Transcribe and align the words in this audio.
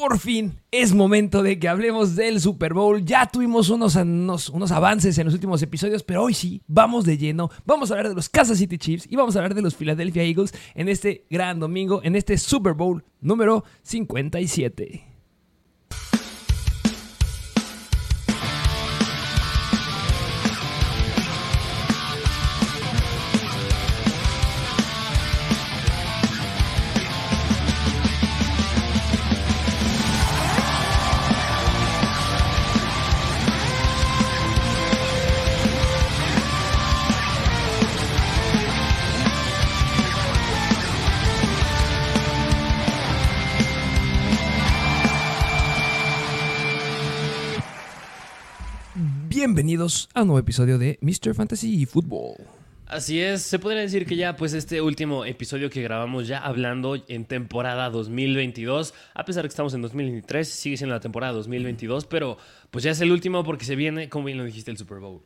por 0.00 0.18
fin 0.18 0.58
es 0.70 0.94
momento 0.94 1.42
de 1.42 1.58
que 1.58 1.68
hablemos 1.68 2.16
del 2.16 2.40
Super 2.40 2.72
Bowl. 2.72 3.04
Ya 3.04 3.26
tuvimos 3.26 3.68
unos, 3.68 3.96
unos, 3.96 4.72
avances 4.72 5.18
en 5.18 5.26
los 5.26 5.34
últimos 5.34 5.60
episodios, 5.60 6.02
pero 6.02 6.22
hoy 6.22 6.32
sí, 6.32 6.62
vamos 6.66 7.04
de 7.04 7.18
lleno. 7.18 7.50
Vamos 7.66 7.90
a 7.90 7.94
hablar 7.94 8.08
de 8.08 8.14
los 8.14 8.30
Kansas 8.30 8.56
City 8.56 8.78
Chiefs 8.78 9.06
y 9.10 9.16
vamos 9.16 9.36
a 9.36 9.40
hablar 9.40 9.54
de 9.54 9.60
los 9.60 9.74
Philadelphia 9.74 10.22
Eagles 10.22 10.54
en 10.74 10.88
este 10.88 11.26
gran 11.28 11.60
domingo, 11.60 12.00
en 12.02 12.16
este 12.16 12.38
Super 12.38 12.72
Bowl 12.72 13.04
número 13.20 13.62
57. 13.82 15.09
Bienvenidos 49.60 50.08
a 50.14 50.22
un 50.22 50.28
nuevo 50.28 50.38
episodio 50.38 50.78
de 50.78 50.98
Mr. 51.02 51.34
Fantasy 51.34 51.84
Football. 51.84 52.34
Así 52.86 53.20
es, 53.20 53.42
se 53.42 53.58
podría 53.58 53.82
decir 53.82 54.06
que 54.06 54.16
ya 54.16 54.34
pues 54.34 54.54
este 54.54 54.80
último 54.80 55.26
episodio 55.26 55.68
que 55.68 55.82
grabamos 55.82 56.26
ya 56.26 56.38
hablando 56.38 56.96
en 57.08 57.26
temporada 57.26 57.90
2022, 57.90 58.94
a 59.12 59.24
pesar 59.26 59.42
de 59.42 59.50
que 59.50 59.52
estamos 59.52 59.74
en 59.74 59.82
2023, 59.82 60.48
sigue 60.48 60.78
siendo 60.78 60.94
la 60.94 61.00
temporada 61.00 61.34
2022, 61.34 62.06
pero 62.06 62.38
pues 62.70 62.84
ya 62.84 62.92
es 62.92 63.02
el 63.02 63.12
último 63.12 63.44
porque 63.44 63.66
se 63.66 63.76
viene, 63.76 64.08
como 64.08 64.24
bien 64.24 64.38
lo 64.38 64.44
dijiste, 64.44 64.70
el 64.70 64.78
Super 64.78 64.98
Bowl. 64.98 65.20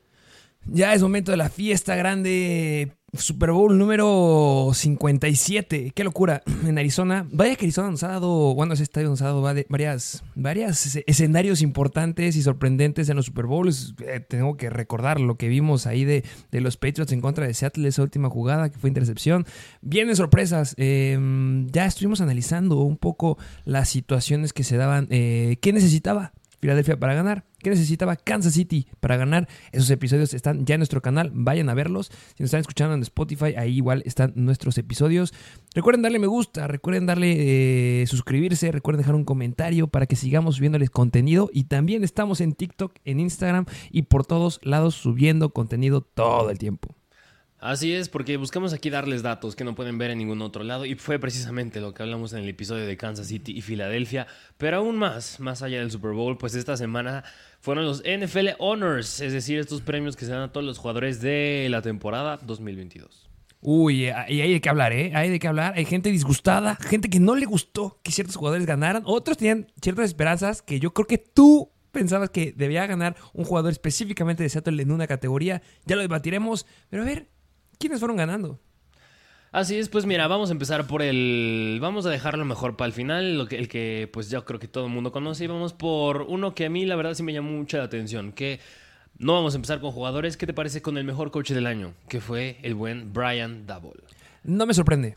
Ya 0.66 0.94
es 0.94 1.02
momento 1.02 1.30
de 1.30 1.36
la 1.36 1.48
fiesta 1.48 1.94
grande 1.94 2.90
Super 3.16 3.52
Bowl 3.52 3.78
número 3.78 4.70
57. 4.72 5.92
Qué 5.94 6.04
locura. 6.04 6.42
En 6.64 6.78
Arizona. 6.78 7.26
Vaya 7.30 7.56
que 7.56 7.66
Arizona 7.66 7.90
nos 7.90 8.02
ha 8.04 8.08
dado. 8.08 8.54
Bueno, 8.54 8.72
ese 8.72 8.82
estadio 8.82 9.08
nos 9.08 9.20
ha 9.20 9.26
dado 9.26 9.42
varias, 9.42 10.24
varias 10.34 10.96
escenarios 11.06 11.60
importantes 11.60 12.36
y 12.36 12.42
sorprendentes 12.42 13.10
en 13.10 13.16
los 13.16 13.26
Super 13.26 13.44
Bowls. 13.44 13.94
Eh, 14.00 14.20
tengo 14.20 14.56
que 14.56 14.70
recordar 14.70 15.20
lo 15.20 15.36
que 15.36 15.48
vimos 15.48 15.86
ahí 15.86 16.04
de, 16.04 16.24
los 16.52 16.78
Patriots 16.78 17.12
en 17.12 17.20
contra 17.20 17.46
de 17.46 17.52
Seattle, 17.52 17.86
esa 17.86 18.02
última 18.02 18.30
jugada 18.30 18.70
que 18.70 18.78
fue 18.78 18.88
intercepción. 18.88 19.44
Vienen 19.82 20.16
sorpresas. 20.16 20.74
Em, 20.78 21.66
ya 21.68 21.84
estuvimos 21.84 22.22
analizando 22.22 22.80
un 22.80 22.96
poco 22.96 23.36
las 23.66 23.90
situaciones 23.90 24.54
que 24.54 24.64
se 24.64 24.78
daban. 24.78 25.06
Eh, 25.10 25.58
¿Qué 25.60 25.74
necesitaba 25.74 26.32
Filadelfia 26.60 26.98
para 26.98 27.12
ganar? 27.12 27.44
¿Qué 27.64 27.70
necesitaba 27.70 28.14
Kansas 28.16 28.52
City 28.52 28.86
para 29.00 29.16
ganar? 29.16 29.48
Esos 29.72 29.88
episodios 29.88 30.34
están 30.34 30.66
ya 30.66 30.74
en 30.74 30.80
nuestro 30.80 31.00
canal, 31.00 31.30
vayan 31.32 31.70
a 31.70 31.74
verlos. 31.74 32.12
Si 32.34 32.42
nos 32.42 32.48
están 32.48 32.60
escuchando 32.60 32.94
en 32.94 33.00
Spotify, 33.00 33.54
ahí 33.56 33.76
igual 33.76 34.02
están 34.04 34.34
nuestros 34.36 34.76
episodios. 34.76 35.32
Recuerden 35.74 36.02
darle 36.02 36.18
me 36.18 36.26
gusta, 36.26 36.66
recuerden 36.66 37.06
darle 37.06 38.02
eh, 38.02 38.06
suscribirse, 38.06 38.70
recuerden 38.70 38.98
dejar 38.98 39.14
un 39.14 39.24
comentario 39.24 39.86
para 39.86 40.04
que 40.04 40.14
sigamos 40.14 40.56
subiéndoles 40.56 40.90
contenido. 40.90 41.48
Y 41.54 41.64
también 41.64 42.04
estamos 42.04 42.42
en 42.42 42.52
TikTok, 42.52 42.96
en 43.06 43.18
Instagram 43.18 43.64
y 43.90 44.02
por 44.02 44.26
todos 44.26 44.60
lados 44.62 44.94
subiendo 44.94 45.48
contenido 45.48 46.02
todo 46.02 46.50
el 46.50 46.58
tiempo. 46.58 46.94
Así 47.64 47.94
es, 47.94 48.10
porque 48.10 48.36
buscamos 48.36 48.74
aquí 48.74 48.90
darles 48.90 49.22
datos 49.22 49.56
que 49.56 49.64
no 49.64 49.74
pueden 49.74 49.96
ver 49.96 50.10
en 50.10 50.18
ningún 50.18 50.42
otro 50.42 50.64
lado 50.64 50.84
y 50.84 50.96
fue 50.96 51.18
precisamente 51.18 51.80
lo 51.80 51.94
que 51.94 52.02
hablamos 52.02 52.34
en 52.34 52.40
el 52.40 52.48
episodio 52.50 52.84
de 52.84 52.94
Kansas 52.98 53.28
City 53.28 53.56
y 53.56 53.62
Filadelfia, 53.62 54.26
pero 54.58 54.76
aún 54.76 54.96
más, 54.96 55.40
más 55.40 55.62
allá 55.62 55.78
del 55.78 55.90
Super 55.90 56.10
Bowl, 56.10 56.36
pues 56.36 56.54
esta 56.54 56.76
semana 56.76 57.24
fueron 57.60 57.86
los 57.86 58.02
NFL 58.02 58.48
Honors, 58.58 59.22
es 59.22 59.32
decir, 59.32 59.58
estos 59.58 59.80
premios 59.80 60.14
que 60.14 60.26
se 60.26 60.32
dan 60.32 60.42
a 60.42 60.52
todos 60.52 60.66
los 60.66 60.76
jugadores 60.76 61.22
de 61.22 61.68
la 61.70 61.80
temporada 61.80 62.36
2022. 62.36 63.30
Uy, 63.62 64.08
y 64.08 64.10
hay 64.10 64.52
de 64.52 64.60
qué 64.60 64.68
hablar, 64.68 64.92
¿eh? 64.92 65.12
Hay 65.14 65.30
de 65.30 65.38
qué 65.38 65.48
hablar. 65.48 65.72
Hay 65.74 65.86
gente 65.86 66.10
disgustada, 66.10 66.76
gente 66.76 67.08
que 67.08 67.18
no 67.18 67.34
le 67.34 67.46
gustó 67.46 67.98
que 68.02 68.12
ciertos 68.12 68.36
jugadores 68.36 68.66
ganaran. 68.66 69.04
Otros 69.06 69.38
tenían 69.38 69.68
ciertas 69.80 70.04
esperanzas 70.04 70.60
que 70.60 70.80
yo 70.80 70.92
creo 70.92 71.06
que 71.06 71.16
tú 71.16 71.72
pensabas 71.92 72.28
que 72.28 72.52
debía 72.52 72.86
ganar 72.86 73.16
un 73.32 73.46
jugador 73.46 73.72
específicamente 73.72 74.42
de 74.42 74.50
Seattle 74.50 74.82
en 74.82 74.90
una 74.92 75.06
categoría. 75.06 75.62
Ya 75.86 75.96
lo 75.96 76.02
debatiremos. 76.02 76.66
Pero 76.90 77.04
a 77.04 77.06
ver, 77.06 77.30
¿quiénes 77.78 78.00
fueron 78.00 78.16
ganando? 78.16 78.60
Así 79.54 79.76
es, 79.76 79.88
pues 79.88 80.04
mira, 80.04 80.26
vamos 80.26 80.48
a 80.48 80.52
empezar 80.52 80.86
por 80.88 81.00
el. 81.00 81.78
Vamos 81.80 82.06
a 82.06 82.10
dejarlo 82.10 82.44
mejor 82.44 82.76
para 82.76 82.86
el 82.86 82.92
final, 82.92 83.38
lo 83.38 83.46
que, 83.46 83.56
el 83.56 83.68
que 83.68 84.10
pues 84.12 84.28
yo 84.28 84.44
creo 84.44 84.58
que 84.58 84.66
todo 84.66 84.86
el 84.86 84.92
mundo 84.92 85.12
conoce. 85.12 85.44
Y 85.44 85.46
vamos 85.46 85.72
por 85.72 86.22
uno 86.22 86.56
que 86.56 86.66
a 86.66 86.70
mí 86.70 86.84
la 86.84 86.96
verdad 86.96 87.14
sí 87.14 87.22
me 87.22 87.32
llamó 87.32 87.50
mucha 87.50 87.78
la 87.78 87.84
atención. 87.84 88.32
Que 88.32 88.58
no 89.16 89.34
vamos 89.34 89.54
a 89.54 89.56
empezar 89.56 89.80
con 89.80 89.92
jugadores. 89.92 90.36
¿Qué 90.36 90.46
te 90.46 90.54
parece 90.54 90.82
con 90.82 90.98
el 90.98 91.04
mejor 91.04 91.30
coche 91.30 91.54
del 91.54 91.68
año? 91.68 91.94
Que 92.08 92.20
fue 92.20 92.58
el 92.62 92.74
buen 92.74 93.12
Brian 93.12 93.64
Double. 93.64 94.02
No 94.42 94.66
me 94.66 94.74
sorprende. 94.74 95.16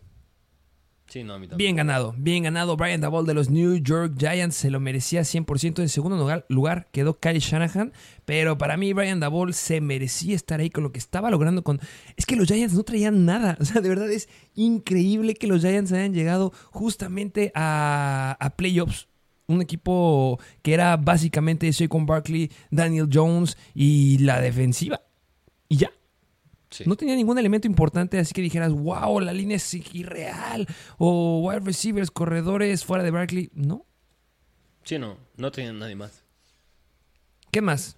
Bien 1.57 1.75
ganado, 1.75 2.13
bien 2.17 2.43
ganado. 2.43 2.75
Brian 2.75 3.01
Dabol 3.01 3.25
de 3.25 3.33
los 3.33 3.49
New 3.49 3.77
York 3.77 4.15
Giants 4.17 4.55
se 4.55 4.69
lo 4.69 4.79
merecía 4.79 5.21
100%. 5.21 5.79
En 5.81 5.89
segundo 5.89 6.43
lugar, 6.49 6.87
quedó 6.91 7.17
Kyle 7.19 7.39
Shanahan. 7.39 7.93
Pero 8.25 8.57
para 8.57 8.75
mí, 8.77 8.93
Brian 8.93 9.19
Dabol 9.19 9.53
se 9.53 9.79
merecía 9.79 10.35
estar 10.35 10.59
ahí 10.59 10.69
con 10.69 10.83
lo 10.83 10.91
que 10.91 10.99
estaba 10.99 11.31
logrando. 11.31 11.63
con 11.63 11.79
Es 12.17 12.25
que 12.25 12.35
los 12.35 12.47
Giants 12.47 12.73
no 12.73 12.83
traían 12.83 13.25
nada. 13.25 13.57
O 13.67 13.69
sea, 13.69 13.81
de 13.81 13.89
verdad 13.89 14.09
es 14.11 14.29
increíble 14.55 15.33
que 15.33 15.47
los 15.47 15.61
Giants 15.61 15.91
hayan 15.91 16.13
llegado 16.13 16.53
justamente 16.71 17.51
a, 17.55 18.37
a 18.39 18.49
playoffs 18.51 19.07
un 19.47 19.61
equipo 19.61 20.39
que 20.61 20.73
era 20.73 20.97
básicamente 20.97 21.71
Saquon 21.71 22.05
Barkley, 22.05 22.51
Daniel 22.69 23.09
Jones 23.11 23.57
y 23.73 24.17
la 24.19 24.41
defensiva. 24.41 25.01
Y 25.69 25.77
ya. 25.77 25.91
No 26.85 26.95
tenía 26.95 27.15
ningún 27.15 27.37
elemento 27.37 27.67
importante, 27.67 28.19
así 28.19 28.33
que 28.33 28.41
dijeras, 28.41 28.71
wow, 28.71 29.19
la 29.19 29.33
línea 29.33 29.57
es 29.57 29.73
irreal. 29.73 30.67
O 30.97 31.41
wide 31.43 31.61
receivers, 31.61 32.11
corredores 32.11 32.83
fuera 32.83 33.03
de 33.03 33.11
Barkley. 33.11 33.49
No. 33.53 33.85
Sí, 34.83 34.99
no, 34.99 35.17
no 35.35 35.51
tenían 35.51 35.79
nadie 35.79 35.95
más. 35.95 36.23
¿Qué 37.51 37.61
más? 37.61 37.96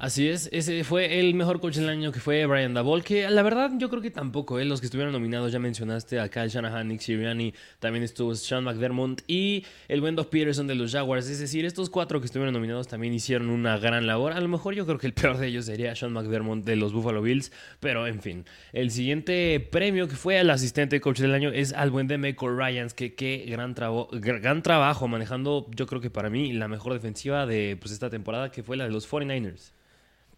Así 0.00 0.30
es, 0.30 0.48
ese 0.50 0.82
fue 0.82 1.20
el 1.20 1.34
mejor 1.34 1.60
coach 1.60 1.76
del 1.76 1.90
año 1.90 2.10
que 2.10 2.20
fue 2.20 2.46
Brian 2.46 2.72
Dabol, 2.72 3.04
que 3.04 3.28
la 3.28 3.42
verdad 3.42 3.70
yo 3.76 3.90
creo 3.90 4.00
que 4.00 4.10
tampoco, 4.10 4.58
¿eh? 4.58 4.64
los 4.64 4.80
que 4.80 4.86
estuvieron 4.86 5.12
nominados, 5.12 5.52
ya 5.52 5.58
mencionaste 5.58 6.18
a 6.18 6.30
Kyle 6.30 6.48
Shanahan, 6.48 6.88
Nick 6.88 7.02
Sirianni, 7.02 7.52
también 7.80 8.02
estuvo 8.02 8.34
Sean 8.34 8.64
McDermott 8.64 9.20
y 9.26 9.66
el 9.88 10.00
buen 10.00 10.16
Peterson 10.16 10.66
de 10.66 10.74
los 10.74 10.92
Jaguars, 10.92 11.28
es 11.28 11.38
decir, 11.38 11.66
estos 11.66 11.90
cuatro 11.90 12.18
que 12.18 12.24
estuvieron 12.24 12.54
nominados 12.54 12.88
también 12.88 13.12
hicieron 13.12 13.50
una 13.50 13.76
gran 13.76 14.06
labor, 14.06 14.32
a 14.32 14.40
lo 14.40 14.48
mejor 14.48 14.74
yo 14.74 14.86
creo 14.86 14.96
que 14.96 15.06
el 15.06 15.12
peor 15.12 15.36
de 15.36 15.48
ellos 15.48 15.66
sería 15.66 15.94
Sean 15.94 16.14
McDermott 16.14 16.64
de 16.64 16.76
los 16.76 16.94
Buffalo 16.94 17.20
Bills, 17.20 17.52
pero 17.78 18.06
en 18.06 18.22
fin, 18.22 18.46
el 18.72 18.90
siguiente 18.92 19.60
premio 19.60 20.08
que 20.08 20.16
fue 20.16 20.38
al 20.38 20.48
asistente 20.48 20.98
coach 21.02 21.18
del 21.18 21.34
año 21.34 21.50
es 21.50 21.74
al 21.74 21.90
buen 21.90 22.06
Demeco 22.06 22.48
Ryans, 22.48 22.94
que 22.94 23.14
qué 23.14 23.44
gran, 23.50 23.74
gran 23.74 24.62
trabajo 24.62 25.08
manejando, 25.08 25.66
yo 25.76 25.84
creo 25.84 26.00
que 26.00 26.08
para 26.08 26.30
mí 26.30 26.54
la 26.54 26.68
mejor 26.68 26.94
defensiva 26.94 27.44
de 27.44 27.76
pues, 27.78 27.92
esta 27.92 28.08
temporada, 28.08 28.50
que 28.50 28.62
fue 28.62 28.78
la 28.78 28.84
de 28.84 28.90
los 28.92 29.06
49ers. 29.06 29.72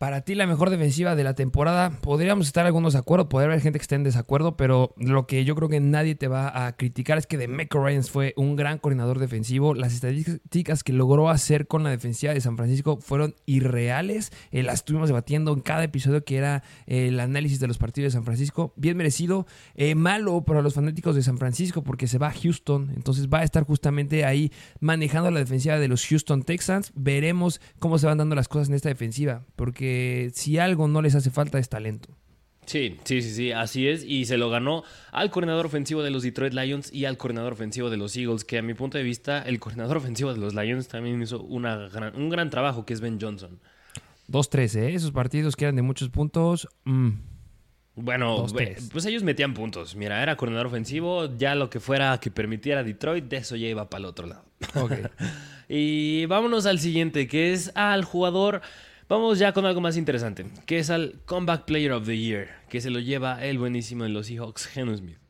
Para 0.02 0.22
ti 0.22 0.34
la 0.34 0.48
mejor 0.48 0.70
defensiva 0.70 1.14
de 1.14 1.22
la 1.22 1.34
temporada, 1.34 2.00
podríamos 2.00 2.48
estar 2.48 2.66
algunos 2.66 2.94
de 2.94 2.98
acuerdo, 2.98 3.28
podría 3.28 3.46
haber 3.46 3.60
gente 3.60 3.78
que 3.78 3.84
esté 3.84 3.94
en 3.94 4.02
desacuerdo, 4.02 4.56
pero 4.56 4.94
lo 4.96 5.28
que 5.28 5.44
yo 5.44 5.54
creo 5.54 5.68
que 5.68 5.78
nadie 5.78 6.16
te 6.16 6.26
va 6.26 6.66
a 6.66 6.72
criticar 6.72 7.18
es 7.18 7.28
que 7.28 7.38
Demeco 7.38 7.78
Ryans 7.78 8.10
fue 8.10 8.34
un 8.36 8.56
gran 8.56 8.78
coordinador 8.78 9.20
defensivo. 9.20 9.74
Las 9.74 9.94
estadísticas 9.94 10.82
que 10.82 10.92
logró 10.92 11.28
hacer 11.30 11.68
con 11.68 11.84
la 11.84 11.90
defensiva 11.90 12.34
de 12.34 12.40
San 12.40 12.56
Francisco 12.56 12.98
fueron 13.00 13.36
irreales. 13.46 14.32
Eh, 14.50 14.64
las 14.64 14.80
estuvimos 14.80 15.08
debatiendo 15.08 15.52
en 15.52 15.60
cada 15.60 15.84
episodio 15.84 16.24
que 16.24 16.36
era 16.36 16.64
eh, 16.88 17.06
el 17.06 17.20
análisis 17.20 17.60
de 17.60 17.68
los 17.68 17.78
partidos 17.78 18.12
de 18.12 18.16
San 18.16 18.24
Francisco. 18.24 18.72
Bien 18.74 18.96
merecido, 18.96 19.46
eh, 19.76 19.94
malo 19.94 20.44
para 20.44 20.62
los 20.62 20.74
fanáticos 20.74 21.14
de 21.14 21.22
San 21.22 21.38
Francisco 21.38 21.84
porque 21.84 22.08
se 22.08 22.18
va 22.18 22.26
a 22.26 22.34
Houston, 22.34 22.90
entonces 22.96 23.28
va 23.28 23.38
a 23.38 23.44
estar 23.44 23.62
justamente 23.62 24.24
ahí 24.24 24.50
manejando 24.80 25.30
la 25.30 25.38
defensiva 25.38 25.78
de 25.78 25.86
los 25.86 26.04
Houston 26.04 26.42
Texans. 26.42 26.90
Veremos 26.96 27.60
cómo 27.78 27.98
se 27.98 28.08
van 28.08 28.18
dando 28.18 28.34
las 28.34 28.48
cosas 28.48 28.68
en 28.68 28.74
esta 28.74 28.88
defensiva, 28.88 29.44
porque 29.54 29.91
si 30.34 30.58
algo 30.58 30.88
no 30.88 31.02
les 31.02 31.14
hace 31.14 31.30
falta 31.30 31.58
es 31.58 31.68
talento. 31.68 32.16
Sí, 32.66 32.98
sí, 33.04 33.22
sí, 33.22 33.30
sí, 33.30 33.52
así 33.52 33.88
es. 33.88 34.04
Y 34.04 34.24
se 34.26 34.36
lo 34.36 34.48
ganó 34.48 34.84
al 35.10 35.30
coordinador 35.30 35.66
ofensivo 35.66 36.02
de 36.02 36.10
los 36.10 36.22
Detroit 36.22 36.54
Lions 36.54 36.92
y 36.92 37.06
al 37.06 37.16
coordinador 37.16 37.52
ofensivo 37.54 37.90
de 37.90 37.96
los 37.96 38.16
Eagles, 38.16 38.44
que 38.44 38.58
a 38.58 38.62
mi 38.62 38.74
punto 38.74 38.98
de 38.98 39.04
vista, 39.04 39.42
el 39.42 39.58
coordinador 39.58 39.96
ofensivo 39.96 40.32
de 40.32 40.38
los 40.38 40.54
Lions 40.54 40.88
también 40.88 41.20
hizo 41.20 41.42
una 41.42 41.88
un 42.14 42.28
gran 42.28 42.50
trabajo, 42.50 42.86
que 42.86 42.92
es 42.92 43.00
Ben 43.00 43.18
Johnson. 43.20 43.58
2-3, 44.28 44.76
¿eh? 44.76 44.94
Esos 44.94 45.10
partidos 45.10 45.56
que 45.56 45.64
eran 45.64 45.76
de 45.76 45.82
muchos 45.82 46.08
puntos. 46.08 46.68
Mm. 46.84 47.10
Bueno, 47.94 48.46
pues 48.92 49.04
ellos 49.04 49.22
metían 49.22 49.52
puntos. 49.52 49.96
Mira, 49.96 50.22
era 50.22 50.36
coordinador 50.36 50.68
ofensivo, 50.68 51.36
ya 51.36 51.54
lo 51.54 51.68
que 51.68 51.78
fuera 51.78 52.18
que 52.20 52.30
permitiera 52.30 52.82
Detroit, 52.82 53.24
de 53.24 53.36
eso 53.38 53.54
ya 53.54 53.66
iba 53.66 53.90
para 53.90 54.00
el 54.00 54.04
otro 54.06 54.26
lado. 54.26 54.44
y 55.68 56.24
vámonos 56.26 56.64
al 56.64 56.78
siguiente, 56.78 57.28
que 57.28 57.52
es 57.52 57.70
al 57.74 58.04
jugador 58.04 58.62
Vamos 59.12 59.38
ya 59.38 59.52
con 59.52 59.66
algo 59.66 59.82
más 59.82 59.98
interesante, 59.98 60.46
que 60.64 60.78
es 60.78 60.88
al 60.88 61.20
Comeback 61.26 61.66
Player 61.66 61.92
of 61.92 62.06
the 62.06 62.16
Year, 62.16 62.48
que 62.70 62.80
se 62.80 62.88
lo 62.88 62.98
lleva 62.98 63.44
el 63.44 63.58
buenísimo 63.58 64.04
de 64.04 64.08
los 64.08 64.28
Seahawks, 64.28 64.64
Geno 64.64 64.96
Smith. 64.96 65.21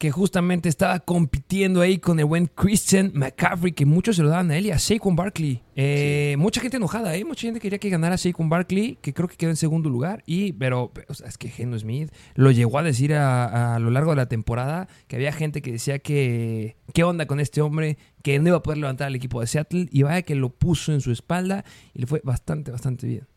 Que 0.00 0.10
justamente 0.10 0.70
estaba 0.70 0.98
compitiendo 1.00 1.82
ahí 1.82 1.98
con 1.98 2.18
el 2.18 2.24
buen 2.24 2.46
Christian 2.46 3.12
McCaffrey, 3.12 3.72
que 3.72 3.84
muchos 3.84 4.16
se 4.16 4.22
lo 4.22 4.30
daban 4.30 4.50
a 4.50 4.56
él 4.56 4.64
y 4.64 4.70
a 4.70 4.78
Saquon 4.78 5.14
Barkley. 5.14 5.60
Eh, 5.76 6.36
Mucha 6.38 6.62
gente 6.62 6.78
enojada, 6.78 7.14
¿eh? 7.16 7.24
Mucha 7.26 7.42
gente 7.42 7.60
quería 7.60 7.78
que 7.78 7.90
ganara 7.90 8.16
Saquon 8.16 8.48
Barkley, 8.48 8.96
que 9.02 9.12
creo 9.12 9.28
que 9.28 9.36
quedó 9.36 9.50
en 9.50 9.56
segundo 9.56 9.90
lugar. 9.90 10.22
Y, 10.24 10.54
pero, 10.54 10.90
o 11.06 11.12
sea, 11.12 11.28
es 11.28 11.36
que 11.36 11.50
Geno 11.50 11.78
Smith 11.78 12.10
lo 12.34 12.50
llegó 12.50 12.78
a 12.78 12.82
decir 12.82 13.12
a, 13.12 13.74
a, 13.74 13.78
lo 13.78 13.90
largo 13.90 14.12
de 14.12 14.16
la 14.16 14.26
temporada 14.26 14.88
que 15.06 15.16
había 15.16 15.32
gente 15.32 15.60
que 15.60 15.72
decía 15.72 15.98
que, 15.98 16.76
¿qué 16.94 17.04
onda 17.04 17.26
con 17.26 17.38
este 17.38 17.60
hombre? 17.60 17.98
Que 18.22 18.38
no 18.38 18.48
iba 18.48 18.56
a 18.56 18.62
poder 18.62 18.78
levantar 18.78 19.08
al 19.08 19.14
equipo 19.16 19.42
de 19.42 19.48
Seattle. 19.48 19.86
Y 19.92 20.02
vaya 20.02 20.22
que 20.22 20.34
lo 20.34 20.48
puso 20.48 20.94
en 20.94 21.02
su 21.02 21.12
espalda 21.12 21.62
y 21.92 21.98
le 21.98 22.06
fue 22.06 22.22
bastante, 22.24 22.70
bastante 22.70 23.06
bien. 23.06 23.29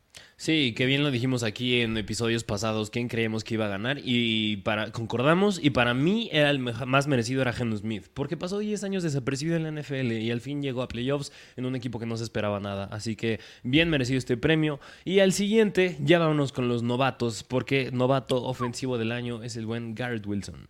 Sí, 0.44 0.74
que 0.76 0.86
bien 0.86 1.04
lo 1.04 1.10
dijimos 1.10 1.42
aquí 1.42 1.80
en 1.80 1.96
episodios 1.96 2.44
pasados, 2.44 2.90
quién 2.90 3.08
creemos 3.08 3.46
que 3.46 3.54
iba 3.54 3.64
a 3.64 3.70
ganar 3.70 4.02
y 4.04 4.58
para 4.58 4.92
concordamos 4.92 5.58
y 5.64 5.70
para 5.70 5.94
mí 5.94 6.28
era 6.34 6.50
el 6.50 6.60
más 6.60 7.08
merecido 7.08 7.42
era 7.42 7.54
Geno 7.54 7.78
Smith, 7.78 8.08
porque 8.14 8.36
pasó 8.36 8.60
10 8.60 8.84
años 8.84 9.04
desapercibido 9.04 9.56
en 9.56 9.64
la 9.64 9.82
NFL 9.82 10.12
y 10.12 10.32
al 10.32 10.42
fin 10.42 10.62
llegó 10.62 10.82
a 10.82 10.90
playoffs 10.90 11.32
en 11.56 11.66
un 11.66 11.78
equipo 11.78 11.98
que 11.98 12.06
no 12.06 12.18
se 12.18 12.26
esperaba 12.26 12.60
nada, 12.60 12.90
así 12.92 13.16
que 13.16 13.40
bien 13.64 13.90
merecido 13.90 14.18
este 14.18 14.36
premio 14.36 14.82
y 15.06 15.20
al 15.20 15.32
siguiente 15.32 15.96
ya 16.02 16.20
vámonos 16.20 16.52
con 16.52 16.68
los 16.68 16.84
novatos, 16.84 17.46
porque 17.46 17.92
novato 17.94 18.44
ofensivo 18.44 18.98
del 18.98 19.14
año 19.14 19.44
es 19.44 19.56
el 19.56 19.66
buen 19.66 19.96
Garrett 19.96 20.28
Wilson. 20.28 20.68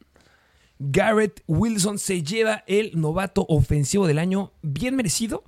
Garrett 0.77 1.41
Wilson 1.47 1.97
se 1.97 2.21
lleva 2.21 2.63
el 2.67 2.91
novato 2.93 3.43
ofensivo 3.49 4.05
del 4.05 4.19
año 4.19 4.53
bien 4.61 4.95
merecido, 4.95 5.43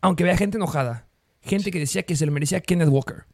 aunque 0.00 0.24
vea 0.24 0.38
gente 0.38 0.56
enojada, 0.56 1.08
gente 1.42 1.70
que 1.70 1.78
decía 1.78 2.04
que 2.04 2.16
se 2.16 2.24
lo 2.24 2.32
merecía 2.32 2.62
Kenneth 2.62 2.88
Walker. 2.88 3.26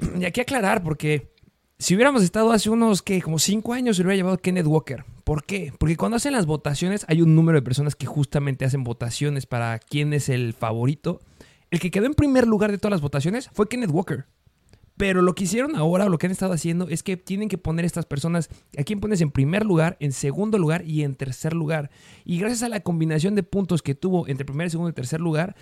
Y 0.20 0.24
aquí 0.24 0.40
aclarar, 0.40 0.82
porque 0.82 1.32
si 1.78 1.94
hubiéramos 1.94 2.22
estado 2.22 2.52
hace 2.52 2.70
unos, 2.70 3.02
que 3.02 3.20
Como 3.20 3.38
cinco 3.38 3.72
años 3.72 3.96
se 3.96 4.02
lo 4.02 4.08
hubiera 4.08 4.18
llevado 4.18 4.38
Kenneth 4.38 4.66
Walker. 4.66 5.04
¿Por 5.24 5.44
qué? 5.44 5.72
Porque 5.78 5.96
cuando 5.96 6.16
hacen 6.16 6.32
las 6.32 6.46
votaciones 6.46 7.04
hay 7.08 7.22
un 7.22 7.34
número 7.34 7.58
de 7.58 7.62
personas 7.62 7.96
que 7.96 8.06
justamente 8.06 8.64
hacen 8.64 8.84
votaciones 8.84 9.46
para 9.46 9.78
quién 9.78 10.12
es 10.12 10.28
el 10.28 10.52
favorito. 10.52 11.20
El 11.70 11.80
que 11.80 11.90
quedó 11.90 12.06
en 12.06 12.14
primer 12.14 12.46
lugar 12.46 12.70
de 12.70 12.78
todas 12.78 12.92
las 12.92 13.00
votaciones 13.00 13.50
fue 13.52 13.68
Kenneth 13.68 13.90
Walker. 13.90 14.26
Pero 14.96 15.22
lo 15.22 15.34
que 15.34 15.44
hicieron 15.44 15.74
ahora, 15.74 16.04
o 16.04 16.08
lo 16.08 16.18
que 16.18 16.26
han 16.26 16.32
estado 16.32 16.52
haciendo, 16.52 16.88
es 16.88 17.02
que 17.02 17.16
tienen 17.16 17.48
que 17.48 17.58
poner 17.58 17.84
estas 17.84 18.06
personas, 18.06 18.50
a 18.78 18.84
quién 18.84 19.00
pones 19.00 19.20
en 19.20 19.30
primer 19.30 19.64
lugar, 19.64 19.96
en 20.00 20.12
segundo 20.12 20.58
lugar 20.58 20.86
y 20.86 21.02
en 21.02 21.14
tercer 21.14 21.54
lugar. 21.54 21.90
Y 22.24 22.38
gracias 22.38 22.62
a 22.62 22.68
la 22.68 22.80
combinación 22.80 23.34
de 23.34 23.42
puntos 23.42 23.82
que 23.82 23.94
tuvo 23.94 24.28
entre 24.28 24.44
primer, 24.44 24.70
segundo 24.70 24.90
y 24.90 24.92
tercer 24.92 25.20
lugar, 25.20 25.56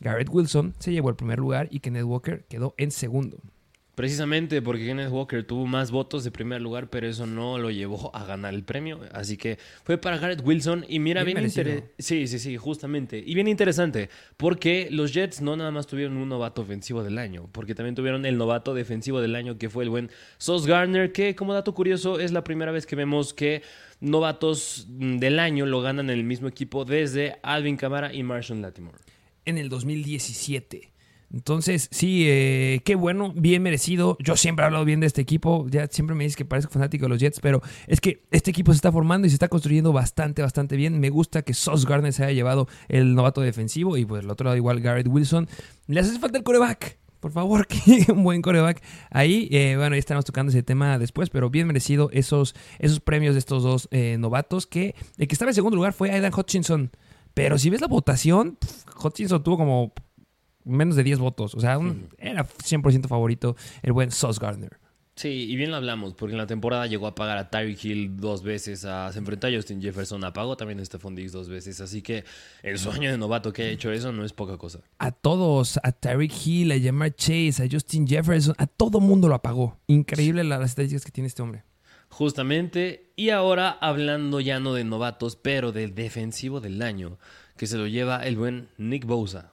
Garrett 0.00 0.28
Wilson 0.28 0.74
se 0.78 0.92
llevó 0.92 1.10
el 1.10 1.16
primer 1.16 1.38
lugar 1.38 1.68
y 1.70 1.80
Kenneth 1.80 2.04
Walker 2.04 2.44
quedó 2.48 2.74
en 2.76 2.90
segundo. 2.90 3.38
Precisamente 3.94 4.62
porque 4.62 4.86
Kenneth 4.86 5.10
Walker 5.10 5.44
tuvo 5.44 5.66
más 5.66 5.90
votos 5.90 6.24
de 6.24 6.30
primer 6.30 6.62
lugar, 6.62 6.88
pero 6.88 7.06
eso 7.06 7.26
no 7.26 7.58
lo 7.58 7.70
llevó 7.70 8.14
a 8.16 8.24
ganar 8.24 8.54
el 8.54 8.64
premio. 8.64 9.00
Así 9.12 9.36
que 9.36 9.58
fue 9.84 9.98
para 9.98 10.16
Garrett 10.16 10.40
Wilson. 10.42 10.86
Y 10.88 10.98
mira, 10.98 11.22
bien, 11.24 11.36
bien 11.36 11.48
interesante. 11.48 11.92
Sí, 11.98 12.26
sí, 12.26 12.38
sí, 12.38 12.56
justamente. 12.56 13.22
Y 13.24 13.34
bien 13.34 13.48
interesante, 13.48 14.08
porque 14.38 14.88
los 14.90 15.12
Jets 15.12 15.42
no 15.42 15.56
nada 15.56 15.70
más 15.70 15.86
tuvieron 15.86 16.16
un 16.16 16.30
novato 16.30 16.62
ofensivo 16.62 17.04
del 17.04 17.18
año, 17.18 17.50
porque 17.52 17.74
también 17.74 17.94
tuvieron 17.94 18.24
el 18.24 18.38
novato 18.38 18.72
defensivo 18.72 19.20
del 19.20 19.36
año, 19.36 19.58
que 19.58 19.68
fue 19.68 19.84
el 19.84 19.90
buen 19.90 20.10
Sos 20.38 20.66
Garner, 20.66 21.12
que 21.12 21.34
como 21.34 21.52
dato 21.52 21.74
curioso 21.74 22.18
es 22.18 22.32
la 22.32 22.44
primera 22.44 22.72
vez 22.72 22.86
que 22.86 22.96
vemos 22.96 23.34
que 23.34 23.62
novatos 24.00 24.86
del 24.88 25.38
año 25.38 25.66
lo 25.66 25.82
ganan 25.82 26.08
en 26.08 26.18
el 26.18 26.24
mismo 26.24 26.48
equipo 26.48 26.86
desde 26.86 27.36
Alvin 27.42 27.76
Kamara 27.76 28.14
y 28.14 28.22
Marshall 28.22 28.62
Latimore. 28.62 28.98
En 29.44 29.58
el 29.58 29.68
2017. 29.68 30.91
Entonces, 31.32 31.88
sí, 31.90 32.24
eh, 32.28 32.80
qué 32.84 32.94
bueno, 32.94 33.32
bien 33.34 33.62
merecido. 33.62 34.16
Yo 34.20 34.36
siempre 34.36 34.64
he 34.64 34.66
hablado 34.66 34.84
bien 34.84 35.00
de 35.00 35.06
este 35.06 35.22
equipo. 35.22 35.66
Ya 35.70 35.86
siempre 35.86 36.14
me 36.14 36.24
dices 36.24 36.36
que 36.36 36.44
parezco 36.44 36.72
fanático 36.72 37.06
de 37.06 37.08
los 37.08 37.18
Jets, 37.18 37.40
pero 37.40 37.62
es 37.86 38.00
que 38.00 38.24
este 38.30 38.50
equipo 38.50 38.72
se 38.72 38.76
está 38.76 38.92
formando 38.92 39.26
y 39.26 39.30
se 39.30 39.36
está 39.36 39.48
construyendo 39.48 39.92
bastante, 39.92 40.42
bastante 40.42 40.76
bien. 40.76 41.00
Me 41.00 41.08
gusta 41.08 41.42
que 41.42 41.54
Sos 41.54 41.86
Gardner 41.86 42.12
se 42.12 42.24
haya 42.24 42.34
llevado 42.34 42.68
el 42.88 43.14
novato 43.14 43.40
defensivo 43.40 43.96
y 43.96 44.04
pues 44.04 44.24
el 44.24 44.30
otro 44.30 44.44
lado 44.44 44.56
igual 44.56 44.80
Garrett 44.80 45.08
Wilson. 45.08 45.48
Le 45.86 46.00
hace 46.00 46.18
falta 46.18 46.36
el 46.36 46.44
coreback. 46.44 46.98
Por 47.20 47.30
favor, 47.30 47.66
que 47.68 48.12
un 48.12 48.24
buen 48.24 48.42
coreback 48.42 48.82
ahí. 49.10 49.48
Eh, 49.52 49.76
bueno, 49.78 49.94
ya 49.94 50.00
estaremos 50.00 50.26
tocando 50.26 50.50
ese 50.50 50.62
tema 50.62 50.98
después, 50.98 51.30
pero 51.30 51.48
bien 51.48 51.66
merecido 51.66 52.10
esos, 52.12 52.54
esos 52.78 53.00
premios 53.00 53.34
de 53.34 53.38
estos 53.38 53.62
dos 53.62 53.88
eh, 53.90 54.16
novatos. 54.18 54.66
Que 54.66 54.94
el 55.16 55.28
que 55.28 55.34
estaba 55.34 55.50
en 55.50 55.54
segundo 55.54 55.76
lugar 55.76 55.94
fue 55.94 56.10
Aidan 56.10 56.32
Hutchinson. 56.36 56.90
Pero 57.32 57.56
si 57.56 57.70
ves 57.70 57.80
la 57.80 57.86
votación, 57.86 58.58
Hutchinson 59.02 59.42
tuvo 59.42 59.56
como 59.56 59.94
menos 60.64 60.96
de 60.96 61.02
10 61.02 61.18
votos. 61.18 61.54
O 61.54 61.60
sea, 61.60 61.78
un, 61.78 62.08
era 62.18 62.46
100% 62.46 63.08
favorito 63.08 63.56
el 63.82 63.92
buen 63.92 64.10
Sauce 64.10 64.40
Gardner. 64.40 64.78
Sí, 65.14 65.28
y 65.28 65.56
bien 65.56 65.70
lo 65.70 65.76
hablamos, 65.76 66.14
porque 66.14 66.32
en 66.32 66.38
la 66.38 66.46
temporada 66.46 66.86
llegó 66.86 67.06
a 67.06 67.14
pagar 67.14 67.36
a 67.36 67.50
Tyreek 67.50 67.84
Hill 67.84 68.16
dos 68.16 68.42
veces, 68.42 68.86
a, 68.86 69.12
se 69.12 69.18
enfrentó 69.18 69.46
a 69.46 69.50
Justin 69.50 69.82
Jefferson, 69.82 70.24
apagó 70.24 70.56
también 70.56 70.80
a 70.80 70.84
Stephon 70.84 71.14
Diggs 71.14 71.32
dos 71.32 71.50
veces, 71.50 71.82
así 71.82 72.00
que 72.00 72.24
el 72.62 72.78
sueño 72.78 73.10
de 73.10 73.18
novato 73.18 73.52
que 73.52 73.62
ha 73.62 73.68
hecho 73.68 73.92
eso 73.92 74.10
no 74.10 74.24
es 74.24 74.32
poca 74.32 74.56
cosa. 74.56 74.80
A 74.98 75.10
todos, 75.12 75.78
a 75.82 75.92
Tyreek 75.92 76.32
Hill, 76.46 76.72
a 76.72 76.80
Jamar 76.80 77.14
Chase, 77.14 77.62
a 77.62 77.68
Justin 77.70 78.06
Jefferson, 78.06 78.54
a 78.56 78.66
todo 78.66 79.00
mundo 79.00 79.28
lo 79.28 79.34
apagó. 79.34 79.78
Increíble 79.86 80.44
las 80.44 80.64
estadísticas 80.64 81.04
que 81.04 81.12
tiene 81.12 81.28
este 81.28 81.42
hombre. 81.42 81.64
Justamente, 82.08 83.12
y 83.14 83.30
ahora 83.30 83.70
hablando 83.70 84.40
ya 84.40 84.60
no 84.60 84.72
de 84.72 84.84
novatos, 84.84 85.36
pero 85.36 85.72
del 85.72 85.94
defensivo 85.94 86.60
del 86.60 86.80
año, 86.80 87.18
que 87.58 87.66
se 87.66 87.76
lo 87.76 87.86
lleva 87.86 88.26
el 88.26 88.36
buen 88.36 88.68
Nick 88.78 89.04
Bosa. 89.04 89.51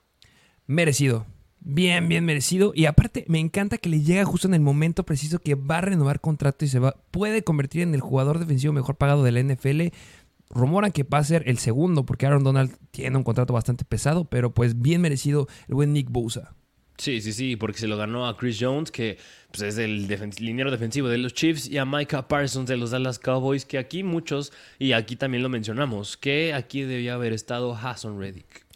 Merecido. 0.69 1.25
Bien, 1.62 2.07
bien 2.07 2.25
merecido. 2.25 2.74
Y 2.75 2.86
aparte, 2.86 3.25
me 3.27 3.39
encanta 3.39 3.80
que 3.80 3.89
le 3.89 4.01
llega 4.01 4.24
justo 4.24 4.48
en 4.48 4.54
el 4.54 4.62
momento 4.62 5.04
preciso 5.04 5.39
que 5.39 5.56
va 5.56 5.80
a 5.80 5.81
renovar 5.81 6.21
contrato 6.21 6.63
y 6.63 6.68
se 6.68 6.77
va, 6.77 6.95
puede 7.10 7.44
convertir 7.44 7.81
en 7.81 7.95
el 7.95 8.01
jugador 8.01 8.38
defensivo 8.38 8.71
mejor 8.71 8.95
pagado 8.95 9.24
de 9.24 9.31
la 9.31 9.42
NFL. 9.42 9.88
Rumoran 10.51 10.92
que 10.92 11.01
va 11.01 11.18
a 11.18 11.24
ser 11.24 11.42
el 11.48 11.57
segundo, 11.57 12.06
porque 12.06 12.27
Aaron 12.27 12.44
Donald 12.44 12.77
tiene 12.92 13.18
un 13.18 13.24
contrato 13.24 13.51
bastante 13.51 13.83
pesado, 13.83 14.25
pero 14.25 14.54
pues 14.54 14.80
bien 14.80 15.01
merecido 15.01 15.48
el 15.68 15.74
buen 15.74 15.92
Nick 15.92 16.12
Bosa. 16.12 16.54
Sí, 17.00 17.19
sí, 17.21 17.33
sí, 17.33 17.56
porque 17.56 17.80
se 17.80 17.88
lo 17.88 17.98
ganó 17.98 18.27
a 18.27 18.38
Chris 18.38 18.60
Jones, 18.62 18.92
que 18.92 19.18
pues, 19.50 19.63
es 19.63 19.80
el 19.80 20.07
liniero 20.38 20.69
defensivo 20.69 21.07
de 21.07 21.18
los 21.18 21.33
Chiefs, 21.33 21.68
y 21.68 21.80
a 21.80 21.86
Micah 21.86 22.27
Parsons 22.27 22.69
de 22.69 22.77
los 22.77 22.92
Dallas 22.92 23.18
Cowboys, 23.18 23.66
que 23.66 23.80
aquí 23.80 24.04
muchos, 24.04 24.54
y 24.77 24.92
aquí 24.92 25.16
también 25.16 25.42
lo 25.42 25.50
mencionamos, 25.50 26.16
que 26.16 26.54
aquí 26.54 26.83
debía 26.83 27.16
haber 27.16 27.33
estado 27.33 27.74
Hassan 27.74 28.19
Reddick 28.19 28.69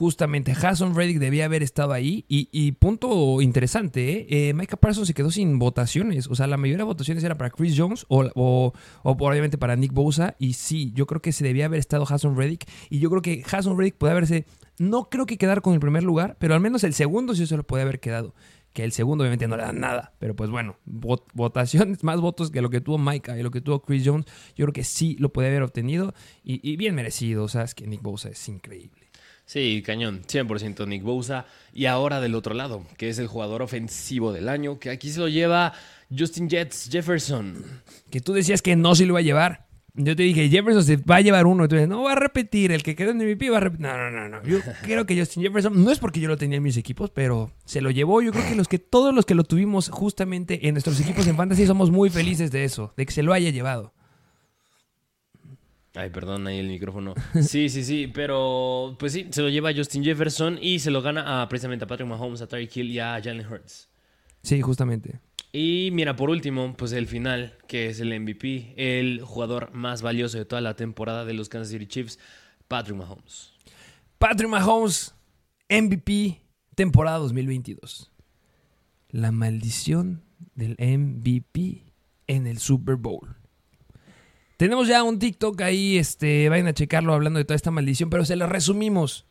justamente 0.00 0.52
Hassan 0.52 0.94
Reddick 0.94 1.18
debía 1.18 1.44
haber 1.44 1.62
estado 1.62 1.92
ahí. 1.92 2.24
Y, 2.26 2.72
punto 2.72 3.42
interesante, 3.42 4.12
¿eh? 4.12 4.48
¿eh? 4.48 4.54
Micah 4.54 4.78
Parsons 4.78 5.06
se 5.06 5.12
quedó 5.12 5.30
sin 5.30 5.58
votaciones. 5.58 6.26
O 6.28 6.34
sea, 6.34 6.46
la 6.46 6.56
mayoría 6.56 6.78
de 6.78 6.84
votaciones 6.84 7.22
era 7.22 7.36
para 7.36 7.50
Chris 7.50 7.74
Jones 7.76 8.06
o, 8.08 8.24
o, 8.34 8.72
obviamente 9.02 9.58
para 9.58 9.76
Nick 9.76 9.92
Bosa. 9.92 10.36
Y 10.38 10.54
sí, 10.54 10.90
yo 10.94 11.06
creo 11.06 11.20
que 11.20 11.32
se 11.32 11.44
debía 11.44 11.66
haber 11.66 11.80
estado 11.80 12.06
Hassan 12.08 12.34
Reddick. 12.34 12.64
Y 12.88 12.98
yo 12.98 13.10
creo 13.10 13.20
que 13.20 13.44
Hassan 13.44 13.76
Reddick 13.76 13.96
puede 13.96 14.12
haberse, 14.12 14.46
no 14.78 15.10
creo 15.10 15.26
que 15.26 15.36
quedar 15.36 15.60
con 15.60 15.74
el 15.74 15.80
primer 15.80 16.02
lugar, 16.02 16.38
pero 16.40 16.54
al 16.54 16.60
menos 16.60 16.82
el 16.82 16.94
segundo 16.94 17.34
sí 17.34 17.46
se 17.46 17.58
lo 17.58 17.64
puede 17.64 17.82
haber 17.82 18.00
quedado. 18.00 18.34
Que 18.72 18.84
el 18.84 18.92
segundo 18.92 19.22
obviamente 19.22 19.48
no 19.48 19.58
le 19.58 19.64
da 19.64 19.74
nada. 19.74 20.14
Pero 20.18 20.34
pues 20.34 20.48
bueno, 20.48 20.76
votaciones, 20.86 22.02
más 22.04 22.22
votos 22.22 22.50
que 22.50 22.62
lo 22.62 22.70
que 22.70 22.80
tuvo 22.80 22.96
Micah 22.96 23.36
y 23.36 23.42
lo 23.42 23.50
que 23.50 23.60
tuvo 23.60 23.82
Chris 23.82 24.04
Jones. 24.06 24.24
Yo 24.56 24.64
creo 24.64 24.72
que 24.72 24.84
sí 24.84 25.18
lo 25.18 25.30
puede 25.30 25.48
haber 25.48 25.62
obtenido. 25.62 26.14
Y, 26.42 26.66
y 26.66 26.78
bien 26.78 26.94
merecido. 26.94 27.44
O 27.44 27.48
sea, 27.48 27.64
es 27.64 27.74
que 27.74 27.86
Nick 27.86 28.00
Bosa 28.00 28.30
es 28.30 28.48
increíble. 28.48 29.09
Sí, 29.50 29.82
cañón, 29.84 30.22
100% 30.28 30.86
Nick 30.86 31.02
Bosa. 31.02 31.44
Y 31.72 31.86
ahora 31.86 32.20
del 32.20 32.36
otro 32.36 32.54
lado, 32.54 32.84
que 32.96 33.08
es 33.08 33.18
el 33.18 33.26
jugador 33.26 33.62
ofensivo 33.62 34.32
del 34.32 34.48
año, 34.48 34.78
que 34.78 34.90
aquí 34.90 35.10
se 35.10 35.18
lo 35.18 35.26
lleva 35.26 35.72
Justin 36.16 36.48
Jets 36.48 36.88
Jefferson. 36.88 37.56
Que 38.10 38.20
tú 38.20 38.32
decías 38.32 38.62
que 38.62 38.76
no 38.76 38.94
se 38.94 39.06
lo 39.06 39.14
iba 39.14 39.18
a 39.18 39.22
llevar. 39.22 39.66
Yo 39.94 40.14
te 40.14 40.22
dije, 40.22 40.48
Jefferson 40.48 40.84
se 40.84 40.98
va 40.98 41.16
a 41.16 41.20
llevar 41.20 41.46
uno. 41.46 41.64
Entonces, 41.64 41.88
no 41.88 42.04
va 42.04 42.12
a 42.12 42.14
repetir. 42.14 42.70
El 42.70 42.84
que 42.84 42.94
quedó 42.94 43.10
en 43.10 43.16
MVP 43.16 43.50
va 43.50 43.56
a 43.56 43.60
repetir. 43.60 43.88
No, 43.88 43.98
no, 43.98 44.08
no, 44.12 44.28
no. 44.28 44.44
Yo 44.44 44.60
creo 44.82 45.04
que 45.04 45.18
Justin 45.18 45.42
Jefferson, 45.42 45.82
no 45.82 45.90
es 45.90 45.98
porque 45.98 46.20
yo 46.20 46.28
lo 46.28 46.36
tenía 46.36 46.58
en 46.58 46.62
mis 46.62 46.76
equipos, 46.76 47.10
pero 47.10 47.50
se 47.64 47.80
lo 47.80 47.90
llevó. 47.90 48.22
Yo 48.22 48.30
creo 48.30 48.48
que 48.48 48.54
los 48.54 48.68
que 48.68 48.78
todos 48.78 49.12
los 49.12 49.26
que 49.26 49.34
lo 49.34 49.42
tuvimos 49.42 49.88
justamente 49.88 50.68
en 50.68 50.74
nuestros 50.74 51.00
equipos 51.00 51.26
en 51.26 51.34
fantasy 51.34 51.66
somos 51.66 51.90
muy 51.90 52.08
felices 52.08 52.52
de 52.52 52.62
eso, 52.62 52.94
de 52.96 53.04
que 53.04 53.12
se 53.12 53.24
lo 53.24 53.32
haya 53.32 53.50
llevado. 53.50 53.94
Ay, 55.94 56.10
perdón, 56.10 56.46
ahí 56.46 56.58
el 56.58 56.68
micrófono. 56.68 57.14
Sí, 57.42 57.68
sí, 57.68 57.82
sí, 57.82 58.06
pero 58.06 58.96
pues 58.98 59.12
sí, 59.12 59.26
se 59.30 59.42
lo 59.42 59.48
lleva 59.48 59.70
a 59.70 59.74
Justin 59.74 60.04
Jefferson 60.04 60.58
y 60.60 60.78
se 60.78 60.90
lo 60.90 61.02
gana 61.02 61.42
a, 61.42 61.48
precisamente 61.48 61.84
a 61.84 61.88
Patrick 61.88 62.08
Mahomes, 62.08 62.40
a 62.42 62.46
Tyreek 62.46 62.76
Hill 62.76 62.90
y 62.90 62.98
a 63.00 63.20
Jalen 63.22 63.46
Hurts. 63.46 63.88
Sí, 64.42 64.60
justamente. 64.60 65.20
Y 65.52 65.90
mira, 65.92 66.14
por 66.14 66.30
último, 66.30 66.74
pues 66.76 66.92
el 66.92 67.08
final, 67.08 67.56
que 67.66 67.88
es 67.88 67.98
el 67.98 68.18
MVP, 68.18 68.74
el 68.76 69.22
jugador 69.22 69.72
más 69.72 70.00
valioso 70.00 70.38
de 70.38 70.44
toda 70.44 70.60
la 70.60 70.76
temporada 70.76 71.24
de 71.24 71.34
los 71.34 71.48
Kansas 71.48 71.72
City 71.72 71.86
Chiefs, 71.86 72.18
Patrick 72.68 72.96
Mahomes. 72.96 73.52
Patrick 74.18 74.48
Mahomes, 74.48 75.14
MVP, 75.68 76.40
temporada 76.76 77.18
2022. 77.18 78.12
La 79.08 79.32
maldición 79.32 80.22
del 80.54 80.76
MVP 80.78 81.92
en 82.28 82.46
el 82.46 82.58
Super 82.58 82.94
Bowl. 82.94 83.39
Tenemos 84.60 84.88
ya 84.88 85.02
un 85.04 85.18
TikTok 85.18 85.58
ahí, 85.62 85.96
este, 85.96 86.50
vayan 86.50 86.66
a 86.66 86.74
checarlo 86.74 87.14
hablando 87.14 87.38
de 87.38 87.46
toda 87.46 87.56
esta 87.56 87.70
maldición, 87.70 88.10
pero 88.10 88.26
se 88.26 88.36
lo 88.36 88.46
resumimos. 88.46 89.24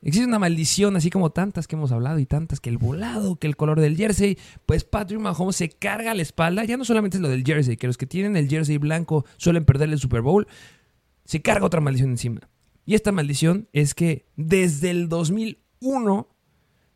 Existe 0.00 0.28
una 0.28 0.38
maldición, 0.38 0.94
así 0.94 1.10
como 1.10 1.30
tantas 1.30 1.66
que 1.66 1.74
hemos 1.74 1.90
hablado 1.90 2.20
y 2.20 2.24
tantas, 2.24 2.60
que 2.60 2.70
el 2.70 2.78
volado, 2.78 3.34
que 3.34 3.48
el 3.48 3.56
color 3.56 3.80
del 3.80 3.96
jersey, 3.96 4.38
pues 4.66 4.84
Patrick 4.84 5.18
Mahomes 5.18 5.56
se 5.56 5.70
carga 5.70 6.14
la 6.14 6.22
espalda. 6.22 6.62
Ya 6.62 6.76
no 6.76 6.84
solamente 6.84 7.16
es 7.16 7.20
lo 7.20 7.28
del 7.28 7.42
jersey, 7.42 7.76
que 7.76 7.88
los 7.88 7.98
que 7.98 8.06
tienen 8.06 8.36
el 8.36 8.48
jersey 8.48 8.78
blanco 8.78 9.24
suelen 9.38 9.64
perder 9.64 9.88
el 9.88 9.98
Super 9.98 10.20
Bowl, 10.20 10.46
se 11.24 11.42
carga 11.42 11.66
otra 11.66 11.80
maldición 11.80 12.10
encima. 12.10 12.48
Y 12.86 12.94
esta 12.94 13.10
maldición 13.10 13.68
es 13.72 13.92
que 13.92 14.26
desde 14.36 14.90
el 14.90 15.08
2001 15.08 16.28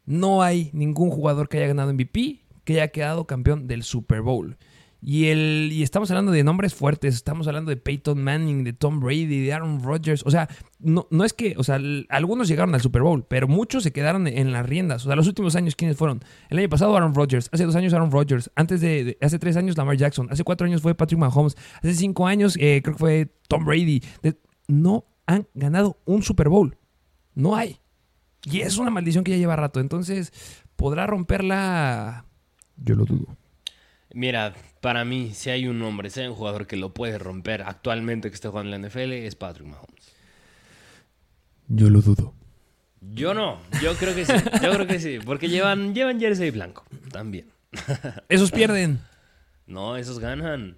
no 0.07 0.43
hay 0.43 0.71
ningún 0.73 1.11
jugador 1.11 1.49
que 1.49 1.57
haya 1.57 1.67
ganado 1.67 1.93
MVP 1.93 2.45
que 2.63 2.75
haya 2.75 2.93
quedado 2.93 3.27
campeón 3.27 3.67
del 3.67 3.83
Super 3.83 4.21
Bowl. 4.23 4.59
Y, 5.07 5.27
el, 5.27 5.69
y 5.71 5.83
estamos 5.83 6.11
hablando 6.11 6.33
de 6.33 6.43
nombres 6.45 6.73
fuertes, 6.73 7.15
estamos 7.15 7.47
hablando 7.47 7.69
de 7.69 7.77
Peyton 7.77 8.23
Manning, 8.23 8.65
de 8.65 8.73
Tom 8.73 9.01
Brady, 9.01 9.45
de 9.45 9.53
Aaron 9.53 9.83
Rodgers. 9.83 10.23
O 10.25 10.31
sea, 10.31 10.49
no, 10.79 11.07
no 11.11 11.25
es 11.25 11.35
que, 11.35 11.57
o 11.59 11.63
sea, 11.63 11.79
algunos 12.09 12.49
llegaron 12.49 12.75
al 12.75 12.81
Super 12.81 13.03
Bowl, 13.03 13.27
pero 13.29 13.47
muchos 13.47 13.83
se 13.83 13.93
quedaron 13.93 14.27
en 14.27 14.51
las 14.51 14.65
riendas. 14.65 15.05
O 15.05 15.09
sea, 15.09 15.17
los 15.17 15.27
últimos 15.27 15.57
años, 15.57 15.77
¿quiénes 15.77 15.99
fueron? 15.99 16.23
El 16.49 16.59
año 16.59 16.71
pasado 16.71 16.97
Aaron 16.97 17.15
Rodgers, 17.15 17.51
hace 17.53 17.67
dos 17.67 17.77
años 17.77 17.93
Aaron 17.93 18.11
Rodgers, 18.11 18.51
antes 18.57 18.81
de, 18.81 19.19
hace 19.21 19.39
tres 19.39 19.59
años 19.59 19.77
Lamar 19.77 19.99
Jackson, 19.99 20.29
hace 20.31 20.43
cuatro 20.43 20.67
años 20.67 20.81
fue 20.81 20.95
Patrick 20.95 21.21
Mahomes, 21.21 21.55
hace 21.77 21.93
cinco 21.93 22.27
años 22.27 22.57
eh, 22.59 22.81
creo 22.83 22.95
que 22.95 23.01
fue 23.01 23.29
Tom 23.47 23.67
Brady. 23.67 24.03
no 24.69 25.05
han 25.27 25.47
ganado 25.53 25.99
un 26.07 26.23
Super 26.23 26.49
Bowl. 26.49 26.79
No 27.35 27.57
hay. 27.57 27.79
Y 28.45 28.61
es 28.61 28.79
una 28.79 28.91
maldición 28.91 29.23
que 29.23 29.33
ya 29.33 29.37
lleva 29.37 29.55
rato. 29.55 29.81
Entonces, 29.81 30.33
¿podrá 30.77 31.07
romperla? 31.07 32.25
Yo 32.77 32.95
lo 32.95 33.05
dudo. 33.05 33.37
Mira, 34.15 34.55
para 34.85 35.07
mí, 35.07 35.31
si 35.33 35.49
hay 35.49 35.67
un 35.67 35.81
hombre, 35.81 36.11
si 36.11 36.21
hay 36.21 36.27
un 36.27 36.35
jugador 36.35 36.67
que 36.67 36.77
lo 36.77 36.93
puede 36.93 37.17
romper 37.17 37.63
actualmente 37.63 38.29
que 38.29 38.35
esté 38.35 38.49
jugando 38.49 38.77
en 38.77 38.83
la 38.83 38.87
NFL, 38.87 39.13
es 39.13 39.35
Patrick 39.35 39.67
Mahomes. 39.67 40.13
Yo 41.69 41.89
lo 41.89 42.03
dudo. 42.03 42.35
Yo 43.01 43.33
no, 43.33 43.61
yo 43.81 43.95
creo 43.95 44.15
que 44.15 44.27
sí, 44.27 44.35
yo 44.63 44.73
creo 44.73 44.87
que 44.87 45.01
sí, 45.01 45.21
porque 45.25 45.49
llevan, 45.49 45.95
llevan 45.95 46.21
jersey 46.21 46.51
blanco 46.51 46.85
también. 47.11 47.47
Esos 48.29 48.51
pierden. 48.51 49.01
No, 49.67 49.97
esos 49.97 50.19
ganan. 50.19 50.77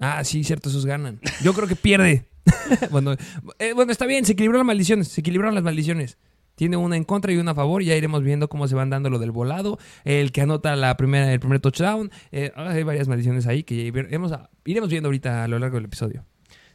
Ah, 0.00 0.24
sí, 0.24 0.42
cierto, 0.42 0.68
esos 0.68 0.84
ganan. 0.84 1.20
Yo 1.44 1.54
creo 1.54 1.68
que 1.68 1.76
pierde. 1.76 2.24
bueno, 2.90 3.14
eh, 3.60 3.72
bueno, 3.72 3.92
está 3.92 4.06
bien, 4.06 4.24
se 4.24 4.32
equilibraron 4.32 4.66
las 4.66 4.74
maldiciones, 4.74 5.06
se 5.06 5.20
equilibraron 5.20 5.54
las 5.54 5.62
maldiciones. 5.62 6.18
Tiene 6.56 6.76
una 6.76 6.96
en 6.96 7.04
contra 7.04 7.32
y 7.32 7.36
una 7.36 7.52
a 7.52 7.54
favor. 7.54 7.82
Ya 7.82 7.94
iremos 7.94 8.24
viendo 8.24 8.48
cómo 8.48 8.66
se 8.66 8.74
van 8.74 8.90
dando 8.90 9.08
lo 9.10 9.18
del 9.18 9.30
volado. 9.30 9.78
El 10.04 10.32
que 10.32 10.40
anota 10.40 10.74
la 10.74 10.96
primera, 10.96 11.32
el 11.32 11.38
primer 11.38 11.60
touchdown. 11.60 12.10
Eh, 12.32 12.50
hay 12.56 12.82
varias 12.82 13.06
maldiciones 13.06 13.46
ahí 13.46 13.62
que 13.62 13.74
iremos, 13.74 14.32
iremos 14.64 14.90
viendo 14.90 15.08
ahorita 15.08 15.44
a 15.44 15.48
lo 15.48 15.58
largo 15.58 15.76
del 15.76 15.84
episodio. 15.84 16.24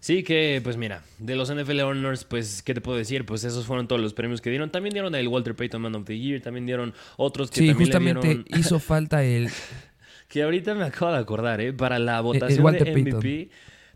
Sí, 0.02 0.24
que 0.24 0.62
pues 0.64 0.78
mira, 0.78 1.04
de 1.20 1.36
los 1.36 1.54
NFL 1.54 1.80
Honors, 1.82 2.24
pues, 2.24 2.64
¿qué 2.64 2.74
te 2.74 2.82
puedo 2.82 2.98
decir? 2.98 3.24
Pues 3.24 3.44
esos 3.44 3.68
fueron 3.68 3.88
todos 3.88 4.02
los 4.02 4.16
premios 4.16 4.42
que 4.42 4.50
dieron. 4.50 4.72
También 4.72 4.94
dieron 4.94 5.14
el 5.14 5.28
Walter 5.28 5.56
Payton 5.56 5.80
Man 5.80 5.94
of 5.94 6.06
the 6.06 6.18
Year, 6.18 6.42
también 6.42 6.66
dieron 6.66 6.96
otros 7.18 7.52
que 7.52 7.60
sí, 7.60 7.74
justamente 7.74 8.44
hizo 8.58 8.80
falta 8.80 9.24
el... 9.24 9.50
que 10.28 10.42
ahorita 10.42 10.74
me 10.74 10.86
acabo 10.86 11.12
de 11.12 11.20
acordar, 11.20 11.62
¿eh? 11.62 11.72
Para 11.72 12.00
la 12.00 12.20
votación 12.22 12.74
de 12.74 12.92
MVP, 12.96 13.50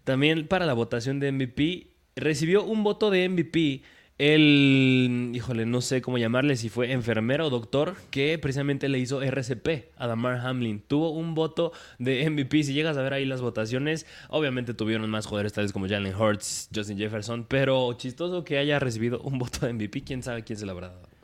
también 0.04 0.48
para 0.48 0.68
la 0.68 0.74
votación 0.74 1.20
de 1.20 1.32
MVP, 1.32 1.88
recibió 2.16 2.64
un 2.64 2.84
voto 2.84 3.10
de 3.10 3.28
MVP 3.28 3.82
el, 4.18 5.32
híjole, 5.34 5.66
no 5.66 5.82
sé 5.82 6.02
cómo 6.02 6.18
llamarle, 6.18 6.56
si 6.56 6.70
fue 6.70 6.94
enfermero 6.94 7.48
o 7.48 7.50
doctor, 7.50 7.96
que 8.12 8.38
precisamente 8.40 8.88
le 8.88 9.00
hizo 9.00 9.22
RCP 9.22 9.92
a 9.98 10.08
Damar 10.08 10.38
Hamlin. 10.38 10.82
Tuvo 10.82 11.10
un 11.12 11.36
voto 11.36 11.74
de 12.00 12.30
MVP. 12.30 12.64
Si 12.64 12.74
llegas 12.74 12.96
a 12.96 13.02
ver 13.02 13.14
ahí 13.14 13.26
las 13.26 13.42
votaciones, 13.42 14.06
obviamente 14.30 14.74
tuvieron 14.74 15.10
más 15.10 15.26
jugadores 15.26 15.54
tales 15.54 15.74
como 15.74 15.90
Jalen 15.90 16.16
Hurts, 16.16 16.70
Justin 16.74 16.98
Jefferson, 16.98 17.46
pero 17.46 17.92
chistoso 17.94 18.46
que 18.46 18.58
haya 18.58 18.80
recibido 18.80 19.20
un 19.22 19.38
voto 19.38 19.66
de 19.66 19.74
MVP. 19.74 20.04
¿Quién 20.04 20.24
sabe 20.24 20.44
quién 20.44 20.58
se 20.58 20.66
lo 20.66 20.72
habrá 20.72 20.90
dado? 20.90 21.15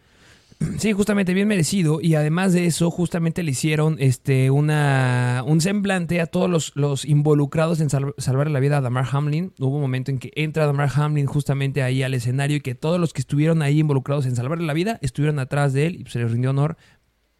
Sí, 0.77 0.93
justamente 0.93 1.33
bien 1.33 1.47
merecido. 1.47 1.99
Y 2.01 2.15
además 2.15 2.53
de 2.53 2.65
eso, 2.65 2.91
justamente 2.91 3.43
le 3.43 3.51
hicieron 3.51 3.97
este, 3.99 4.51
una, 4.51 5.43
un 5.45 5.61
semblante 5.61 6.21
a 6.21 6.27
todos 6.27 6.49
los, 6.49 6.71
los 6.75 7.05
involucrados 7.05 7.81
en 7.81 7.89
salvar 7.89 8.49
la 8.49 8.59
vida 8.59 8.77
a 8.77 8.81
Damar 8.81 9.07
Hamlin. 9.11 9.53
Hubo 9.59 9.75
un 9.75 9.81
momento 9.81 10.11
en 10.11 10.19
que 10.19 10.31
entra 10.35 10.65
Damar 10.65 10.89
Hamlin 10.93 11.25
justamente 11.25 11.83
ahí 11.83 12.03
al 12.03 12.13
escenario 12.13 12.57
y 12.57 12.61
que 12.61 12.75
todos 12.75 12.99
los 12.99 13.13
que 13.13 13.21
estuvieron 13.21 13.61
ahí 13.61 13.79
involucrados 13.79 14.25
en 14.25 14.35
salvarle 14.35 14.65
la 14.65 14.73
vida 14.73 14.99
estuvieron 15.01 15.39
atrás 15.39 15.73
de 15.73 15.87
él 15.87 16.01
y 16.01 16.09
se 16.09 16.19
les 16.19 16.31
rindió 16.31 16.51
honor 16.51 16.77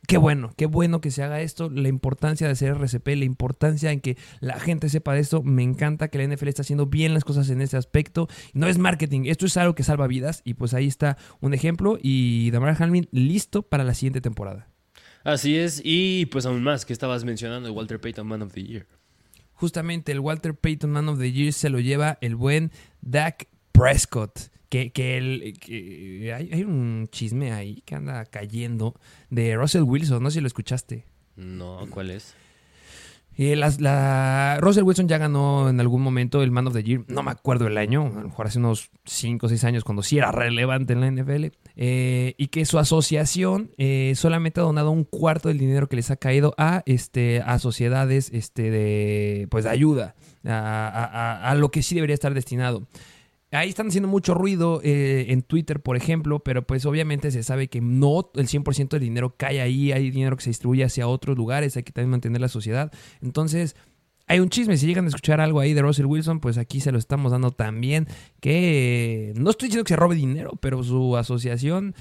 Qué 0.08 0.18
bueno, 0.18 0.52
qué 0.58 0.66
bueno 0.66 1.00
que 1.00 1.12
se 1.12 1.24
haga 1.24 1.42
esto. 1.42 1.70
La 1.70 1.88
importancia 1.88 2.48
de 2.48 2.54
hacer 2.54 2.70
RCP, 2.72 3.08
la 3.10 3.26
importancia 3.26 3.92
en 3.92 4.02
que 4.02 4.18
la 4.40 4.60
gente 4.60 4.90
sepa 4.90 5.14
de 5.14 5.22
esto. 5.22 5.44
Me 5.44 5.64
encanta 5.64 6.10
que 6.10 6.18
la 6.18 6.36
NFL 6.36 6.48
está 6.48 6.64
haciendo 6.64 6.88
bien 6.88 7.14
las 7.14 7.24
cosas 7.24 7.50
en 7.50 7.62
ese 7.62 7.78
aspecto. 7.78 8.28
No 8.54 8.68
es 8.68 8.78
marketing, 8.78 9.22
esto 9.26 9.46
es 9.46 9.56
algo 9.58 9.76
que 9.76 9.84
salva 9.84 10.08
vidas. 10.08 10.42
Y 10.44 10.56
pues 10.56 10.74
ahí 10.74 10.88
está 10.88 11.18
un 11.40 11.54
ejemplo. 11.54 11.98
Y 12.02 12.52
Damara 12.52 12.76
Hamlin 12.78 13.08
listo 13.12 13.62
para 13.62 13.84
la 13.84 13.94
siguiente 13.94 14.22
temporada. 14.22 14.68
Así 15.24 15.56
es, 15.56 15.82
y 15.84 16.26
pues 16.28 16.46
aún 16.46 16.64
más 16.64 16.86
que 16.86 16.94
estabas 16.94 17.24
mencionando 17.24 17.70
el 17.70 17.76
Walter 17.76 18.02
Payton 18.02 18.26
Man 18.26 18.42
of 18.42 18.54
the 18.54 18.64
Year. 18.64 18.88
Justamente 19.54 20.12
el 20.12 20.20
Walter 20.20 20.56
Payton 20.56 20.90
Man 20.90 21.10
of 21.10 21.20
the 21.20 21.32
Year 21.32 21.54
se 21.54 21.70
lo 21.70 21.80
lleva 21.80 22.18
el 22.22 22.36
buen 22.36 22.72
Dak 23.02 23.48
Prescott 23.72 24.50
que, 24.72 24.92
que, 24.94 25.18
el, 25.18 26.32
hay, 26.34 26.64
un 26.64 27.10
chisme 27.12 27.52
ahí 27.52 27.84
que 27.86 27.96
anda 27.96 28.26
cayendo 28.26 28.96
de 29.30 29.58
Russell 29.58 29.82
Wilson, 29.82 30.24
no 30.24 30.32
sé 30.32 30.36
si 30.36 30.42
lo 30.42 30.48
escuchaste. 30.48 31.06
No, 31.36 31.86
¿cuál 31.90 32.10
es? 32.10 32.38
Eh, 33.38 33.58
la, 33.58 34.60
Russell 34.62 34.84
Wilson 34.84 35.10
ya 35.10 35.18
ganó 35.18 35.68
en 35.68 35.82
algún 35.82 36.02
momento 36.02 36.42
el 36.42 36.52
Man 36.52 36.68
of 36.68 36.74
the 36.74 36.84
Year, 36.84 37.04
no 37.10 37.22
me 37.22 37.32
acuerdo 37.32 37.68
el 37.68 37.78
año, 37.78 38.06
a 38.06 38.22
lo 38.22 38.30
mejor 38.30 38.48
hace 38.48 38.60
unos 38.60 38.92
5 39.06 39.46
o 39.46 39.50
6 39.50 39.62
años 39.66 39.84
cuando 39.84 40.04
sí 40.04 40.18
era 40.18 40.32
relevante 40.32 40.94
en 40.94 41.02
la 41.02 41.12
NFL, 41.12 41.48
eh, 41.76 42.36
y 42.38 42.48
que 42.48 42.64
su 42.64 42.80
asociación 42.80 43.72
eh, 43.78 44.14
solamente 44.16 44.62
ha 44.62 44.64
donado 44.64 44.92
un 44.92 45.04
cuarto 45.04 45.50
del 45.50 45.58
dinero 45.58 45.90
que 45.90 45.98
les 45.98 46.12
ha 46.12 46.16
caído 46.16 46.54
a, 46.58 46.82
este, 46.86 47.42
a 47.42 47.60
sociedades 47.60 48.30
este, 48.32 48.72
de, 48.72 49.48
pues, 49.52 49.66
de 49.66 49.70
ayuda, 49.70 50.16
a, 50.46 51.42
a 51.44 51.56
lo 51.56 51.72
que 51.72 51.84
sí 51.84 51.94
debería 51.94 52.14
estar 52.14 52.34
destinado. 52.34 52.88
Ahí 53.54 53.68
están 53.68 53.88
haciendo 53.88 54.08
mucho 54.08 54.34
ruido 54.34 54.80
eh, 54.82 55.26
en 55.28 55.42
Twitter, 55.42 55.82
por 55.82 55.98
ejemplo, 55.98 56.40
pero 56.40 56.66
pues 56.66 56.86
obviamente 56.86 57.32
se 57.32 57.44
sabe 57.44 57.68
que 57.68 57.82
no 57.82 58.32
el 58.36 58.48
100% 58.48 58.90
del 58.92 59.02
dinero 59.02 59.36
cae 59.36 59.60
ahí, 59.60 59.92
hay 59.92 60.10
dinero 60.10 60.38
que 60.38 60.44
se 60.44 60.52
distribuye 60.52 60.86
hacia 60.86 61.06
otros 61.06 61.38
lugares, 61.38 61.76
hay 61.76 61.84
que 61.84 61.92
también 61.92 62.12
mantener 62.12 62.40
la 62.40 62.48
sociedad. 62.48 62.94
Entonces, 63.22 63.76
hay 64.26 64.40
un 64.40 64.48
chisme, 64.48 64.78
si 64.78 64.88
llegan 64.88 65.04
a 65.04 65.10
escuchar 65.10 65.42
algo 65.42 65.60
ahí 65.60 65.74
de 65.74 65.82
Russell 65.82 66.06
Wilson, 66.06 66.40
pues 66.40 66.58
aquí 66.58 66.80
se 66.80 66.94
lo 66.94 66.98
estamos 66.98 67.34
dando 67.34 67.52
también, 67.52 68.08
que 68.40 69.34
no 69.36 69.50
estoy 69.50 69.68
diciendo 69.68 69.84
que 69.84 69.96
se 69.96 69.98
robe 69.98 70.16
dinero, 70.16 70.52
pero 70.62 70.82
su 70.86 71.18
asociación 71.18 71.94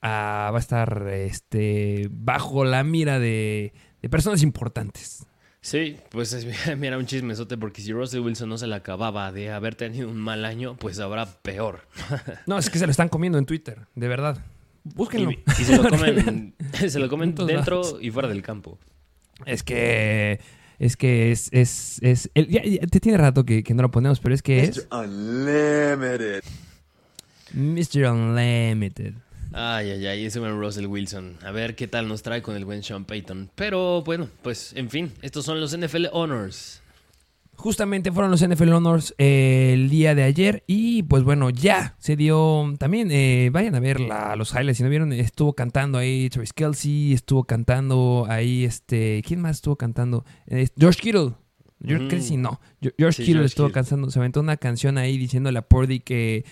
ah, 0.00 0.50
va 0.52 0.58
a 0.58 0.60
estar 0.60 1.08
este, 1.08 2.08
bajo 2.12 2.64
la 2.64 2.84
mira 2.84 3.18
de, 3.18 3.72
de 4.00 4.08
personas 4.08 4.44
importantes. 4.44 5.26
Sí, 5.64 5.96
pues 6.10 6.34
es, 6.34 6.46
mira 6.78 6.98
un 6.98 7.06
chismesote 7.06 7.56
porque 7.56 7.80
si 7.80 7.90
Russell 7.90 8.20
Wilson 8.20 8.50
no 8.50 8.58
se 8.58 8.66
le 8.66 8.74
acababa 8.74 9.32
de 9.32 9.50
haber 9.50 9.74
tenido 9.74 10.10
un 10.10 10.18
mal 10.18 10.44
año, 10.44 10.76
pues 10.76 11.00
habrá 11.00 11.24
peor. 11.24 11.88
No, 12.46 12.58
es 12.58 12.68
que 12.68 12.78
se 12.78 12.84
lo 12.84 12.90
están 12.90 13.08
comiendo 13.08 13.38
en 13.38 13.46
Twitter, 13.46 13.86
de 13.94 14.06
verdad. 14.06 14.44
Búsquenlo. 14.84 15.30
Y, 15.30 15.38
se 15.64 15.78
lo 15.78 15.88
comen, 15.88 16.54
se 16.86 16.98
lo 16.98 17.08
comen 17.08 17.34
dentro 17.34 17.98
y 17.98 18.10
fuera 18.10 18.28
del 18.28 18.42
campo. 18.42 18.78
Es 19.46 19.62
que 19.62 20.38
es 20.78 20.98
que 20.98 21.32
es, 21.32 21.48
es, 21.50 21.98
es 22.02 22.30
ya, 22.34 22.60
te 22.86 23.00
tiene 23.00 23.16
rato 23.16 23.46
que, 23.46 23.62
que, 23.62 23.72
no 23.72 23.80
lo 23.80 23.90
ponemos, 23.90 24.20
pero 24.20 24.34
es 24.34 24.42
que 24.42 24.64
es 24.64 24.86
Mr. 24.90 24.98
Unlimited. 25.00 26.44
Mr. 27.54 28.12
Unlimited. 28.12 29.14
Ay, 29.56 29.90
ay, 29.92 30.06
ay, 30.08 30.24
ese 30.24 30.40
buen 30.40 30.58
Russell 30.58 30.86
Wilson. 30.86 31.38
A 31.44 31.52
ver 31.52 31.76
qué 31.76 31.86
tal 31.86 32.08
nos 32.08 32.22
trae 32.22 32.42
con 32.42 32.56
el 32.56 32.64
buen 32.64 32.82
Sean 32.82 33.04
Payton. 33.04 33.50
Pero 33.54 34.02
bueno, 34.02 34.28
pues 34.42 34.72
en 34.74 34.90
fin, 34.90 35.12
estos 35.22 35.44
son 35.44 35.60
los 35.60 35.76
NFL 35.78 36.06
Honors. 36.12 36.82
Justamente 37.54 38.10
fueron 38.10 38.32
los 38.32 38.44
NFL 38.44 38.72
Honors 38.72 39.14
eh, 39.16 39.70
el 39.72 39.88
día 39.88 40.16
de 40.16 40.24
ayer 40.24 40.64
y 40.66 41.04
pues 41.04 41.22
bueno, 41.22 41.50
ya 41.50 41.94
se 41.98 42.16
dio 42.16 42.74
también, 42.80 43.12
eh, 43.12 43.50
vayan 43.52 43.76
a 43.76 43.80
ver 43.80 44.00
los 44.00 44.52
highlights, 44.52 44.78
si 44.78 44.82
no 44.82 44.88
vieron, 44.88 45.12
estuvo 45.12 45.52
cantando 45.52 45.98
ahí 45.98 46.28
Travis 46.30 46.52
Kelsey, 46.52 47.12
estuvo 47.12 47.44
cantando 47.44 48.26
ahí 48.28 48.64
este, 48.64 49.22
¿quién 49.24 49.40
más 49.40 49.58
estuvo 49.58 49.76
cantando? 49.76 50.24
George 50.76 51.00
Kittle. 51.00 51.34
George 51.80 52.08
Kelsey 52.08 52.38
no, 52.38 52.60
George 52.98 53.22
Kittle 53.22 53.44
estuvo 53.44 53.70
cantando, 53.70 54.10
se 54.10 54.18
aventó 54.18 54.40
una 54.40 54.56
canción 54.56 54.98
ahí 54.98 55.16
diciéndole 55.16 55.60
a 55.60 55.62
Purdy 55.62 56.00
que 56.00 56.44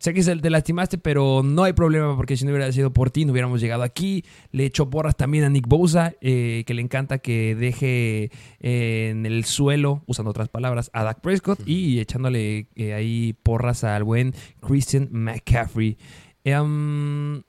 Sé 0.00 0.14
que 0.14 0.22
te 0.22 0.48
lastimaste, 0.48 0.96
pero 0.96 1.42
no 1.44 1.62
hay 1.62 1.74
problema 1.74 2.16
porque 2.16 2.34
si 2.34 2.46
no 2.46 2.52
hubiera 2.52 2.72
sido 2.72 2.90
por 2.90 3.10
ti 3.10 3.26
no 3.26 3.32
hubiéramos 3.32 3.60
llegado 3.60 3.82
aquí. 3.82 4.24
Le 4.50 4.64
echó 4.64 4.88
porras 4.88 5.14
también 5.14 5.44
a 5.44 5.50
Nick 5.50 5.68
Bosa, 5.68 6.14
eh, 6.22 6.64
que 6.66 6.72
le 6.72 6.80
encanta 6.80 7.18
que 7.18 7.54
deje 7.54 8.30
eh, 8.60 9.10
en 9.10 9.26
el 9.26 9.44
suelo, 9.44 10.02
usando 10.06 10.30
otras 10.30 10.48
palabras, 10.48 10.90
a 10.94 11.04
Dak 11.04 11.20
Prescott 11.20 11.60
y 11.66 12.00
echándole 12.00 12.68
eh, 12.76 12.94
ahí 12.94 13.34
porras 13.42 13.84
al 13.84 14.04
buen 14.04 14.34
Christian 14.66 15.10
McCaffrey. 15.12 15.98
Em, 16.44 17.42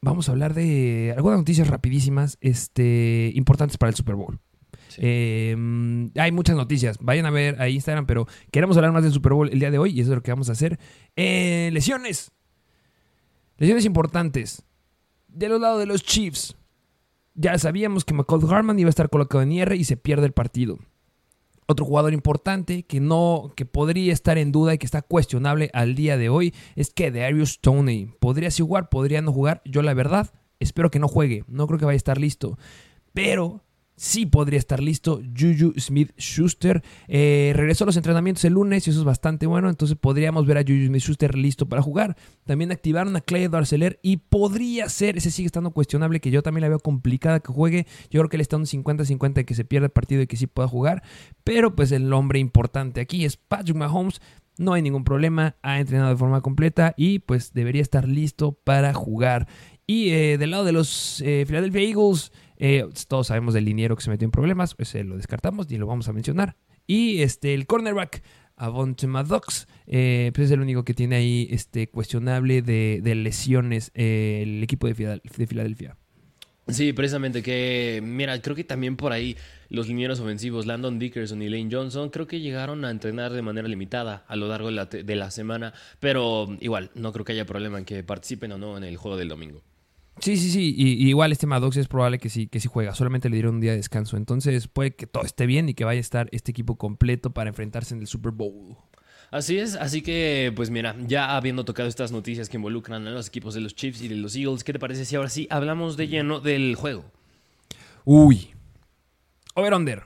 vamos 0.00 0.28
a 0.28 0.32
hablar 0.32 0.54
de 0.54 1.12
algunas 1.16 1.40
noticias 1.40 1.66
rapidísimas 1.66 2.38
este, 2.40 3.32
importantes 3.34 3.78
para 3.78 3.90
el 3.90 3.96
Super 3.96 4.14
Bowl. 4.14 4.38
Em, 4.98 6.10
hay 6.16 6.32
muchas 6.32 6.56
noticias. 6.56 6.98
Vayan 7.00 7.26
a 7.26 7.30
ver 7.30 7.60
a 7.60 7.68
Instagram, 7.68 8.06
pero 8.06 8.26
queremos 8.50 8.76
hablar 8.76 8.92
más 8.92 9.02
del 9.02 9.12
Super 9.12 9.32
Bowl 9.32 9.48
el 9.50 9.58
día 9.58 9.70
de 9.70 9.78
hoy 9.78 9.90
y 9.90 10.00
eso 10.00 10.10
es 10.12 10.16
lo 10.16 10.22
que 10.22 10.30
vamos 10.30 10.48
a 10.48 10.52
hacer. 10.52 10.78
Eh, 11.16 11.70
lesiones. 11.72 12.32
Lesiones 13.58 13.84
importantes. 13.84 14.62
De 15.28 15.48
los 15.48 15.60
lados 15.60 15.80
de 15.80 15.86
los 15.86 16.02
Chiefs. 16.02 16.56
Ya 17.34 17.58
sabíamos 17.58 18.04
que 18.04 18.14
McCall 18.14 18.52
Harman 18.52 18.78
iba 18.78 18.88
a 18.88 18.90
estar 18.90 19.10
colocado 19.10 19.42
en 19.42 19.52
IR 19.52 19.72
y 19.74 19.84
se 19.84 19.96
pierde 19.96 20.26
el 20.26 20.32
partido. 20.32 20.78
Otro 21.66 21.86
jugador 21.86 22.12
importante 22.12 22.82
que 22.82 23.00
no, 23.00 23.52
que 23.56 23.64
podría 23.64 24.12
estar 24.12 24.36
en 24.36 24.52
duda 24.52 24.74
y 24.74 24.78
que 24.78 24.86
está 24.86 25.00
cuestionable 25.02 25.70
al 25.72 25.94
día 25.94 26.18
de 26.18 26.28
hoy 26.28 26.54
es 26.76 26.92
que 26.92 27.10
Darius 27.10 27.54
Stoney. 27.54 28.14
Podría 28.20 28.50
sí 28.50 28.62
jugar, 28.62 28.90
podría 28.90 29.22
no 29.22 29.32
jugar. 29.32 29.62
Yo 29.64 29.82
la 29.82 29.94
verdad 29.94 30.32
espero 30.60 30.90
que 30.90 30.98
no 30.98 31.08
juegue. 31.08 31.44
No 31.48 31.66
creo 31.66 31.78
que 31.78 31.86
vaya 31.86 31.94
a 31.94 31.96
estar 31.96 32.18
listo. 32.18 32.58
Pero 33.14 33.62
sí 33.96 34.26
podría 34.26 34.58
estar 34.58 34.82
listo 34.82 35.20
Juju 35.36 35.72
Smith 35.78 36.12
Schuster. 36.18 36.82
Eh, 37.08 37.52
regresó 37.54 37.84
a 37.84 37.86
los 37.86 37.96
entrenamientos 37.96 38.44
el 38.44 38.54
lunes 38.54 38.86
y 38.86 38.90
eso 38.90 39.00
es 39.00 39.04
bastante 39.04 39.46
bueno. 39.46 39.68
Entonces 39.68 39.96
podríamos 39.96 40.46
ver 40.46 40.58
a 40.58 40.62
Juju 40.62 40.86
Smith 40.86 41.02
Schuster 41.02 41.36
listo 41.36 41.68
para 41.68 41.82
jugar. 41.82 42.16
También 42.44 42.72
activaron 42.72 43.16
a 43.16 43.20
Clay 43.20 43.48
Darceler 43.48 43.98
y 44.02 44.18
podría 44.18 44.88
ser, 44.88 45.16
ese 45.16 45.30
sigue 45.30 45.46
estando 45.46 45.70
cuestionable, 45.70 46.20
que 46.20 46.30
yo 46.30 46.42
también 46.42 46.62
la 46.62 46.68
veo 46.68 46.80
complicada 46.80 47.40
que 47.40 47.52
juegue. 47.52 47.86
Yo 48.10 48.20
creo 48.20 48.28
que 48.28 48.36
él 48.36 48.42
está 48.42 48.56
un 48.56 48.66
50-50 48.66 49.34
de 49.34 49.44
que 49.44 49.54
se 49.54 49.64
pierda 49.64 49.86
el 49.86 49.92
partido 49.92 50.22
y 50.22 50.26
que 50.26 50.36
sí 50.36 50.46
pueda 50.46 50.68
jugar. 50.68 51.02
Pero 51.44 51.74
pues 51.74 51.92
el 51.92 52.08
nombre 52.08 52.38
importante 52.38 53.00
aquí 53.00 53.24
es 53.24 53.36
Patrick 53.36 53.76
Mahomes. 53.76 54.20
No 54.56 54.72
hay 54.72 54.82
ningún 54.82 55.02
problema, 55.02 55.56
ha 55.62 55.80
entrenado 55.80 56.10
de 56.10 56.16
forma 56.16 56.40
completa 56.40 56.94
y 56.96 57.18
pues 57.18 57.54
debería 57.54 57.82
estar 57.82 58.06
listo 58.06 58.52
para 58.52 58.94
jugar. 58.94 59.48
Y 59.86 60.10
eh, 60.10 60.38
del 60.38 60.52
lado 60.52 60.64
de 60.64 60.72
los 60.72 61.20
eh, 61.22 61.44
Philadelphia 61.46 61.82
Eagles, 61.82 62.32
eh, 62.66 62.86
todos 63.08 63.26
sabemos 63.26 63.54
del 63.54 63.64
liniero 63.64 63.96
que 63.96 64.02
se 64.02 64.10
metió 64.10 64.24
en 64.24 64.30
problemas, 64.30 64.74
pues 64.74 64.94
lo 64.94 65.16
descartamos 65.16 65.70
y 65.70 65.76
lo 65.76 65.86
vamos 65.86 66.08
a 66.08 66.12
mencionar. 66.12 66.56
Y 66.86 67.22
este, 67.22 67.54
el 67.54 67.66
cornerback, 67.66 68.22
Avonte 68.56 69.06
Maddox, 69.06 69.66
pues 69.86 70.38
es 70.38 70.50
el 70.50 70.60
único 70.60 70.84
que 70.84 70.94
tiene 70.94 71.16
ahí 71.16 71.48
este, 71.50 71.88
cuestionable 71.88 72.62
de, 72.62 73.14
lesiones 73.14 73.90
el 73.94 74.62
equipo 74.62 74.86
de, 74.86 75.20
de 75.36 75.46
Filadelfia. 75.46 75.96
Sí, 76.68 76.94
precisamente 76.94 77.42
que, 77.42 78.00
mira, 78.02 78.40
creo 78.40 78.56
que 78.56 78.64
también 78.64 78.96
por 78.96 79.12
ahí 79.12 79.36
los 79.68 79.86
linieros 79.86 80.20
ofensivos, 80.20 80.64
Landon 80.64 80.98
Dickerson 80.98 81.42
y 81.42 81.50
Lane 81.50 81.68
Johnson, 81.70 82.08
creo 82.08 82.26
que 82.26 82.40
llegaron 82.40 82.86
a 82.86 82.90
entrenar 82.90 83.32
de 83.32 83.42
manera 83.42 83.68
limitada 83.68 84.24
a 84.28 84.36
lo 84.36 84.48
largo 84.48 84.68
de 84.68 84.74
la, 84.74 84.86
de 84.86 85.16
la 85.16 85.30
semana, 85.30 85.74
pero 86.00 86.48
igual, 86.60 86.90
no 86.94 87.12
creo 87.12 87.26
que 87.26 87.32
haya 87.32 87.44
problema 87.44 87.78
en 87.78 87.84
que 87.84 88.02
participen 88.02 88.52
o 88.52 88.58
no 88.58 88.78
en 88.78 88.84
el 88.84 88.96
juego 88.96 89.18
del 89.18 89.28
domingo. 89.28 89.62
Sí, 90.20 90.36
sí, 90.36 90.50
sí. 90.50 90.74
Y, 90.76 91.08
igual 91.08 91.32
este 91.32 91.46
Maddox 91.46 91.76
es 91.76 91.88
probable 91.88 92.18
que 92.18 92.28
sí, 92.28 92.46
que 92.46 92.60
sí 92.60 92.68
juega. 92.68 92.94
Solamente 92.94 93.28
le 93.28 93.36
dieron 93.36 93.56
un 93.56 93.60
día 93.60 93.72
de 93.72 93.78
descanso. 93.78 94.16
Entonces 94.16 94.68
puede 94.68 94.94
que 94.94 95.06
todo 95.06 95.24
esté 95.24 95.46
bien 95.46 95.68
y 95.68 95.74
que 95.74 95.84
vaya 95.84 95.98
a 95.98 96.00
estar 96.00 96.28
este 96.32 96.50
equipo 96.50 96.76
completo 96.76 97.30
para 97.30 97.50
enfrentarse 97.50 97.94
en 97.94 98.00
el 98.00 98.06
Super 98.06 98.32
Bowl. 98.32 98.76
Así 99.30 99.58
es, 99.58 99.74
así 99.74 100.00
que 100.02 100.52
pues 100.54 100.70
mira, 100.70 100.94
ya 101.08 101.36
habiendo 101.36 101.64
tocado 101.64 101.88
estas 101.88 102.12
noticias 102.12 102.48
que 102.48 102.56
involucran 102.56 103.04
a 103.08 103.10
los 103.10 103.26
equipos 103.26 103.54
de 103.54 103.60
los 103.60 103.74
Chiefs 103.74 104.02
y 104.02 104.06
de 104.06 104.14
los 104.14 104.36
Eagles, 104.36 104.62
¿qué 104.62 104.72
te 104.72 104.78
parece 104.78 105.04
si 105.04 105.16
ahora 105.16 105.28
sí 105.28 105.48
hablamos 105.50 105.96
de 105.96 106.06
lleno 106.06 106.38
del 106.38 106.76
juego? 106.76 107.04
Uy. 108.04 108.50
Over-under. 109.54 110.04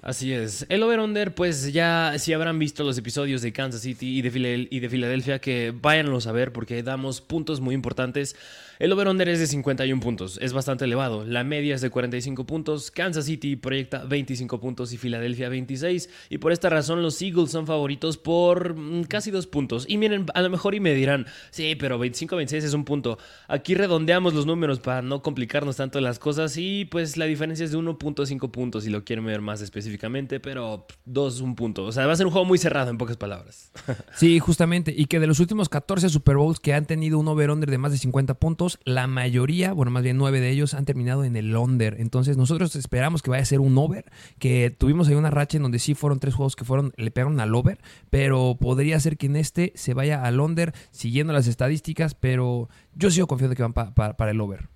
Así 0.00 0.32
es. 0.32 0.66
El 0.68 0.84
over-under, 0.84 1.34
pues 1.34 1.72
ya 1.72 2.14
si 2.18 2.32
habrán 2.32 2.60
visto 2.60 2.84
los 2.84 2.96
episodios 2.96 3.42
de 3.42 3.52
Kansas 3.52 3.80
City 3.80 4.18
y 4.18 4.22
de, 4.22 4.68
y 4.70 4.78
de 4.78 4.88
Filadelfia, 4.88 5.40
que 5.40 5.72
váyanlos 5.74 6.28
a 6.28 6.32
ver 6.32 6.52
porque 6.52 6.82
damos 6.84 7.20
puntos 7.20 7.60
muy 7.60 7.74
importantes 7.74 8.36
el 8.78 8.92
over-under 8.92 9.28
es 9.28 9.40
de 9.40 9.46
51 9.46 10.00
puntos, 10.00 10.38
es 10.40 10.52
bastante 10.52 10.84
elevado. 10.84 11.24
La 11.24 11.44
media 11.44 11.74
es 11.74 11.80
de 11.80 11.90
45 11.90 12.46
puntos. 12.46 12.90
Kansas 12.90 13.24
City 13.24 13.56
proyecta 13.56 14.04
25 14.04 14.60
puntos 14.60 14.92
y 14.92 14.98
Filadelfia 14.98 15.48
26. 15.48 16.08
Y 16.30 16.38
por 16.38 16.52
esta 16.52 16.68
razón 16.68 17.02
los 17.02 17.20
Eagles 17.20 17.50
son 17.50 17.66
favoritos 17.66 18.18
por 18.18 18.74
mm, 18.74 19.04
casi 19.04 19.30
dos 19.30 19.46
puntos. 19.46 19.84
Y 19.88 19.98
miren, 19.98 20.26
a 20.34 20.42
lo 20.42 20.50
mejor 20.50 20.74
y 20.74 20.80
me 20.80 20.94
dirán, 20.94 21.26
sí, 21.50 21.74
pero 21.76 21.98
25-26 21.98 22.56
es 22.56 22.74
un 22.74 22.84
punto. 22.84 23.18
Aquí 23.48 23.74
redondeamos 23.74 24.34
los 24.34 24.46
números 24.46 24.80
para 24.80 25.02
no 25.02 25.22
complicarnos 25.22 25.76
tanto 25.76 26.00
las 26.00 26.18
cosas. 26.18 26.56
Y 26.56 26.84
pues 26.84 27.16
la 27.16 27.24
diferencia 27.24 27.64
es 27.64 27.72
de 27.72 27.78
1.5 27.78 28.50
puntos 28.50 28.84
si 28.84 28.90
lo 28.90 29.04
quieren 29.04 29.24
ver 29.24 29.40
más 29.40 29.60
específicamente, 29.60 30.40
pero 30.40 30.86
2 31.04 31.34
es 31.34 31.40
un 31.40 31.54
punto. 31.54 31.84
O 31.84 31.92
sea, 31.92 32.06
va 32.06 32.12
a 32.12 32.16
ser 32.16 32.26
un 32.26 32.32
juego 32.32 32.44
muy 32.44 32.58
cerrado 32.58 32.90
en 32.90 32.98
pocas 32.98 33.16
palabras. 33.16 33.72
sí, 34.14 34.38
justamente. 34.38 34.94
Y 34.96 35.06
que 35.06 35.20
de 35.20 35.26
los 35.26 35.40
últimos 35.40 35.68
14 35.68 36.08
Super 36.08 36.36
Bowls 36.36 36.60
que 36.60 36.74
han 36.74 36.86
tenido 36.86 37.18
un 37.18 37.28
over-under 37.28 37.70
de 37.70 37.78
más 37.78 37.92
de 37.92 37.98
50 37.98 38.34
puntos, 38.34 38.67
la 38.84 39.06
mayoría, 39.06 39.72
bueno, 39.72 39.90
más 39.90 40.02
bien 40.02 40.16
nueve 40.16 40.40
de 40.40 40.50
ellos 40.50 40.74
han 40.74 40.84
terminado 40.84 41.24
en 41.24 41.36
el 41.36 41.56
under. 41.56 41.96
Entonces 41.98 42.36
nosotros 42.36 42.76
esperamos 42.76 43.22
que 43.22 43.30
vaya 43.30 43.42
a 43.42 43.46
ser 43.46 43.60
un 43.60 43.78
over, 43.78 44.04
que 44.38 44.74
tuvimos 44.76 45.08
ahí 45.08 45.14
una 45.14 45.30
racha 45.30 45.56
en 45.56 45.62
donde 45.62 45.78
sí 45.78 45.94
fueron 45.94 46.20
tres 46.20 46.34
juegos 46.34 46.56
que 46.56 46.64
fueron, 46.64 46.92
le 46.96 47.10
pegaron 47.10 47.40
al 47.40 47.54
over, 47.54 47.78
pero 48.10 48.56
podría 48.60 49.00
ser 49.00 49.16
que 49.16 49.26
en 49.26 49.36
este 49.36 49.72
se 49.74 49.94
vaya 49.94 50.22
al 50.24 50.40
under 50.40 50.74
siguiendo 50.90 51.32
las 51.32 51.46
estadísticas, 51.46 52.14
pero 52.14 52.68
yo 52.94 53.10
sigo 53.10 53.26
confiando 53.26 53.56
que 53.56 53.62
van 53.62 53.72
para 53.72 54.30
el 54.30 54.40
over. 54.40 54.68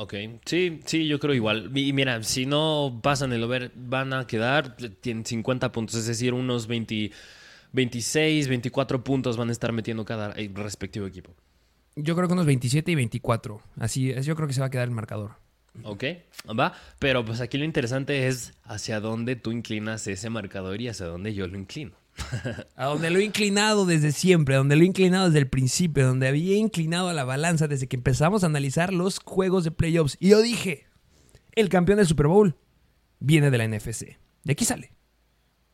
Ok, 0.00 0.14
sí, 0.44 0.80
sí, 0.84 1.08
yo 1.08 1.18
creo 1.18 1.34
igual. 1.34 1.76
Y 1.76 1.92
mira, 1.92 2.22
si 2.22 2.46
no 2.46 3.00
pasan 3.02 3.32
el 3.32 3.42
over, 3.42 3.72
van 3.74 4.12
a 4.12 4.28
quedar, 4.28 4.76
tienen 4.76 5.26
50 5.26 5.72
puntos, 5.72 5.96
es 5.96 6.06
decir, 6.06 6.34
unos 6.34 6.68
20, 6.68 7.10
26, 7.72 8.46
24 8.46 9.02
puntos 9.02 9.36
van 9.36 9.48
a 9.48 9.52
estar 9.52 9.72
metiendo 9.72 10.04
cada 10.04 10.32
eh, 10.36 10.50
respectivo 10.54 11.04
equipo. 11.04 11.34
Yo 12.00 12.14
creo 12.14 12.28
que 12.28 12.34
unos 12.34 12.46
27 12.46 12.92
y 12.92 12.94
24. 12.94 13.60
Así 13.78 14.10
es, 14.10 14.24
yo 14.24 14.36
creo 14.36 14.46
que 14.46 14.54
se 14.54 14.60
va 14.60 14.66
a 14.66 14.70
quedar 14.70 14.88
el 14.88 14.94
marcador. 14.94 15.32
Ok, 15.82 16.04
va. 16.58 16.72
Pero 16.98 17.24
pues 17.24 17.40
aquí 17.40 17.58
lo 17.58 17.64
interesante 17.64 18.26
es 18.26 18.54
hacia 18.64 19.00
dónde 19.00 19.36
tú 19.36 19.52
inclinas 19.52 20.06
ese 20.06 20.30
marcador 20.30 20.80
y 20.80 20.88
hacia 20.88 21.06
dónde 21.06 21.34
yo 21.34 21.46
lo 21.46 21.58
inclino. 21.58 21.92
a 22.76 22.86
donde 22.86 23.10
lo 23.10 23.18
he 23.18 23.24
inclinado 23.24 23.86
desde 23.86 24.12
siempre, 24.12 24.54
a 24.54 24.58
donde 24.58 24.76
lo 24.76 24.82
he 24.82 24.86
inclinado 24.86 25.26
desde 25.26 25.38
el 25.38 25.48
principio, 25.48 26.06
donde 26.06 26.28
había 26.28 26.56
inclinado 26.56 27.08
a 27.08 27.14
la 27.14 27.24
balanza 27.24 27.68
desde 27.68 27.86
que 27.86 27.96
empezamos 27.96 28.42
a 28.42 28.46
analizar 28.46 28.92
los 28.92 29.20
juegos 29.20 29.64
de 29.64 29.70
playoffs. 29.70 30.16
Y 30.20 30.30
yo 30.30 30.42
dije, 30.42 30.86
el 31.52 31.68
campeón 31.68 31.98
del 31.98 32.06
Super 32.06 32.26
Bowl 32.26 32.56
viene 33.20 33.50
de 33.50 33.58
la 33.58 33.68
NFC. 33.68 34.16
De 34.44 34.52
aquí 34.52 34.64
sale. 34.64 34.92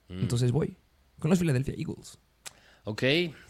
Mm. 0.08 0.20
Entonces 0.20 0.52
voy 0.52 0.76
con 1.18 1.30
los 1.30 1.38
Philadelphia 1.38 1.74
Eagles. 1.76 2.18
Ok, 2.86 3.02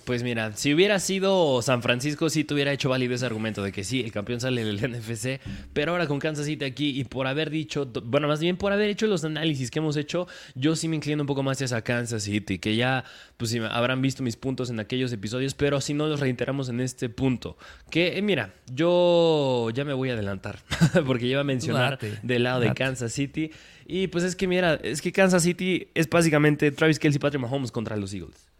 pues 0.04 0.22
mira, 0.22 0.52
si 0.52 0.72
hubiera 0.72 1.00
sido 1.00 1.60
San 1.60 1.82
Francisco, 1.82 2.30
sí 2.30 2.44
te 2.44 2.54
hubiera 2.54 2.72
hecho 2.72 2.88
válido 2.88 3.16
ese 3.16 3.26
argumento 3.26 3.64
de 3.64 3.72
que 3.72 3.82
sí, 3.82 4.00
el 4.00 4.12
campeón 4.12 4.38
sale 4.38 4.64
del 4.64 4.76
NFC, 4.92 5.40
pero 5.72 5.90
ahora 5.90 6.06
con 6.06 6.20
Kansas 6.20 6.46
City 6.46 6.64
aquí 6.64 7.00
y 7.00 7.02
por 7.02 7.26
haber 7.26 7.50
dicho, 7.50 7.90
bueno, 8.04 8.28
más 8.28 8.38
bien 8.38 8.56
por 8.56 8.72
haber 8.72 8.90
hecho 8.90 9.08
los 9.08 9.24
análisis 9.24 9.72
que 9.72 9.80
hemos 9.80 9.96
hecho, 9.96 10.28
yo 10.54 10.76
sí 10.76 10.86
me 10.86 10.94
inclino 10.94 11.24
un 11.24 11.26
poco 11.26 11.42
más 11.42 11.60
hacia 11.60 11.82
Kansas 11.82 12.22
City, 12.22 12.60
que 12.60 12.76
ya, 12.76 13.02
pues 13.36 13.50
sí, 13.50 13.58
habrán 13.58 14.00
visto 14.02 14.22
mis 14.22 14.36
puntos 14.36 14.70
en 14.70 14.78
aquellos 14.78 15.12
episodios, 15.12 15.54
pero 15.54 15.80
si 15.80 15.94
no 15.94 16.06
los 16.06 16.20
reiteramos 16.20 16.68
en 16.68 16.78
este 16.78 17.08
punto, 17.08 17.56
que 17.90 18.16
eh, 18.16 18.22
mira, 18.22 18.54
yo 18.72 19.68
ya 19.74 19.84
me 19.84 19.94
voy 19.94 20.10
a 20.10 20.12
adelantar, 20.12 20.60
porque 21.06 21.26
iba 21.26 21.40
a 21.40 21.44
mencionar 21.44 21.98
del 22.22 22.44
lado 22.44 22.60
de 22.60 22.72
Kansas 22.72 23.12
City, 23.12 23.50
y 23.84 24.06
pues 24.06 24.22
es 24.22 24.36
que 24.36 24.46
mira, 24.46 24.74
es 24.74 25.02
que 25.02 25.10
Kansas 25.10 25.42
City 25.42 25.88
es 25.94 26.08
básicamente 26.08 26.70
Travis 26.70 27.00
Kelsey 27.00 27.16
y 27.16 27.20
Patrick 27.20 27.42
Mahomes 27.42 27.72
contra 27.72 27.96
los 27.96 28.14
Eagles. 28.14 28.53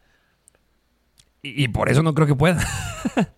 Y, 1.45 1.69
por 1.69 1.91
eso 1.91 2.03
no 2.03 2.15
creo 2.15 2.27
que 2.27 2.35
pueda. 2.35 2.59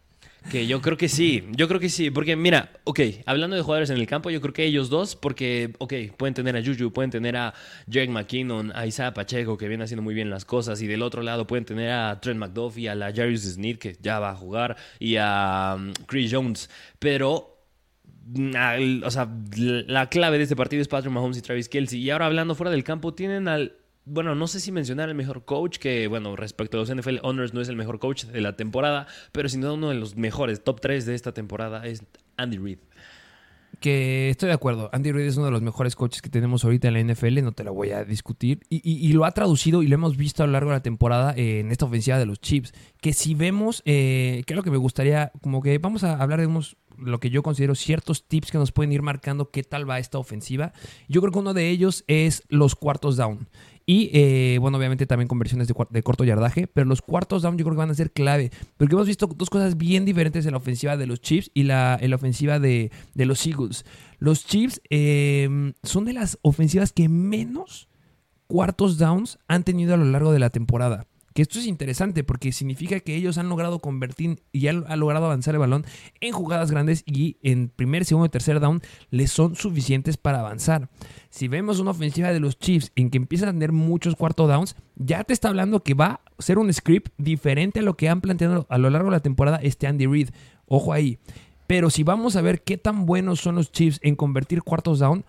Que 0.51 0.69
yo 0.69 0.81
creo 0.81 0.97
que 0.97 1.09
sí, 1.09 1.42
yo 1.51 1.66
creo 1.66 1.81
que 1.81 1.88
sí, 1.88 2.12
porque 2.12 2.37
mira, 2.37 2.71
ok, 2.85 3.01
hablando 3.27 3.57
de 3.57 3.62
jugadores 3.62 3.90
en 3.90 3.97
el 3.97 4.07
campo, 4.07 4.31
yo 4.31 4.40
creo 4.40 4.55
que 4.55 4.62
ellos 4.62 4.88
dos, 4.88 5.16
porque, 5.16 5.73
ok, 5.79 5.92
pueden 6.16 6.35
tener 6.35 6.57
a 6.57 6.62
Juju, 6.64 6.92
pueden 6.92 7.11
tener 7.11 7.37
a 7.37 7.53
Jake 7.88 8.11
McKinnon, 8.11 8.71
a 8.73 8.87
Isaiah 8.87 9.12
Pacheco, 9.12 9.59
que 9.59 9.66
viene 9.66 9.83
haciendo 9.83 10.05
muy 10.05 10.14
bien 10.14 10.31
las 10.31 10.45
cosas, 10.45 10.81
y 10.83 10.87
del 10.87 11.03
otro 11.03 11.23
lado 11.23 11.49
pueden 11.49 11.64
tener 11.64 11.90
a 11.90 12.21
Trent 12.21 12.38
McDuffie, 12.38 12.88
a 12.88 12.95
la 12.95 13.12
Jarius 13.12 13.42
Sneed, 13.42 13.79
que 13.79 13.97
ya 14.01 14.21
va 14.21 14.31
a 14.31 14.37
jugar, 14.37 14.77
y 15.01 15.16
a 15.19 15.75
um, 15.77 15.92
Chris 16.07 16.33
Jones, 16.33 16.71
pero 17.01 17.57
o 19.05 19.11
sea, 19.11 19.29
la 19.57 20.09
clave 20.09 20.37
de 20.38 20.45
este 20.45 20.55
partido 20.55 20.81
es 20.81 20.87
Patrick 20.87 21.12
Mahomes 21.12 21.38
y 21.38 21.42
Travis 21.42 21.69
Kelsey. 21.69 22.01
Y 22.01 22.11
ahora 22.11 22.27
hablando 22.27 22.55
fuera 22.55 22.71
del 22.71 22.85
campo, 22.85 23.14
tienen 23.14 23.49
al 23.49 23.77
bueno, 24.07 24.37
no 24.37 24.47
sé 24.47 24.61
si 24.61 24.71
mencionar 24.71 25.09
el 25.09 25.16
mejor 25.16 25.45
coach, 25.45 25.79
que 25.79 26.07
bueno, 26.07 26.37
respecto 26.37 26.79
a 26.79 26.81
los 26.81 26.95
NFL 26.95 27.19
Honors 27.23 27.53
no 27.53 27.61
es 27.61 27.69
el 27.69 27.77
mejor 27.77 27.99
coach 27.99 28.25
de 28.25 28.40
la 28.40 28.57
temporada, 28.57 29.07
pero 29.33 29.49
sin 29.49 29.61
duda 29.61 29.73
uno 29.73 29.88
de 29.88 29.97
los 29.97 30.16
mejores, 30.16 30.62
top 30.62 30.81
3 30.81 31.05
de 31.07 31.14
esta 31.16 31.33
temporada 31.33 31.85
es 31.85 32.05
Andy 32.37 32.59
Reid. 32.59 32.79
Que 33.81 34.31
estoy 34.31 34.47
de 34.47 34.55
acuerdo, 34.55 34.88
Andy 34.92 35.11
Reid 35.11 35.27
es 35.27 35.37
uno 35.37 35.47
de 35.47 35.53
los 35.53 35.61
mejores 35.61 35.97
coaches 35.97 36.23
que 36.23 36.31
tenemos 36.31 36.64
ahorita 36.64 36.88
en 36.88 36.95
la 36.95 37.12
NFL, 37.12 37.42
no 37.42 37.53
te 37.53 37.64
lo 37.64 37.75
voy 37.75 37.90
a 37.90 38.05
discutir, 38.05 38.61
y, 38.71 39.12
lo 39.12 39.25
ha 39.25 39.33
traducido 39.33 39.83
y 39.83 39.88
lo 39.88 39.97
hemos 39.97 40.16
visto 40.16 40.42
a 40.42 40.47
lo 40.47 40.53
largo 40.53 40.71
de 40.71 40.77
la 40.77 40.83
temporada 40.83 41.35
en 41.37 41.71
esta 41.73 41.85
ofensiva 41.85 42.16
de 42.19 42.27
los 42.27 42.40
Chips, 42.40 42.73
que 43.03 43.12
si 43.12 43.35
vemos, 43.35 43.83
eh, 43.85 44.45
que 44.47 44.55
que 44.55 44.71
me 44.71 44.79
gustaría, 44.79 45.33
como 45.42 45.62
que 45.62 45.77
vamos 45.79 46.05
a 46.05 46.14
hablar 46.23 46.40
de 46.40 46.47
unos 46.47 46.77
lo 46.99 47.21
que 47.21 47.31
yo 47.31 47.42
considero 47.42 47.75
ciertos 47.75 48.27
tips 48.27 48.51
que 48.51 48.59
nos 48.59 48.73
pueden 48.73 48.92
ir 48.92 49.03
marcando 49.03 49.51
qué 49.51 49.62
tal 49.62 49.88
va 49.88 49.99
esta 49.99 50.19
ofensiva. 50.19 50.73
Yo 51.09 51.21
creo 51.21 51.33
que 51.33 51.38
uno 51.38 51.55
de 51.55 51.69
ellos 51.69 52.05
es 52.07 52.42
los 52.49 52.75
cuartos 52.75 53.16
down. 53.16 53.49
Y 53.88 54.11
eh, 54.12 54.59
bueno, 54.61 54.79
obviamente 54.79 55.07
también 55.07 55.29
conversiones 55.29 55.68
de, 55.68 55.75
de, 55.90 56.03
corto 56.03 56.25
yardaje, 56.25 56.66
pero 56.66 56.87
los 56.87 57.03
cuartos 57.03 57.42
down 57.42 57.57
yo 57.57 57.64
creo 57.64 57.77
que 57.77 57.79
van 57.79 57.90
a 57.90 57.94
ser 57.94 58.11
clave, 58.11 58.51
porque 58.77 58.96
hemos 58.96 59.07
visto 59.07 59.29
dos 59.29 59.49
cosas 59.49 59.79
bien 59.79 60.05
diferentes 60.05 60.44
en 60.44 60.51
la 60.51 60.59
ofensiva 60.59 60.96
de 60.96 61.07
los 61.07 61.20
Chiefs 61.20 61.53
y 61.55 61.62
la, 61.62 61.96
en 62.01 62.11
la 62.11 62.16
ofensiva 62.16 62.59
de, 62.59 62.90
los 63.14 63.46
Eagles. 63.46 63.87
Los 64.18 64.44
Chiefs 64.44 64.81
em, 64.90 65.75
son 65.85 66.05
de 66.05 66.14
las 66.14 66.37
ofensivas 66.42 66.92
que 66.92 67.09
menos 67.09 67.88
cuartos 68.49 68.99
downs 68.99 69.38
han 69.46 69.62
tenido 69.62 69.94
a 69.94 69.96
lo 69.96 70.05
largo 70.05 70.33
de 70.33 70.38
la 70.38 70.51
temporada 70.51 71.07
Que 71.35 71.42
esto 71.42 71.59
es 71.59 71.66
interesante 71.66 72.25
porque 72.25 72.51
significa 72.51 72.99
que 73.01 73.14
ellos 73.14 73.38
han 73.38 73.49
logrado 73.49 73.79
convertir 73.79 74.42
y 74.51 74.66
han, 74.66 74.85
han 74.88 74.99
logrado 74.99 75.27
avanzar 75.27 75.55
el 75.55 75.61
balón 75.61 75.85
en 76.20 76.33
jugadas 76.33 76.72
grandes 76.72 77.05
y 77.07 77.37
en 77.42 77.68
primer, 77.68 78.05
segundo 78.05 78.27
y 78.27 78.31
tercer 78.31 78.59
down 78.59 78.81
les 79.11 79.31
son 79.31 79.55
suficientes 79.55 80.16
para 80.16 80.40
avanzar. 80.40 80.88
Si 81.37 81.49
vemos 81.49 81.81
una 81.81 81.90
ofensiva 81.90 82.33
de 82.33 82.40
los 82.40 82.59
Chiefs 82.59 82.92
en 82.96 83.11
que 83.11 83.18
empiezan 83.18 83.51
a 83.51 83.53
tener 83.53 83.70
muchos 83.70 84.16
cuarto 84.16 84.46
downs, 84.46 84.75
ya 84.94 85.22
te 85.22 85.35
está 85.35 85.49
hablando 85.49 85.83
que 85.83 85.92
va 85.92 86.22
a 86.25 86.42
ser 86.42 86.59
un 86.59 86.72
script 86.72 87.12
diferente 87.18 87.81
a 87.81 87.83
lo 87.83 87.94
que 87.94 88.09
han 88.09 88.22
planteado 88.22 88.66
a 88.70 88.79
lo 88.79 88.88
largo 88.88 89.11
de 89.11 89.16
la 89.16 89.20
temporada 89.20 89.59
este 89.59 89.87
Andy 89.87 90.07
Reid. 90.07 90.31
Ojo 90.64 90.94
ahí. 90.94 91.18
Pero 91.66 91.90
si 91.90 92.05
vamos 92.05 92.37
a 92.37 92.40
ver 92.40 92.62
qué 92.62 92.79
tan 92.79 93.05
buenos 93.05 93.38
son 93.38 93.57
los 93.57 93.70
Chiefs 93.70 94.01
en 94.03 94.16
convertir 94.16 94.62
cuartos 94.62 94.99
down, 94.99 95.27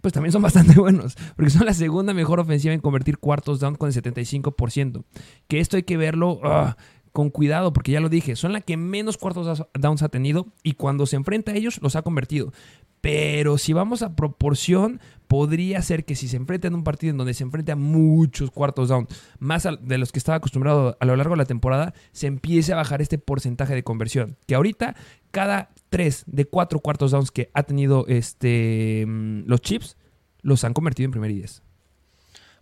pues 0.00 0.12
también 0.12 0.32
son 0.32 0.42
bastante 0.42 0.74
buenos, 0.74 1.14
porque 1.36 1.50
son 1.50 1.66
la 1.66 1.74
segunda 1.74 2.14
mejor 2.14 2.40
ofensiva 2.40 2.74
en 2.74 2.80
convertir 2.80 3.18
cuartos 3.18 3.60
down 3.60 3.76
con 3.76 3.88
el 3.88 3.94
75%. 3.94 5.04
Que 5.46 5.60
esto 5.60 5.76
hay 5.76 5.84
que 5.84 5.96
verlo 5.96 6.40
ah, 6.42 6.76
con 7.14 7.30
cuidado, 7.30 7.72
porque 7.72 7.92
ya 7.92 8.00
lo 8.00 8.08
dije, 8.08 8.34
son 8.34 8.52
la 8.52 8.60
que 8.60 8.76
menos 8.76 9.18
cuartos 9.18 9.64
downs 9.72 10.02
ha 10.02 10.08
tenido 10.08 10.48
y 10.64 10.72
cuando 10.72 11.06
se 11.06 11.14
enfrenta 11.14 11.52
a 11.52 11.54
ellos 11.54 11.78
los 11.80 11.94
ha 11.94 12.02
convertido. 12.02 12.52
Pero 13.00 13.56
si 13.56 13.72
vamos 13.72 14.02
a 14.02 14.16
proporción, 14.16 15.00
podría 15.28 15.80
ser 15.80 16.04
que 16.04 16.16
si 16.16 16.26
se 16.26 16.36
enfrenta 16.36 16.66
en 16.66 16.74
un 16.74 16.82
partido 16.82 17.12
en 17.12 17.16
donde 17.16 17.32
se 17.32 17.44
enfrenta 17.44 17.74
a 17.74 17.76
muchos 17.76 18.50
cuartos 18.50 18.88
down, 18.88 19.06
más 19.38 19.62
de 19.80 19.98
los 19.98 20.10
que 20.10 20.18
estaba 20.18 20.38
acostumbrado 20.38 20.96
a 20.98 21.04
lo 21.04 21.14
largo 21.14 21.34
de 21.34 21.38
la 21.38 21.44
temporada, 21.44 21.94
se 22.10 22.26
empiece 22.26 22.72
a 22.72 22.76
bajar 22.76 23.00
este 23.00 23.18
porcentaje 23.18 23.76
de 23.76 23.84
conversión. 23.84 24.36
Que 24.48 24.56
ahorita, 24.56 24.96
cada 25.30 25.70
tres 25.90 26.24
de 26.26 26.46
cuatro 26.46 26.80
cuartos 26.80 27.12
downs 27.12 27.30
que 27.30 27.48
ha 27.54 27.62
tenido 27.62 28.06
este, 28.08 29.04
mm, 29.06 29.44
los 29.46 29.60
chips, 29.60 29.96
los 30.42 30.64
han 30.64 30.72
convertido 30.74 31.04
en 31.04 31.12
primer 31.12 31.30
y 31.30 31.34
diez. 31.34 31.62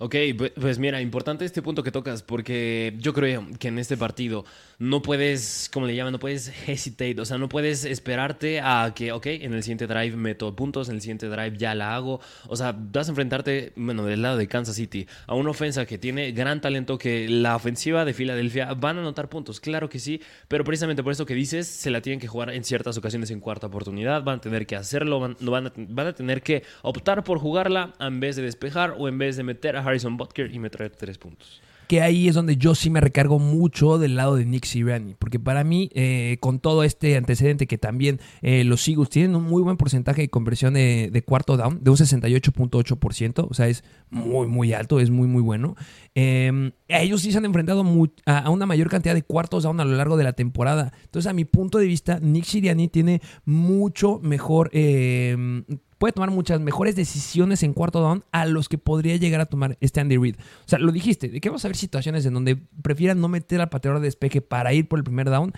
Ok, 0.04 0.16
pues 0.60 0.80
mira, 0.80 1.00
importante 1.00 1.44
este 1.44 1.62
punto 1.62 1.84
que 1.84 1.92
tocas, 1.92 2.24
porque 2.24 2.92
yo 2.98 3.12
creo 3.14 3.46
que 3.60 3.68
en 3.68 3.78
este 3.78 3.96
partido 3.96 4.44
no 4.80 5.00
puedes, 5.00 5.70
como 5.72 5.86
le 5.86 5.94
llaman, 5.94 6.12
no 6.12 6.18
puedes 6.18 6.52
hesitate, 6.68 7.20
o 7.20 7.24
sea, 7.24 7.38
no 7.38 7.48
puedes 7.48 7.84
esperarte 7.84 8.60
a 8.60 8.94
que, 8.96 9.12
ok, 9.12 9.26
en 9.26 9.54
el 9.54 9.62
siguiente 9.62 9.86
drive 9.86 10.16
meto 10.16 10.56
puntos, 10.56 10.88
en 10.88 10.96
el 10.96 11.02
siguiente 11.02 11.28
drive 11.28 11.56
ya 11.56 11.76
la 11.76 11.94
hago, 11.94 12.20
o 12.48 12.56
sea, 12.56 12.76
vas 12.76 13.06
a 13.06 13.12
enfrentarte, 13.12 13.74
bueno, 13.76 14.04
del 14.04 14.22
lado 14.22 14.38
de 14.38 14.48
Kansas 14.48 14.74
City, 14.74 15.06
a 15.28 15.36
una 15.36 15.50
ofensa 15.50 15.86
que 15.86 15.98
tiene 15.98 16.32
gran 16.32 16.60
talento, 16.60 16.98
que 16.98 17.28
la 17.28 17.54
ofensiva 17.54 18.04
de 18.04 18.12
Filadelfia 18.12 18.74
van 18.74 18.96
a 18.96 19.02
anotar 19.02 19.28
puntos, 19.28 19.60
claro 19.60 19.88
que 19.88 20.00
sí, 20.00 20.20
pero 20.48 20.64
precisamente 20.64 21.04
por 21.04 21.12
eso 21.12 21.26
que 21.26 21.34
dices, 21.34 21.68
se 21.68 21.90
la 21.90 22.00
tienen 22.00 22.18
que 22.18 22.26
jugar 22.26 22.50
en 22.50 22.64
ciertas 22.64 22.98
ocasiones 22.98 23.30
en 23.30 23.38
cuarta 23.38 23.68
oportunidad, 23.68 24.24
van 24.24 24.38
a 24.38 24.40
tener 24.40 24.66
que 24.66 24.74
hacerlo, 24.74 25.20
van, 25.20 25.36
van, 25.38 25.68
a, 25.68 25.72
van 25.76 26.08
a 26.08 26.12
tener 26.12 26.42
que 26.42 26.64
optar 26.82 27.22
por 27.22 27.38
jugarla 27.38 27.92
en 28.00 28.18
vez 28.18 28.34
de 28.34 28.42
despejar 28.42 28.96
o 28.98 29.06
en 29.06 29.16
vez 29.16 29.36
de 29.36 29.44
meter 29.44 29.76
a 29.76 29.91
Harrison 29.92 30.16
Butker 30.16 30.52
y 30.52 30.58
me 30.58 30.70
trae 30.70 30.90
tres 30.90 31.18
puntos 31.18 31.62
que 31.92 32.00
ahí 32.00 32.26
es 32.26 32.34
donde 32.34 32.56
yo 32.56 32.74
sí 32.74 32.88
me 32.88 33.02
recargo 33.02 33.38
mucho 33.38 33.98
del 33.98 34.16
lado 34.16 34.36
de 34.36 34.46
Nick 34.46 34.64
Sirianni, 34.64 35.14
porque 35.14 35.38
para 35.38 35.62
mí, 35.62 35.90
eh, 35.92 36.38
con 36.40 36.58
todo 36.58 36.84
este 36.84 37.18
antecedente 37.18 37.66
que 37.66 37.76
también 37.76 38.18
eh, 38.40 38.64
los 38.64 38.88
Eagles 38.88 39.10
tienen 39.10 39.36
un 39.36 39.42
muy 39.42 39.62
buen 39.62 39.76
porcentaje 39.76 40.22
de 40.22 40.30
conversión 40.30 40.72
de, 40.72 41.24
cuarto 41.26 41.58
down, 41.58 41.84
de 41.84 41.90
un 41.90 41.96
68.8%, 41.98 43.46
o 43.46 43.52
sea, 43.52 43.68
es 43.68 43.84
muy, 44.08 44.46
muy 44.46 44.72
alto, 44.72 45.00
es 45.00 45.10
muy, 45.10 45.28
muy 45.28 45.42
bueno. 45.42 45.76
Em, 46.14 46.72
ellos 46.88 47.20
sí 47.20 47.30
se 47.30 47.36
han 47.36 47.44
enfrentado 47.44 47.84
a, 48.24 48.50
una 48.50 48.64
mayor 48.64 48.88
cantidad 48.88 49.14
de 49.14 49.22
cuartos 49.22 49.64
down 49.64 49.78
a 49.78 49.84
lo 49.84 49.94
largo 49.94 50.16
de 50.16 50.24
la 50.24 50.32
temporada. 50.32 50.94
Entonces, 51.04 51.28
a 51.28 51.34
mi 51.34 51.44
punto 51.44 51.76
de 51.76 51.84
vista, 51.84 52.18
Nick 52.20 52.44
Sirianni 52.44 52.88
tiene 52.88 53.20
mucho 53.44 54.18
mejor 54.22 54.70
em, 54.72 55.64
puede 56.02 56.14
tomar 56.14 56.32
muchas 56.32 56.60
mejores 56.60 56.96
decisiones 56.96 57.62
en 57.62 57.74
cuarto 57.74 58.00
down 58.00 58.24
a 58.32 58.44
los 58.44 58.68
que 58.68 58.76
podría 58.76 59.14
llegar 59.18 59.40
a 59.40 59.46
tomar 59.46 59.78
este 59.80 60.00
Andy 60.00 60.16
Reid. 60.16 60.34
O 60.34 60.68
sea, 60.68 60.80
lo 60.80 60.90
dijiste, 60.90 61.28
de 61.28 61.40
que 61.40 61.48
vamos 61.48 61.64
a 61.64 61.68
ver 61.68 61.76
situaciones 61.76 62.26
en 62.26 62.34
donde 62.34 62.56
prefieran 62.56 63.20
no 63.20 63.28
meter 63.28 63.60
al 63.60 63.68
pateador 63.68 64.00
de 64.00 64.06
despeje 64.06 64.40
para 64.40 64.72
ir 64.72 64.88
por 64.88 64.98
el 64.98 65.04
primer 65.04 65.30
down. 65.30 65.52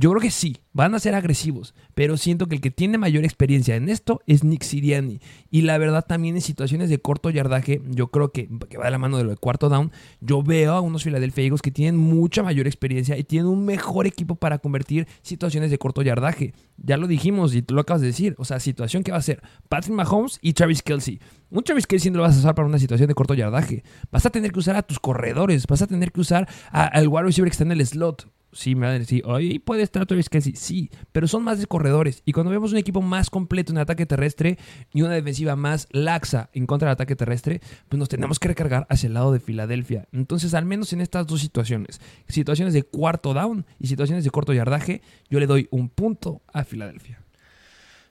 Yo 0.00 0.10
creo 0.10 0.20
que 0.20 0.30
sí, 0.30 0.58
van 0.72 0.94
a 0.94 1.00
ser 1.00 1.16
agresivos, 1.16 1.74
pero 1.96 2.16
siento 2.16 2.46
que 2.46 2.54
el 2.54 2.60
que 2.60 2.70
tiene 2.70 2.98
mayor 2.98 3.24
experiencia 3.24 3.74
en 3.74 3.88
esto 3.88 4.20
es 4.28 4.44
Nick 4.44 4.62
Siriani. 4.62 5.18
Y 5.50 5.62
la 5.62 5.76
verdad 5.76 6.06
también 6.06 6.36
en 6.36 6.40
situaciones 6.40 6.88
de 6.88 7.00
corto 7.00 7.30
yardaje, 7.30 7.82
yo 7.84 8.12
creo 8.12 8.30
que, 8.30 8.48
que 8.70 8.78
va 8.78 8.84
de 8.84 8.92
la 8.92 8.98
mano 8.98 9.18
de 9.18 9.24
lo 9.24 9.30
de 9.30 9.36
cuarto 9.36 9.68
down, 9.68 9.90
yo 10.20 10.40
veo 10.44 10.74
a 10.74 10.80
unos 10.80 11.02
Philadelphia 11.02 11.42
Eagles 11.42 11.62
que 11.62 11.72
tienen 11.72 11.96
mucha 11.96 12.44
mayor 12.44 12.68
experiencia 12.68 13.18
y 13.18 13.24
tienen 13.24 13.48
un 13.48 13.64
mejor 13.64 14.06
equipo 14.06 14.36
para 14.36 14.58
convertir 14.58 15.08
situaciones 15.22 15.72
de 15.72 15.78
corto 15.78 16.00
yardaje. 16.02 16.54
Ya 16.76 16.96
lo 16.96 17.08
dijimos 17.08 17.52
y 17.56 17.62
tú 17.62 17.74
lo 17.74 17.80
acabas 17.80 18.00
de 18.00 18.06
decir, 18.06 18.36
o 18.38 18.44
sea, 18.44 18.60
situación 18.60 19.02
que 19.02 19.10
va 19.10 19.18
a 19.18 19.22
ser 19.22 19.42
Patrick 19.68 19.96
Mahomes 19.96 20.38
y 20.40 20.52
Travis 20.52 20.84
Kelsey. 20.84 21.18
Un 21.50 21.64
Travis 21.64 21.88
Kelsey 21.88 22.12
no 22.12 22.18
lo 22.18 22.22
vas 22.22 22.36
a 22.36 22.38
usar 22.38 22.54
para 22.54 22.68
una 22.68 22.78
situación 22.78 23.08
de 23.08 23.16
corto 23.16 23.34
yardaje. 23.34 23.82
Vas 24.12 24.24
a 24.26 24.30
tener 24.30 24.52
que 24.52 24.60
usar 24.60 24.76
a 24.76 24.82
tus 24.82 25.00
corredores, 25.00 25.66
vas 25.66 25.82
a 25.82 25.88
tener 25.88 26.12
que 26.12 26.20
usar 26.20 26.48
al 26.70 27.08
wide 27.08 27.24
receiver 27.24 27.50
que 27.50 27.54
está 27.54 27.64
en 27.64 27.72
el 27.72 27.84
slot 27.84 28.28
Sí, 28.52 28.74
me 28.74 28.86
van 28.86 28.96
a 28.96 28.98
decir, 28.98 29.22
oye, 29.26 29.60
puede 29.60 29.82
estar 29.82 30.06
Travis 30.06 30.30
Kelsey. 30.30 30.54
Sí, 30.56 30.90
pero 31.12 31.28
son 31.28 31.44
más 31.44 31.60
de 31.60 31.66
corredores. 31.66 32.22
Y 32.24 32.32
cuando 32.32 32.50
vemos 32.50 32.72
un 32.72 32.78
equipo 32.78 33.02
más 33.02 33.28
completo 33.28 33.72
en 33.72 33.78
ataque 33.78 34.06
terrestre 34.06 34.58
y 34.92 35.02
una 35.02 35.12
defensiva 35.12 35.54
más 35.54 35.86
laxa 35.90 36.48
en 36.54 36.66
contra 36.66 36.88
del 36.88 36.94
ataque 36.94 37.14
terrestre, 37.14 37.60
pues 37.88 37.98
nos 37.98 38.08
tenemos 38.08 38.38
que 38.38 38.48
recargar 38.48 38.86
hacia 38.88 39.08
el 39.08 39.14
lado 39.14 39.32
de 39.32 39.40
Filadelfia. 39.40 40.08
Entonces, 40.12 40.54
al 40.54 40.64
menos 40.64 40.92
en 40.92 41.00
estas 41.00 41.26
dos 41.26 41.40
situaciones, 41.40 42.00
situaciones 42.26 42.72
de 42.74 42.82
cuarto 42.82 43.34
down 43.34 43.66
y 43.78 43.88
situaciones 43.88 44.24
de 44.24 44.30
corto 44.30 44.52
yardaje, 44.52 45.02
yo 45.28 45.40
le 45.40 45.46
doy 45.46 45.68
un 45.70 45.90
punto 45.90 46.42
a 46.52 46.64
Filadelfia. 46.64 47.20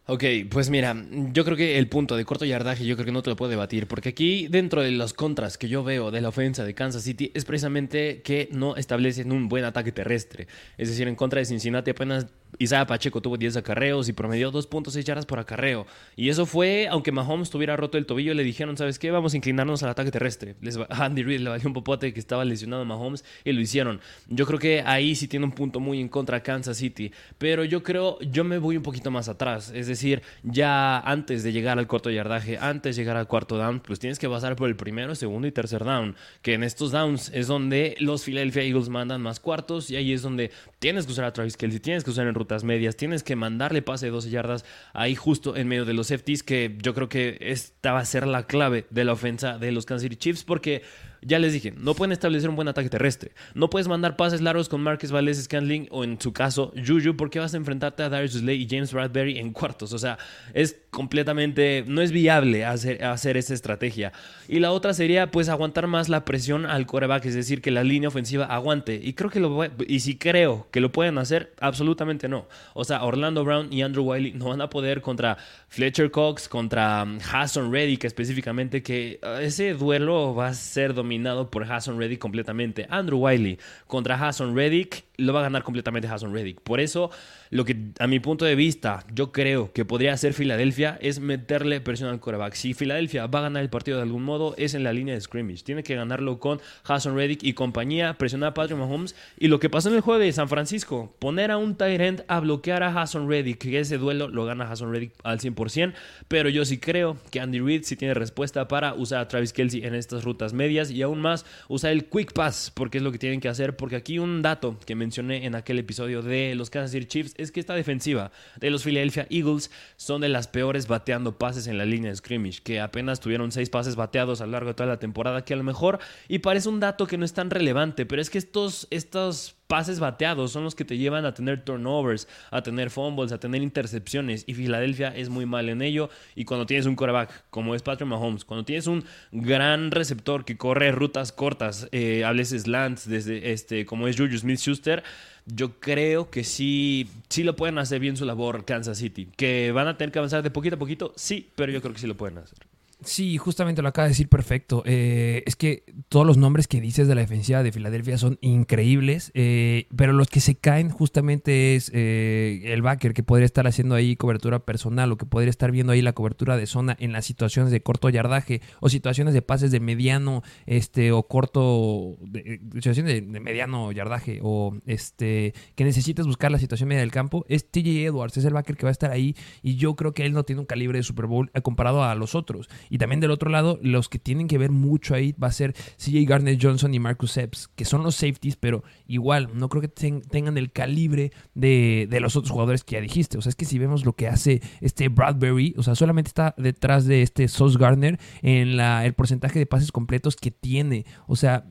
Ok, 0.10 0.24
pues 0.50 0.70
mira, 0.70 0.96
yo 1.34 1.44
creo 1.44 1.58
que 1.58 1.78
el 1.78 1.90
punto 1.90 2.16
de 2.16 2.24
corto 2.24 2.46
yardaje 2.46 2.86
yo 2.86 2.96
creo 2.96 3.08
que 3.08 3.12
no 3.12 3.24
te 3.24 3.30
lo 3.30 3.36
puedo 3.36 3.50
debatir, 3.50 3.88
porque 3.88 4.08
aquí 4.08 4.48
dentro 4.48 4.82
de 4.82 4.92
los 4.92 5.14
contras 5.14 5.58
que 5.58 5.68
yo 5.68 5.84
veo 5.84 6.12
de 6.12 6.22
la 6.22 6.30
ofensa 6.30 6.64
de 6.64 6.74
Kansas 6.74 7.04
City 7.04 7.30
es 7.34 7.44
precisamente 7.44 8.22
que 8.22 8.48
no 8.54 8.78
establecen 8.78 9.34
un 9.34 9.50
buen 9.50 9.66
ataque 9.66 9.92
terrestre. 9.92 10.48
Es 10.78 10.88
decir, 10.88 11.10
en 11.10 11.16
contra 11.16 11.40
de 11.40 11.46
Cincinnati 11.46 11.92
apenas 11.92 12.28
Isaiah 12.60 12.88
Pacheco 12.88 13.22
tuvo 13.22 13.38
10 13.38 13.58
acarreos 13.58 14.10
y 14.10 14.14
promedió 14.14 14.52
2.6 14.52 15.04
yardas 15.04 15.26
por 15.26 15.40
acarreo. 15.40 15.86
Y 16.16 16.30
eso 16.30 16.46
fue, 16.46 16.88
aunque 16.90 17.12
Mahomes 17.12 17.50
tuviera 17.50 17.76
roto 17.76 17.98
el 17.98 18.06
tobillo, 18.06 18.34
le 18.34 18.44
dijeron, 18.44 18.78
¿sabes 18.78 19.00
qué? 19.00 19.12
Vamos 19.12 19.34
a 19.34 19.38
inclinarnos 19.38 19.84
al 19.84 19.90
ataque 19.90 20.12
terrestre. 20.12 20.56
Andy 20.90 21.24
Reid 21.24 21.42
le 21.42 21.50
valió 21.50 21.68
un 21.68 21.74
popote 21.74 22.14
que 22.14 22.20
estaba 22.20 22.46
lesionado 22.46 22.82
a 22.82 22.86
Mahomes 22.86 23.24
y 23.44 23.52
lo 23.52 23.62
hicieron. 23.62 24.02
Yo 24.28 24.46
creo 24.46 24.60
que 24.60 24.82
ahí 24.86 25.16
sí 25.16 25.28
tiene 25.28 25.46
un 25.46 25.52
punto 25.52 25.80
muy 25.80 26.00
en 26.00 26.10
contra 26.10 26.42
Kansas 26.42 26.78
City. 26.78 27.12
Pero 27.38 27.64
yo 27.64 27.84
creo, 27.84 28.20
yo 28.22 28.44
me 28.44 28.58
voy 28.58 28.78
un 28.78 28.84
poquito 28.84 29.12
más 29.12 29.30
atrás. 29.30 29.72
Es 29.76 29.88
decir, 29.88 30.22
ya 30.44 31.00
antes 31.00 31.44
de 31.44 31.52
llegar 31.52 31.78
al 31.80 31.88
corto 31.88 32.10
yardaje, 32.10 32.58
antes 32.58 32.96
de 32.96 33.02
llegar 33.02 33.18
al 33.18 33.28
cuarto 33.28 33.58
down, 33.58 33.80
pues 33.80 34.00
tienes 34.00 34.20
que 34.20 34.30
pasar 34.30 34.56
por 34.56 34.70
el 34.70 34.76
primero, 34.76 35.16
segundo 35.16 35.48
y 35.48 35.52
tercer 35.52 35.84
down. 35.84 36.16
Que 36.42 36.54
en 36.54 36.64
estos 36.64 36.92
downs 36.92 37.32
es 37.34 37.48
donde 37.48 37.96
los 38.00 38.24
Philadelphia 38.24 38.64
Eagles 38.64 38.90
mandan 38.90 39.22
más 39.22 39.40
cuartos 39.40 39.92
y 39.92 39.96
ahí 39.96 40.14
es 40.14 40.22
donde 40.22 40.52
tienes 40.80 41.06
que 41.06 41.12
usar 41.12 41.26
a 41.26 41.34
Travis 41.34 41.58
Kelsey, 41.58 41.80
tienes 41.80 42.04
que 42.04 42.12
usar 42.12 42.28
en 42.28 42.36
rutas 42.38 42.64
medias, 42.64 42.96
tienes 42.96 43.24
que 43.24 43.36
mandarle 43.36 43.82
pase 43.82 44.08
de 44.08 44.12
12 44.12 44.30
yardas 44.30 44.66
ahí 44.94 45.16
justo 45.16 45.56
en 45.56 45.68
medio 45.68 45.86
de 45.86 45.94
los 45.94 46.08
safeties, 46.08 46.44
que 46.44 46.78
yo 46.82 46.94
creo 46.94 47.10
que 47.10 47.38
esta 47.42 47.94
va 47.94 48.00
a 48.00 48.06
ser 48.06 48.28
la 48.28 48.48
clave 48.48 48.86
de 48.90 49.04
la 49.04 49.14
ofensa 49.14 49.58
de 49.58 49.72
los 49.72 49.86
Kansas 49.86 50.04
City 50.04 50.16
Chiefs, 50.16 50.44
porque 50.44 50.84
ya 51.28 51.40
les 51.40 51.52
dije, 51.52 51.74
no 51.78 51.94
pueden 51.94 52.14
establecer 52.14 52.50
un 52.50 52.56
buen 52.56 52.70
ataque 52.70 52.90
terrestre. 52.90 53.32
No 53.54 53.70
puedes 53.70 53.88
mandar 53.90 54.16
pases 54.16 54.42
largos 54.42 54.70
con 54.70 54.82
Marcus 54.82 55.12
Valdez 55.12 55.44
Scantling 55.44 55.88
o 55.92 56.06
en 56.06 56.20
su 56.22 56.32
caso 56.32 56.74
Juju 56.76 57.18
porque 57.18 57.40
vas 57.40 57.54
a 57.54 57.58
enfrentarte 57.58 58.04
a 58.04 58.10
Darius 58.10 58.34
Slay 58.34 58.62
y 58.62 58.68
James 58.70 58.94
Bradbury 58.94 59.38
en 59.38 59.52
cuartos. 59.52 59.92
O 59.92 60.00
sea, 60.00 60.18
es 60.54 60.78
completamente, 60.90 61.84
no 61.86 62.02
es 62.02 62.12
viable 62.12 62.66
hacer, 62.66 63.04
hacer 63.04 63.36
esa 63.36 63.54
estrategia. 63.54 64.14
Y 64.48 64.60
la 64.60 64.72
otra 64.72 64.94
sería 64.94 65.30
pues 65.30 65.50
aguantar 65.50 65.88
más 65.88 66.08
la 66.08 66.24
presión 66.24 66.66
al 66.66 66.86
coreback, 66.86 67.26
es 67.26 67.36
decir, 67.36 67.62
que 67.62 67.72
la 67.72 67.84
línea 67.84 68.08
ofensiva 68.08 68.46
aguante. 68.46 69.00
Y 69.04 69.14
creo 69.14 69.30
que 69.30 69.42
lo 69.42 69.66
y 69.86 70.00
si 70.00 70.18
creo 70.18 70.68
que 70.72 70.80
lo 70.80 70.94
pueden 70.94 71.18
hacer, 71.18 71.54
absolutamente 71.60 72.30
no. 72.30 72.48
O 72.74 72.86
sea, 72.86 73.04
Orlando 73.04 73.44
Brown 73.44 73.68
y 73.72 73.82
Andrew 73.82 74.06
Wiley 74.06 74.32
no 74.32 74.46
van 74.46 74.62
a 74.62 74.70
poder 74.70 75.02
contra 75.02 75.38
Fletcher 75.68 76.10
Cox, 76.10 76.48
contra 76.48 77.06
Hassan 77.32 77.72
Reddick 77.72 78.06
específicamente, 78.06 78.82
que 78.82 79.20
uh, 79.22 79.42
ese 79.42 79.74
duelo 79.74 80.34
va 80.34 80.48
a 80.48 80.54
ser 80.54 80.94
dominado 80.94 81.17
dominado 81.18 81.50
por 81.50 81.64
Hassan 81.64 81.98
Reddick 81.98 82.20
completamente. 82.20 82.86
Andrew 82.90 83.20
Wiley 83.20 83.58
contra 83.88 84.16
Hassan 84.16 84.56
Reddick 84.56 85.06
lo 85.18 85.34
va 85.34 85.40
a 85.40 85.44
ganar 85.44 85.64
completamente 85.64 86.08
Hassan 86.08 86.32
Reddick. 86.32 86.62
Por 86.62 86.80
eso, 86.80 87.10
lo 87.50 87.66
que 87.66 87.76
a 88.00 88.08
mi 88.08 88.20
punto 88.20 88.46
de 88.46 88.56
vista 88.56 89.04
yo 89.14 89.32
creo 89.32 89.74
que 89.74 89.84
podría 89.84 90.14
hacer 90.14 90.34
Filadelfia 90.34 90.98
es 91.02 91.20
meterle 91.20 91.82
presión 91.82 92.10
al 92.10 92.20
coreback. 92.20 92.54
Si 92.54 92.74
Filadelfia 92.76 93.26
va 93.26 93.40
a 93.40 93.44
ganar 93.44 93.64
el 93.64 93.70
partido 93.70 93.98
de 93.98 94.04
algún 94.04 94.24
modo, 94.24 94.54
es 94.58 94.76
en 94.76 94.84
la 94.84 94.94
línea 94.94 95.16
de 95.16 95.22
scrimmage. 95.22 95.64
Tiene 95.64 95.84
que 95.84 95.96
ganarlo 95.96 96.40
con 96.40 96.62
Hassan 96.84 97.16
Reddick 97.16 97.44
y 97.44 97.54
compañía, 97.54 98.14
presionar 98.18 98.50
a 98.50 98.54
Patrick 98.54 98.78
Mahomes. 98.78 99.16
Y 99.40 99.48
lo 99.48 99.60
que 99.60 99.70
pasó 99.70 99.90
en 99.90 99.96
el 99.96 100.02
juego 100.02 100.20
de 100.20 100.32
San 100.32 100.50
Francisco, 100.50 101.16
poner 101.18 101.50
a 101.50 101.58
un 101.58 101.76
tight 101.76 102.00
end 102.00 102.24
a 102.28 102.40
bloquear 102.40 102.84
a 102.84 103.02
Hassan 103.02 103.28
Reddick, 103.28 103.58
que 103.58 103.80
ese 103.80 103.98
duelo 103.98 104.28
lo 104.28 104.46
gana 104.46 104.70
Hassan 104.70 104.92
Reddick 104.92 105.14
al 105.24 105.40
100%. 105.40 105.94
Pero 106.28 106.50
yo 106.50 106.64
sí 106.64 106.78
creo 106.78 107.18
que 107.32 107.40
Andy 107.40 107.60
Reid 107.60 107.84
sí 107.84 107.96
tiene 107.96 108.14
respuesta 108.14 108.68
para 108.68 108.94
usar 108.94 109.22
a 109.22 109.28
Travis 109.28 109.54
Kelsey 109.54 109.84
en 109.84 109.96
estas 109.96 110.24
rutas 110.24 110.54
medias 110.54 110.92
aún 111.02 111.22
más 111.22 111.46
usar 111.68 111.92
el 111.92 112.06
Quick 112.06 112.34
Pass, 112.34 112.72
porque 112.74 112.98
es 112.98 113.04
lo 113.04 113.12
que 113.12 113.18
tienen 113.18 113.40
que 113.40 113.50
hacer. 113.50 113.76
Porque 113.76 113.96
aquí 113.96 114.20
un 114.20 114.42
dato 114.42 114.78
que 114.86 114.96
mencioné 114.96 115.46
en 115.46 115.56
aquel 115.56 115.80
episodio 115.80 116.22
de 116.22 116.56
los 116.56 116.70
Kansas 116.70 116.92
City 116.92 117.06
Chiefs 117.06 117.34
es 117.38 117.52
que 117.52 117.60
esta 117.60 117.74
defensiva 117.74 118.32
de 118.60 118.70
los 118.70 118.84
Philadelphia 118.84 119.28
Eagles 119.30 119.72
son 119.96 120.22
de 120.22 120.30
las 120.30 120.48
peores 120.48 120.88
bateando 120.88 121.38
pases 121.38 121.68
en 121.68 121.78
la 121.78 121.86
línea 121.86 122.12
de 122.12 122.16
scrimmage, 122.18 122.62
que 122.64 122.80
apenas 122.80 123.20
tuvieron 123.20 123.52
seis 123.52 123.70
pases 123.70 123.96
bateados 123.96 124.42
a 124.42 124.46
lo 124.46 124.54
largo 124.54 124.70
de 124.70 124.74
toda 124.76 124.88
la 124.88 125.00
temporada, 125.00 125.44
que 125.44 125.54
a 125.54 125.58
lo 125.58 125.64
mejor, 125.64 126.00
y 126.28 126.40
parece 126.40 126.70
un 126.70 126.80
dato 126.80 127.08
que 127.08 127.18
no 127.18 127.26
es 127.26 127.34
tan 127.34 127.50
relevante, 127.50 128.06
pero 128.06 128.22
es 128.22 128.30
que 128.30 128.38
estos, 128.38 128.88
estos 128.90 129.57
pases 129.68 130.00
bateados 130.00 130.52
son 130.52 130.64
los 130.64 130.76
que 130.76 130.86
te 130.86 130.98
llevan 130.98 131.26
a 131.26 131.34
tener 131.34 131.64
turnovers, 131.64 132.28
a 132.52 132.64
tener 132.64 132.90
fumbles, 132.90 133.32
a 133.32 133.40
tener 133.40 133.62
intercepciones. 133.62 134.44
Y 134.48 134.54
Filadelfia 134.54 135.10
es 135.16 135.30
muy 135.30 135.46
mal 135.46 135.70
en 135.70 135.82
ello. 135.82 136.10
Y 136.36 136.46
cuando 136.46 136.66
tienes 136.66 136.86
un 136.86 136.96
quarterback 136.96 137.46
como 137.50 137.76
es 137.76 137.82
Patrick 137.82 138.10
Mahomes, 138.10 138.46
cuando 138.46 138.66
tienes 138.66 138.88
un 138.88 139.04
gran 139.32 139.92
receptor 139.92 140.46
que 140.46 140.58
corre 140.58 140.92
rutas 140.92 141.32
cortas, 141.32 141.88
eh, 141.92 142.24
hables 142.24 142.50
slants 142.50 143.08
desde 143.08 143.52
este, 143.52 143.86
como 143.86 144.08
es 144.08 144.18
Juju 144.18 144.38
Smith 144.38 144.60
Schuster, 144.60 145.04
yo 145.46 145.80
creo 145.80 146.30
que 146.30 146.44
sí, 146.44 147.10
sí 147.30 147.44
lo 147.44 147.56
pueden 147.56 147.78
hacer 147.78 148.00
bien 148.00 148.18
su 148.18 148.26
labor 148.26 148.66
Kansas 148.66 148.98
City. 148.98 149.30
Que 149.36 149.72
van 149.72 149.88
a 149.88 149.98
tener 149.98 150.12
que 150.12 150.20
avanzar 150.20 150.44
de 150.44 150.52
poquito 150.52 150.76
a 150.76 150.80
poquito, 150.80 151.14
sí, 151.16 151.50
pero 151.56 151.72
yo 151.72 151.82
creo 151.82 151.94
que 151.94 152.00
sí 152.00 152.08
lo 152.08 152.16
pueden 152.18 152.38
hacer. 152.38 152.60
Sí, 153.04 153.38
justamente 153.38 153.84
lo 153.84 153.90
acaba 153.90 154.06
de 154.08 154.12
decir 154.12 154.28
perfecto. 154.28 154.82
Eh, 154.86 155.44
es 155.46 155.56
que 155.56 155.84
todos 156.10 156.26
los 156.26 156.38
nombres 156.38 156.68
que 156.68 156.82
dices 156.82 157.08
de 157.08 157.14
la 157.14 157.22
defensiva 157.22 157.62
de 157.62 157.72
Filadelfia 157.72 158.18
son 158.18 158.40
increíbles, 158.42 159.32
eh, 159.36 159.88
pero 159.96 160.14
los 160.14 160.30
que 160.30 160.40
se 160.40 160.56
caen 160.56 160.90
justamente 160.90 161.76
es 161.76 161.92
eh, 161.94 162.62
el 162.66 162.82
backer 162.82 163.14
que 163.14 163.22
podría 163.22 163.46
estar 163.46 163.68
haciendo 163.68 163.94
ahí 163.94 164.16
cobertura 164.16 164.66
personal 164.66 165.12
o 165.12 165.18
que 165.18 165.28
podría 165.28 165.52
estar 165.52 165.72
viendo 165.72 165.94
ahí 165.94 166.02
la 166.02 166.14
cobertura 166.14 166.58
de 166.58 166.66
zona 166.66 166.98
en 167.00 167.12
las 167.12 167.26
situaciones 167.26 167.72
de 167.72 167.82
corto 167.82 168.10
yardaje 168.10 168.62
o 168.80 168.90
situaciones 168.90 169.36
de 169.36 169.44
pases 169.44 169.70
de 169.70 169.80
mediano 169.80 170.42
este 170.66 171.12
o 171.12 171.22
corto, 171.28 172.18
de, 172.22 172.60
situaciones 172.74 173.32
de, 173.32 173.40
mediano 173.40 173.92
yardaje 173.92 174.40
o 174.42 174.76
este 174.88 175.54
que 175.76 175.84
necesitas 175.84 176.26
buscar 176.26 176.52
la 176.52 176.58
situación 176.58 176.90
media 176.90 177.02
del 177.02 177.12
campo. 177.12 177.46
Es 177.48 177.70
TJ 177.70 178.08
Edwards, 178.08 178.38
es 178.38 178.46
el 178.46 178.54
backer 178.54 178.76
que 178.76 178.88
va 178.88 178.90
a 178.90 178.92
estar 178.92 179.12
ahí 179.12 179.36
y 179.62 179.76
yo 179.76 179.96
creo 179.96 180.16
que 180.16 180.26
él 180.26 180.34
no 180.34 180.44
tiene 180.46 180.62
un 180.62 180.66
calibre 180.66 180.98
de 180.98 181.04
Super 181.04 181.28
Bowl 181.28 181.52
comparado 181.62 182.04
a 182.04 182.16
los 182.16 182.34
otros. 182.34 182.68
Y 182.90 182.98
también 182.98 183.20
del 183.20 183.32
otro 183.32 183.50
lado, 183.50 183.80
los 183.82 184.10
que 184.10 184.20
tienen 184.20 184.48
que 184.48 184.58
ver 184.58 184.72
mucho 184.72 185.16
ahí 185.16 185.34
va 185.34 185.48
a 185.48 185.52
ser 185.52 185.74
CJ 185.98 186.26
Garner 186.28 186.58
Johnson 186.62 186.94
y 186.94 187.00
Marcus 187.00 187.38
Epps, 187.38 187.68
que 187.70 187.86
son 187.86 188.04
los 188.04 188.16
safeties, 188.16 188.56
pero 188.56 188.84
igual 189.08 189.50
no 189.54 189.70
creo 189.70 189.82
que 189.82 189.88
tengan 189.88 190.58
el 190.58 190.72
calibre 190.72 191.32
de, 191.54 192.08
los 192.22 192.36
otros 192.36 192.52
jugadores 192.52 192.84
que 192.84 192.96
ya 192.96 193.02
dijiste. 193.02 193.38
O 193.38 193.42
sea, 193.42 193.50
es 193.50 193.56
que 193.56 193.66
si 193.66 193.80
vemos 193.80 194.06
lo 194.06 194.14
que 194.14 194.28
hace 194.28 194.62
este 194.82 195.10
Bradbury, 195.10 195.76
o 195.78 195.84
sea, 195.84 195.96
solamente 195.96 196.30
está 196.30 196.56
detrás 196.58 197.06
de 197.06 197.22
este 197.22 197.48
Sauce 197.48 197.78
Garner 197.78 198.20
en 198.42 198.78
la, 198.78 199.06
el 199.06 199.14
porcentaje 199.14 199.60
de 199.60 199.66
pases 199.66 199.92
completos 199.92 200.36
que 200.36 200.52
tiene. 200.52 201.06
O 201.28 201.36
sea, 201.36 201.66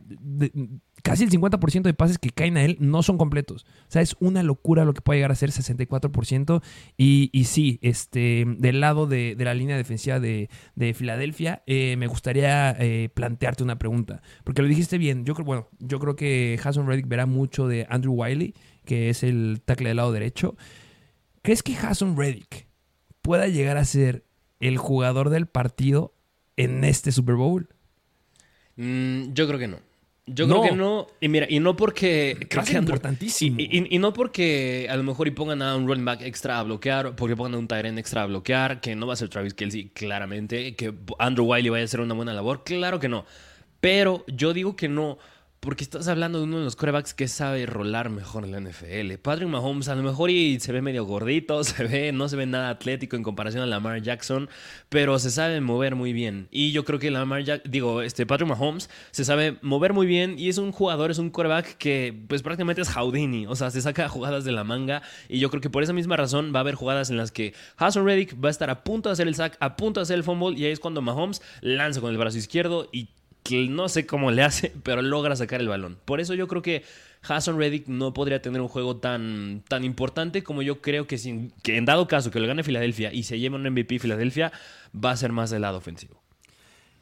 casi 1.07 1.23
el 1.23 1.31
50% 1.31 1.83
de 1.83 1.95
pases 1.95 2.19
que 2.19 2.31
caen 2.31 2.57
a 2.57 2.65
él 2.65 2.79
no 2.81 3.01
son 3.05 3.17
completos. 3.17 3.65
O 3.83 3.93
sea, 3.93 4.03
es 4.03 4.17
una 4.19 4.43
locura 4.43 4.85
lo 4.85 4.93
que 4.93 5.03
puede 5.03 5.19
llegar 5.19 5.31
a 5.31 5.37
ser 5.37 5.51
64%. 5.51 6.61
Y, 6.97 7.31
y 7.33 7.45
sí, 7.45 7.79
este, 7.81 8.45
del 8.59 8.81
lado 8.81 9.07
de, 9.07 9.37
la 9.39 9.55
línea 9.55 9.77
defensiva 9.77 10.19
de, 10.19 10.49
Filadelfia, 10.97 11.63
eh, 11.69 11.95
me 11.97 12.09
gustaría 12.09 12.73
eh, 12.81 13.09
plantearte 13.15 13.63
una 13.63 13.79
pregunta. 13.79 14.21
Porque 14.43 14.63
lo 14.63 14.69
dijiste 14.69 14.99
bien. 14.99 15.25
Yo 15.25 15.35
creo, 15.35 15.45
bueno, 15.45 15.69
yo 15.79 16.01
creo 16.01 16.17
que 16.17 16.59
Hassan 16.61 16.89
Reddick 16.89 17.07
verá 17.07 17.27
mucho 17.27 17.69
de 17.69 17.87
Andrew 17.89 18.15
Wiley, 18.15 18.55
que 18.85 19.09
es 19.09 19.23
el 19.23 19.63
tackle 19.65 19.91
del 19.91 19.99
lado 19.99 20.11
derecho. 20.11 20.57
¿Crees 21.43 21.63
que 21.63 21.77
Hassan 21.77 22.17
Reddick 22.17 22.67
pueda 23.23 23.47
llegar 23.47 23.77
a 23.77 23.85
ser 23.85 24.25
el 24.59 24.77
jugador 24.77 25.31
del 25.31 25.47
partido 25.47 26.17
en 26.57 26.83
este 26.83 27.13
Super 27.13 27.37
Bowl? 27.37 27.69
Mm, 28.75 29.35
yo 29.35 29.47
creo 29.47 29.61
que 29.61 29.69
no. 29.69 29.86
Yo 30.29 30.49
creo 30.49 30.63
que 30.63 30.73
no. 30.73 31.07
Y 31.21 31.29
mira, 31.29 31.47
y 31.49 31.61
no 31.61 31.77
porque. 31.77 32.47
Creo 32.51 32.65
que 32.65 32.73
importantísimo. 32.73 33.59
Y, 33.61 33.99
no 33.99 34.13
porque 34.13 34.89
a 34.91 34.97
lo 34.97 35.05
mejor 35.05 35.29
y 35.29 35.31
pongan 35.31 35.63
a 35.63 35.77
un 35.77 35.87
running 35.87 36.05
back 36.05 36.23
extra 36.23 36.59
a 36.59 36.65
bloquear, 36.65 37.15
porque 37.15 37.37
pongan 37.37 37.55
a 37.55 37.59
un 37.59 37.69
Tyrant 37.69 37.99
extra 37.99 38.23
a 38.23 38.27
bloquear, 38.27 38.81
que 38.81 38.97
no 38.97 39.07
va 39.07 39.13
a 39.13 39.17
ser 39.17 39.29
Travis 39.29 39.55
Kelsey, 39.55 39.91
claramente. 39.91 40.75
Que 40.75 40.93
Andrew 41.21 41.47
Wiley 41.47 41.71
vaya 41.71 41.83
a 41.83 41.85
hacer 41.85 42.01
una 42.01 42.15
buena 42.15 42.33
labor, 42.33 42.65
claro 42.65 42.99
que 42.99 43.09
no. 43.09 43.25
Pero 43.81 44.25
yo 44.27 44.53
digo 44.53 44.75
que 44.75 44.89
no 44.89 45.19
porque 45.67 45.83
estás 45.83 46.07
hablando 46.07 46.39
de 46.39 46.45
uno 46.45 46.59
de 46.59 46.65
los 46.65 46.77
corebacks 46.77 47.13
que 47.13 47.27
sabe 47.27 47.67
rolar 47.67 48.09
mejor 48.09 48.45
en 48.45 48.53
la 48.53 48.61
NFL. 48.61 49.15
Patrick 49.21 49.49
Mahomes 49.49 49.89
a 49.89 49.97
lo 49.97 50.05
mejor 50.05 50.31
y 50.31 50.61
se 50.61 50.71
ve 50.71 50.81
medio 50.81 51.05
gordito, 51.05 51.65
se 51.65 51.83
ve, 51.83 52.13
no 52.13 52.29
se 52.29 52.37
ve 52.37 52.47
nada 52.47 52.71
atlético 52.71 53.17
en 53.17 53.25
comparación 53.25 53.65
a 53.65 53.67
Lamar 53.67 54.01
Jackson, 54.01 54.49
pero 54.89 55.19
se 55.19 55.33
sabe 55.33 55.61
mover 55.61 55.97
muy 55.97 56.13
bien. 56.13 56.47
Y 56.53 56.71
yo 56.71 56.85
creo 56.85 57.01
que 57.01 57.11
Lamar 57.11 57.43
Jackson, 57.43 57.69
digo, 57.69 58.03
este 58.03 58.27
Patrick 58.27 58.49
Mahomes 58.49 58.89
se 59.11 59.25
sabe 59.25 59.59
mover 59.61 59.93
muy 59.93 60.07
bien 60.07 60.39
y 60.39 60.51
es 60.51 60.59
un 60.59 60.71
jugador, 60.71 61.11
es 61.11 61.19
un 61.19 61.31
coreback 61.31 61.77
que 61.79 62.17
pues 62.29 62.43
prácticamente 62.43 62.83
es 62.83 62.89
Houdini, 62.89 63.49
o 63.49 63.57
sea, 63.57 63.73
se 63.73 63.83
saca 63.83 64.09
jugadas 64.09 64.45
de 64.45 64.53
la 64.53 64.63
manga 64.63 65.03
y 65.29 65.41
yo 65.41 65.51
creo 65.51 65.61
que 65.61 65.69
por 65.69 65.83
esa 65.83 65.93
misma 65.93 66.17
razón 66.17 66.53
va 66.55 66.61
a 66.61 66.63
haber 66.63 66.77
jugadas 66.77 67.11
en 67.11 67.17
las 67.17 67.33
que 67.33 67.55
Hassan 67.77 68.07
Reddick 68.07 68.37
va 68.41 68.51
a 68.51 68.53
estar 68.53 68.71
a 68.71 68.85
punto 68.85 69.09
de 69.09 69.15
hacer 69.15 69.27
el 69.27 69.35
sack, 69.35 69.57
a 69.59 69.75
punto 69.75 69.99
de 69.99 70.03
hacer 70.03 70.17
el 70.17 70.23
fumble 70.23 70.57
y 70.57 70.65
ahí 70.65 70.71
es 70.71 70.79
cuando 70.79 71.03
Mahomes 71.03 71.43
lanza 71.61 72.01
con 72.01 72.13
el 72.13 72.19
brazo 72.19 72.39
izquierdo 72.39 72.89
y 72.93 73.09
no 73.69 73.89
sé 73.89 74.07
cómo 74.07 74.31
le 74.31 74.43
hace, 74.43 74.73
pero 74.83 75.03
logra 75.03 75.37
sacar 75.37 75.61
el 75.61 75.69
balón. 75.69 75.99
Por 76.05 76.21
eso 76.21 76.35
yo 76.35 76.49
creo 76.49 76.63
que 76.63 76.85
Hassan 77.23 77.59
Reddick 77.59 77.89
no 77.89 78.13
podría 78.13 78.43
tener 78.43 78.61
un 78.61 78.69
juego 78.69 78.97
tan, 78.97 79.63
tan 79.69 79.85
importante 79.85 80.43
como 80.43 80.63
yo 80.63 80.81
creo 80.81 81.07
que, 81.07 81.19
sin, 81.19 81.51
que 81.63 81.77
en 81.77 81.85
dado 81.85 82.09
caso 82.09 82.31
que 82.31 82.41
lo 82.41 82.47
gane 82.47 82.63
Filadelfia 82.63 83.13
y 83.13 83.25
se 83.25 83.39
lleve 83.39 83.57
un 83.57 83.69
MVP 83.69 83.99
Filadelfia, 83.99 84.53
va 84.95 85.11
a 85.11 85.17
ser 85.17 85.33
más 85.33 85.51
del 85.51 85.63
lado 85.63 85.79
ofensivo. 85.79 86.26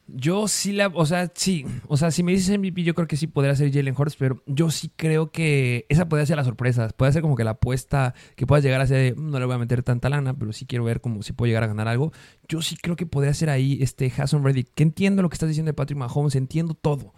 Yo 0.07 0.49
sí 0.49 0.73
la, 0.73 0.89
o 0.89 1.07
sea, 1.07 1.33
sí, 1.35 1.65
o 1.89 1.97
sea, 1.97 2.11
si 2.11 2.23
me 2.23 2.33
dices 2.33 2.59
MVP, 2.59 2.83
yo 2.83 2.95
creo 2.95 3.09
que 3.09 3.17
sí 3.17 3.27
podría 3.27 3.57
ser 3.57 3.73
Jalen 3.73 3.95
Hurts, 3.97 4.17
pero 4.17 4.43
yo 4.47 4.71
sí 4.71 4.91
creo 4.95 5.31
que 5.31 5.87
esa 5.89 6.09
podría 6.09 6.27
ser 6.27 6.37
la 6.37 6.45
sorpresa, 6.45 6.89
puede 6.95 7.13
ser 7.13 7.23
como 7.23 7.37
que 7.37 7.45
la 7.45 7.53
apuesta 7.53 8.15
que 8.37 8.47
puedas 8.47 8.63
llegar 8.63 8.83
a 8.83 8.87
ser, 8.87 9.17
no 9.17 9.39
le 9.39 9.47
voy 9.47 9.55
a 9.55 9.59
meter 9.59 9.83
tanta 9.83 10.11
lana, 10.11 10.39
pero 10.39 10.53
sí 10.53 10.67
quiero 10.67 10.85
ver 10.85 11.01
cómo 11.01 11.23
si 11.23 11.33
puedo 11.33 11.47
llegar 11.47 11.65
a 11.65 11.69
ganar 11.69 11.89
algo. 11.89 12.13
Yo 12.49 12.61
sí 12.61 12.77
creo 12.77 12.97
que 12.97 13.07
podría 13.07 13.33
ser 13.33 13.49
ahí 13.49 13.79
este 13.81 14.13
Hassan 14.15 14.45
Reddick, 14.45 14.69
que 14.75 14.83
entiendo 14.83 15.23
lo 15.23 15.31
que 15.31 15.37
estás 15.37 15.49
diciendo 15.49 15.71
de 15.71 15.75
Patrick 15.75 15.99
Mahomes, 15.99 16.35
entiendo 16.35 16.75
todo, 16.75 17.15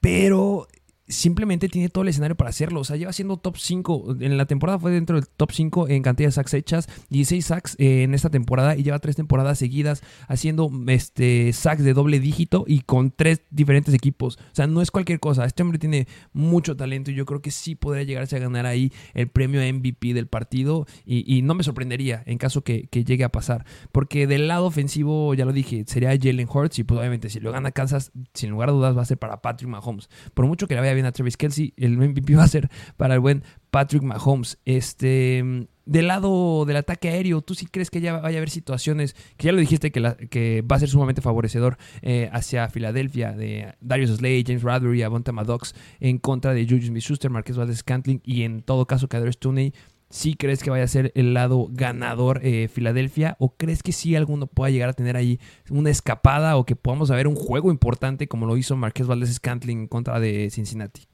pero 0.00 0.68
simplemente 1.10 1.68
tiene 1.68 1.88
todo 1.88 2.02
el 2.02 2.08
escenario 2.08 2.36
para 2.36 2.50
hacerlo. 2.50 2.80
O 2.80 2.84
sea, 2.84 2.96
lleva 2.96 3.12
siendo 3.12 3.36
top 3.36 3.56
5. 3.58 4.16
En 4.20 4.36
la 4.36 4.46
temporada 4.46 4.78
fue 4.78 4.90
dentro 4.90 5.16
del 5.16 5.28
top 5.28 5.52
5 5.52 5.88
en 5.88 6.02
cantidad 6.02 6.28
de 6.28 6.32
sacks 6.32 6.54
hechas. 6.54 6.88
16 7.10 7.44
sacks 7.44 7.76
en 7.78 8.14
esta 8.14 8.30
temporada 8.30 8.76
y 8.76 8.82
lleva 8.82 8.98
tres 8.98 9.16
temporadas 9.16 9.58
seguidas 9.58 10.02
haciendo 10.28 10.70
este, 10.86 11.52
sacks 11.52 11.82
de 11.82 11.92
doble 11.92 12.20
dígito 12.20 12.64
y 12.66 12.80
con 12.80 13.10
tres 13.10 13.42
diferentes 13.50 13.92
equipos. 13.92 14.38
O 14.38 14.54
sea, 14.54 14.66
no 14.66 14.80
es 14.80 14.90
cualquier 14.90 15.20
cosa. 15.20 15.44
Este 15.44 15.62
hombre 15.62 15.78
tiene 15.78 16.06
mucho 16.32 16.76
talento 16.76 17.10
y 17.10 17.14
yo 17.14 17.26
creo 17.26 17.42
que 17.42 17.50
sí 17.50 17.74
podría 17.74 18.04
llegarse 18.04 18.36
a 18.36 18.38
ganar 18.38 18.66
ahí 18.66 18.92
el 19.14 19.28
premio 19.28 19.60
MVP 19.60 20.14
del 20.14 20.26
partido. 20.26 20.86
Y, 21.04 21.40
no 21.42 21.54
me 21.54 21.64
sorprendería 21.64 22.22
en 22.26 22.38
caso 22.38 22.62
que, 22.62 22.88
llegue 22.90 23.24
a 23.24 23.30
pasar. 23.30 23.64
Porque 23.92 24.26
del 24.26 24.46
lado 24.46 24.66
ofensivo, 24.66 25.34
ya 25.34 25.44
lo 25.44 25.52
dije, 25.52 25.84
sería 25.86 26.10
Jalen 26.10 26.48
Hurts 26.52 26.78
y 26.78 26.84
pues 26.84 27.00
obviamente 27.00 27.30
si 27.30 27.40
lo 27.40 27.50
gana 27.50 27.72
Kansas, 27.72 28.12
sin 28.34 28.50
lugar 28.50 28.68
a 28.68 28.72
dudas 28.72 28.96
va 28.96 29.02
a 29.02 29.06
ser 29.06 29.18
para 29.18 29.40
Patrick 29.40 29.68
Mahomes. 29.68 30.08
Por 30.34 30.46
mucho 30.46 30.68
que 30.68 30.74
le 30.74 30.80
vaya 30.80 30.94
a 31.06 31.12
Travis 31.12 31.36
Kelsey, 31.36 31.74
el 31.76 31.96
MVP 31.96 32.34
va 32.34 32.44
a 32.44 32.48
ser 32.48 32.70
para 32.96 33.14
el 33.14 33.20
buen 33.20 33.44
Patrick 33.70 34.02
Mahomes. 34.02 34.58
Este, 34.64 35.68
del 35.90 36.06
lado 36.06 36.64
del 36.66 36.76
ataque 36.76 37.08
aéreo, 37.08 37.42
¿tú 37.42 37.54
sí 37.54 37.66
crees 37.66 37.90
que 37.90 38.00
ya 38.00 38.20
vaya 38.20 38.36
a 38.36 38.38
haber 38.38 38.50
situaciones, 38.50 39.16
que 39.36 39.46
ya 39.46 39.52
lo 39.52 39.58
dijiste 39.58 39.90
que, 39.90 40.62
va 40.62 40.76
a 40.76 40.78
ser 40.78 40.88
sumamente 40.88 41.20
favorecedor 41.20 41.78
eh, 42.02 42.30
hacia 42.32 42.68
Filadelfia, 42.68 43.32
de 43.32 43.74
Darius 43.80 44.18
Slade, 44.18 44.44
James 44.46 44.62
Bradbury, 44.62 45.02
Avonta 45.02 45.32
Maddox, 45.32 45.74
en 45.98 46.18
contra 46.18 46.54
de 46.54 46.64
Julius 46.64 46.86
Smith-Schuster, 46.86 47.30
Marquez 47.30 47.56
Valdez-Scantling 47.56 48.20
y 48.24 48.42
en 48.42 48.62
todo 48.62 48.86
caso 48.86 49.08
Kadar 49.08 49.32
Stoney? 49.32 49.72
¿Sí 50.10 50.34
crees 50.34 50.62
que 50.62 50.70
vaya 50.70 50.82
a 50.82 50.88
ser 50.88 51.12
el 51.14 51.34
lado 51.34 51.68
ganador 51.70 52.40
eh, 52.42 52.66
Filadelfia? 52.66 53.36
¿O 53.38 53.56
crees 53.56 53.84
que 53.84 53.92
sí 53.92 54.16
alguno 54.16 54.48
pueda 54.48 54.70
llegar 54.70 54.88
a 54.88 54.92
tener 54.92 55.16
ahí 55.16 55.38
una 55.70 55.90
escapada 55.90 56.56
o 56.56 56.66
que 56.66 56.74
podamos 56.74 57.10
ver 57.10 57.28
un 57.28 57.36
juego 57.36 57.70
importante 57.70 58.26
como 58.26 58.46
lo 58.46 58.56
hizo 58.56 58.74
Marqués 58.76 59.06
Valdés 59.06 59.32
Scantling 59.34 59.86
contra 59.86 60.18
de 60.18 60.50
Cincinnati? 60.50 61.09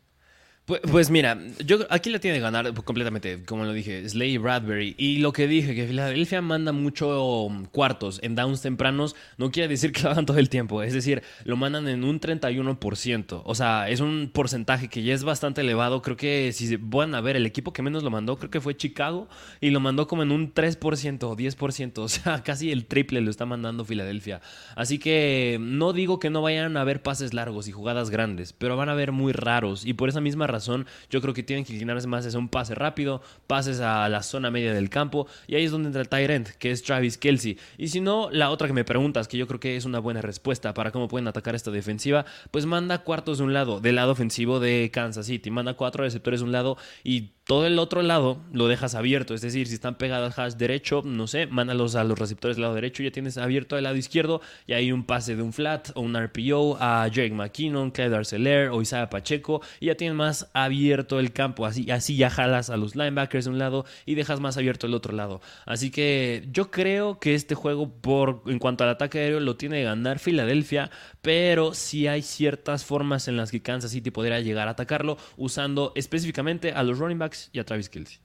Pues, 0.67 0.81
pues, 0.91 1.11
mira, 1.11 1.39
yo 1.65 1.79
aquí 1.91 2.11
la 2.11 2.19
tiene 2.19 2.39
que 2.39 2.43
ganar 2.43 2.75
completamente, 2.83 3.45
como 3.45 3.65
lo 3.65 3.73
dije, 3.73 4.09
Slay 4.09 4.37
Bradbury. 4.37 4.97
Y 4.99 5.19
lo 5.19 5.33
que 5.33 5.47
dije, 5.47 5.77
que 5.77 5.87
Filadelfia 5.87 6.43
manda 6.43 6.73
mucho 6.73 7.49
cuartos 7.71 8.19
en 8.25 8.35
downs 8.35 8.63
tempranos, 8.63 9.15
no 9.39 9.53
quiere 9.53 9.69
decir 9.69 9.93
que 9.93 10.03
lo 10.03 10.11
hagan 10.11 10.27
todo 10.27 10.39
el 10.39 10.49
tiempo. 10.49 10.83
Es 10.83 10.93
decir, 10.93 11.23
lo 11.45 11.57
mandan 11.57 11.87
en 11.87 12.03
un 12.03 12.19
31%. 12.19 13.43
O 13.45 13.55
sea, 13.55 13.89
es 13.89 14.01
un 14.01 14.29
porcentaje 14.35 14.89
que 14.89 15.05
ya 15.05 15.15
es 15.15 15.23
bastante 15.23 15.61
elevado. 15.61 16.03
Creo 16.03 16.17
que 16.17 16.51
si 16.53 16.75
van 16.75 17.15
a 17.15 17.21
ver, 17.21 17.37
el 17.37 17.47
equipo 17.47 17.73
que 17.73 17.83
menos 17.83 18.03
lo 18.03 18.11
mandó, 18.11 18.37
creo 18.37 18.51
que 18.51 18.61
fue 18.61 18.77
Chicago, 18.77 19.29
y 19.61 19.71
lo 19.71 19.79
mandó 19.79 20.09
como 20.09 20.25
en 20.25 20.33
un 20.33 20.53
3% 20.53 21.23
o 21.23 21.37
10%. 21.37 21.93
O 22.07 22.09
sea, 22.09 22.43
casi 22.43 22.71
el 22.73 22.87
triple 22.87 23.21
lo 23.21 23.31
está 23.31 23.47
mandando 23.47 23.85
Filadelfia. 23.85 24.41
Así 24.75 24.99
que 24.99 25.59
no 25.61 25.93
digo 25.93 26.19
que 26.19 26.31
no 26.31 26.43
vayan 26.43 26.77
a 26.77 26.81
haber 26.81 27.03
pases 27.03 27.35
largos 27.35 27.69
y 27.69 27.73
jugadas 27.73 28.11
grandes, 28.11 28.53
pero 28.53 28.77
van 28.77 28.89
a 28.89 28.95
ver 28.95 29.13
muy 29.13 29.33
raros. 29.33 29.85
Y 29.85 29.95
por 29.95 30.09
esa 30.09 30.21
misma 30.21 30.47
razón, 30.47 30.56
razón. 30.57 30.87
Yo 31.11 31.21
creo 31.21 31.35
que 31.35 31.43
tienen 31.43 31.65
que 31.65 31.73
inclinarse 31.73 32.07
más 32.07 32.27
hacia 32.27 32.39
un 32.39 32.49
pase 32.49 32.75
rápido, 32.75 33.23
pases 33.47 33.81
a 33.81 34.09
la 34.09 34.23
zona 34.23 34.51
media 34.51 34.73
del 34.73 34.91
campo, 34.91 35.27
y 35.47 35.55
ahí 35.55 35.65
es 35.65 35.71
donde 35.71 35.89
entra 35.89 36.03
el 36.03 36.09
Tyrant, 36.09 36.49
que 36.59 36.71
es 36.71 36.83
Travis 36.83 37.19
Kelsey. 37.19 37.59
Y 37.79 37.89
si 37.89 38.01
no, 38.01 38.29
la 38.31 38.51
otra 38.51 38.67
que 38.67 38.75
me 38.75 38.85
preguntas, 38.85 39.29
que 39.29 39.39
yo 39.39 39.47
creo 39.47 39.61
que 39.61 39.77
es 39.77 39.85
una 39.85 39.99
buena 39.99 40.23
respuesta 40.23 40.75
para 40.75 40.91
cómo 40.91 41.09
pueden 41.09 41.29
atacar 41.29 41.55
esta 41.55 41.71
defensiva, 41.71 42.27
pues 42.51 42.67
manda 42.67 43.03
cuartos 43.05 43.39
de 43.39 43.45
un 43.45 43.53
lado, 43.53 43.81
del 43.81 43.97
lado 43.97 44.13
ofensivo 44.13 44.61
de 44.61 44.91
Kansas 44.93 45.27
City, 45.27 45.51
manda 45.51 45.75
cuatro 45.75 46.05
receptores 46.05 46.41
de 46.41 46.47
un 46.47 46.53
lado 46.53 46.77
y 47.05 47.36
todo 47.47 47.65
el 47.65 47.79
otro 47.79 48.03
lado 48.03 48.39
lo 48.53 48.67
dejas 48.67 48.97
abierto, 48.97 49.33
es 49.33 49.41
decir, 49.41 49.69
si 49.69 49.75
están 49.75 49.95
pegados 49.95 50.37
al 50.37 50.47
hash 50.47 50.55
derecho, 50.55 51.03
no 51.05 51.29
sé, 51.29 51.47
mándalos 51.47 51.95
a 51.95 52.03
los 52.03 52.19
receptores 52.19 52.57
del 52.57 52.63
lado 52.63 52.75
derecho, 52.75 53.05
ya 53.05 53.13
tienes 53.13 53.39
abierto 53.39 53.79
el 53.79 53.85
lado 53.85 53.95
izquierdo 53.95 54.41
y 54.67 54.73
hay 54.73 54.91
un 54.91 55.05
pase 55.05 55.37
de 55.37 55.43
un 55.43 55.53
flat 55.53 55.91
o 55.95 56.01
un 56.01 56.21
RPO 56.21 56.77
a 56.81 57.07
Jake 57.07 57.31
McKinnon, 57.31 57.93
Clyde 57.93 58.17
Arcelor 58.17 58.71
o 58.71 58.83
Isaiah 58.83 59.09
Pacheco 59.09 59.63
y 59.79 59.87
ya 59.87 59.95
tienes 59.95 60.17
más 60.17 60.51
abierto 60.55 61.21
el 61.21 61.33
campo, 61.33 61.67
así, 61.67 61.89
así 61.89 62.17
ya 62.17 62.31
jalas 62.31 62.69
a 62.69 62.77
los 62.77 62.97
linebackers 62.97 63.45
de 63.45 63.53
un 63.53 63.59
lado 63.59 63.87
y 64.07 64.17
dejas 64.17 64.41
más 64.41 64.57
abierto 64.57 64.89
el 64.89 64.95
otro 64.95 65.15
lado. 65.15 65.41
Así 65.67 65.93
que 65.93 66.49
yo 66.51 66.73
creo 66.73 67.21
que 67.21 67.37
este 67.37 67.55
juego 67.55 67.89
por 67.89 68.43
en 68.47 68.59
cuanto 68.59 68.83
al 68.83 68.91
ataque 68.91 69.21
aéreo 69.21 69.39
lo 69.39 69.57
tiene 69.57 69.77
que 69.77 69.85
ganar 69.85 70.19
Filadelfia, 70.19 70.91
pero 71.23 71.75
sí 71.75 72.09
hay 72.09 72.23
ciertas 72.23 72.85
formas 72.85 73.29
en 73.29 73.37
las 73.37 73.53
que 73.53 73.63
Kansas 73.63 73.93
City 73.93 74.11
podría 74.11 74.41
llegar 74.41 74.67
a 74.67 74.73
atacarlo 74.73 75.17
usando 75.37 75.93
específicamente 75.95 76.73
a 76.73 76.83
los 76.83 76.99
running 76.99 77.21
backs 77.21 77.36
y 77.53 77.59
a 77.59 77.65
Travis 77.65 77.89
Kelsey. 77.89 78.19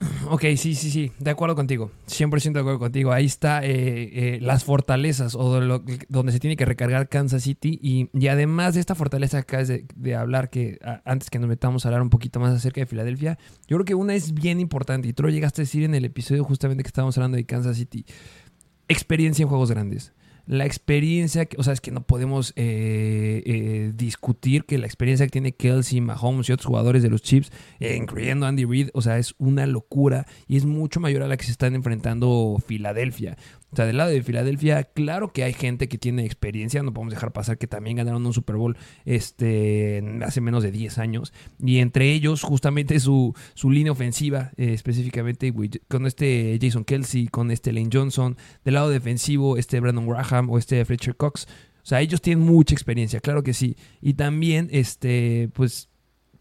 Ok, 0.28 0.42
sí, 0.56 0.74
sí, 0.74 0.90
sí, 0.90 1.12
de 1.18 1.30
acuerdo 1.30 1.54
contigo, 1.54 1.90
100% 2.08 2.52
de 2.52 2.60
acuerdo 2.60 2.78
contigo. 2.78 3.12
Ahí 3.12 3.26
está 3.26 3.62
eh, 3.62 3.68
eh, 4.34 4.38
las 4.40 4.64
fortalezas 4.64 5.34
o 5.34 5.60
donde 6.08 6.32
se 6.32 6.40
tiene 6.40 6.56
que 6.56 6.64
recargar 6.64 7.08
Kansas 7.08 7.42
City 7.42 7.78
y, 7.82 8.08
y 8.18 8.28
además 8.28 8.74
de 8.74 8.80
esta 8.80 8.94
fortaleza 8.94 9.42
que 9.42 9.56
acabas 9.56 9.68
de, 9.68 10.14
hablar, 10.14 10.48
que 10.48 10.78
antes 11.04 11.28
que 11.28 11.38
nos 11.38 11.48
metamos 11.48 11.84
a 11.84 11.88
hablar 11.88 12.02
un 12.02 12.10
poquito 12.10 12.40
más 12.40 12.54
acerca 12.54 12.80
de 12.80 12.86
Filadelfia, 12.86 13.38
yo 13.68 13.76
creo 13.76 13.84
que 13.84 13.94
una 13.94 14.14
es 14.14 14.32
bien 14.32 14.60
importante 14.60 15.08
y 15.08 15.12
tú 15.12 15.24
lo 15.24 15.28
llegaste 15.28 15.62
a 15.62 15.64
decir 15.64 15.84
en 15.84 15.94
el 15.94 16.04
episodio 16.04 16.44
justamente 16.44 16.82
que 16.82 16.88
estábamos 16.88 17.18
hablando 17.18 17.36
de 17.36 17.44
Kansas 17.44 17.76
City, 17.76 18.06
experiencia 18.88 19.42
en 19.42 19.48
juegos 19.48 19.70
grandes 19.70 20.12
la 20.50 20.66
experiencia, 20.66 21.48
o 21.58 21.62
sea, 21.62 21.72
es 21.72 21.80
que 21.80 21.92
no 21.92 22.00
podemos 22.00 22.52
eh, 22.56 23.40
eh, 23.46 23.92
discutir 23.94 24.64
que 24.64 24.78
la 24.78 24.86
experiencia 24.86 25.24
que 25.24 25.30
tiene 25.30 25.52
Kelsey, 25.52 26.00
Mahomes 26.00 26.48
y 26.48 26.52
otros 26.52 26.66
jugadores 26.66 27.04
de 27.04 27.08
los 27.08 27.22
Chiefs, 27.22 27.52
eh, 27.78 27.94
incluyendo 27.94 28.46
Andy 28.46 28.64
Reid, 28.64 28.88
o 28.92 29.00
sea, 29.00 29.18
es 29.18 29.36
una 29.38 29.64
locura 29.68 30.26
y 30.48 30.56
es 30.56 30.64
mucho 30.64 30.98
mayor 30.98 31.22
a 31.22 31.28
la 31.28 31.36
que 31.36 31.44
se 31.44 31.52
están 31.52 31.76
enfrentando 31.76 32.60
Filadelfia. 32.66 33.38
O 33.72 33.76
sea, 33.76 33.86
del 33.86 33.98
lado 33.98 34.10
de 34.10 34.22
Filadelfia, 34.22 34.82
claro 34.84 35.32
que 35.32 35.44
hay 35.44 35.52
gente 35.52 35.88
que 35.88 35.96
tiene 35.96 36.24
experiencia, 36.24 36.82
no 36.82 36.92
podemos 36.92 37.14
dejar 37.14 37.32
pasar 37.32 37.56
que 37.56 37.68
también 37.68 37.96
ganaron 37.96 38.26
un 38.26 38.32
Super 38.32 38.56
Bowl 38.56 38.76
este, 39.04 40.02
hace 40.24 40.40
menos 40.40 40.62
de 40.62 40.72
10 40.72 40.98
años. 40.98 41.32
Y 41.58 41.78
entre 41.78 42.12
ellos, 42.12 42.42
justamente 42.42 42.98
su, 42.98 43.34
su 43.54 43.70
línea 43.70 43.92
ofensiva, 43.92 44.50
eh, 44.56 44.72
específicamente 44.72 45.54
con 45.86 46.06
este 46.06 46.58
Jason 46.60 46.84
Kelsey, 46.84 47.28
con 47.28 47.50
este 47.52 47.72
Lane 47.72 47.90
Johnson, 47.92 48.36
del 48.64 48.74
lado 48.74 48.90
defensivo, 48.90 49.56
este 49.56 49.78
Brandon 49.78 50.08
Graham 50.08 50.50
o 50.50 50.58
este 50.58 50.84
Fletcher 50.84 51.16
Cox. 51.16 51.46
O 51.82 51.86
sea, 51.86 52.00
ellos 52.00 52.20
tienen 52.20 52.44
mucha 52.44 52.74
experiencia, 52.74 53.20
claro 53.20 53.42
que 53.42 53.54
sí. 53.54 53.76
Y 54.00 54.14
también, 54.14 54.68
este, 54.72 55.48
pues 55.54 55.89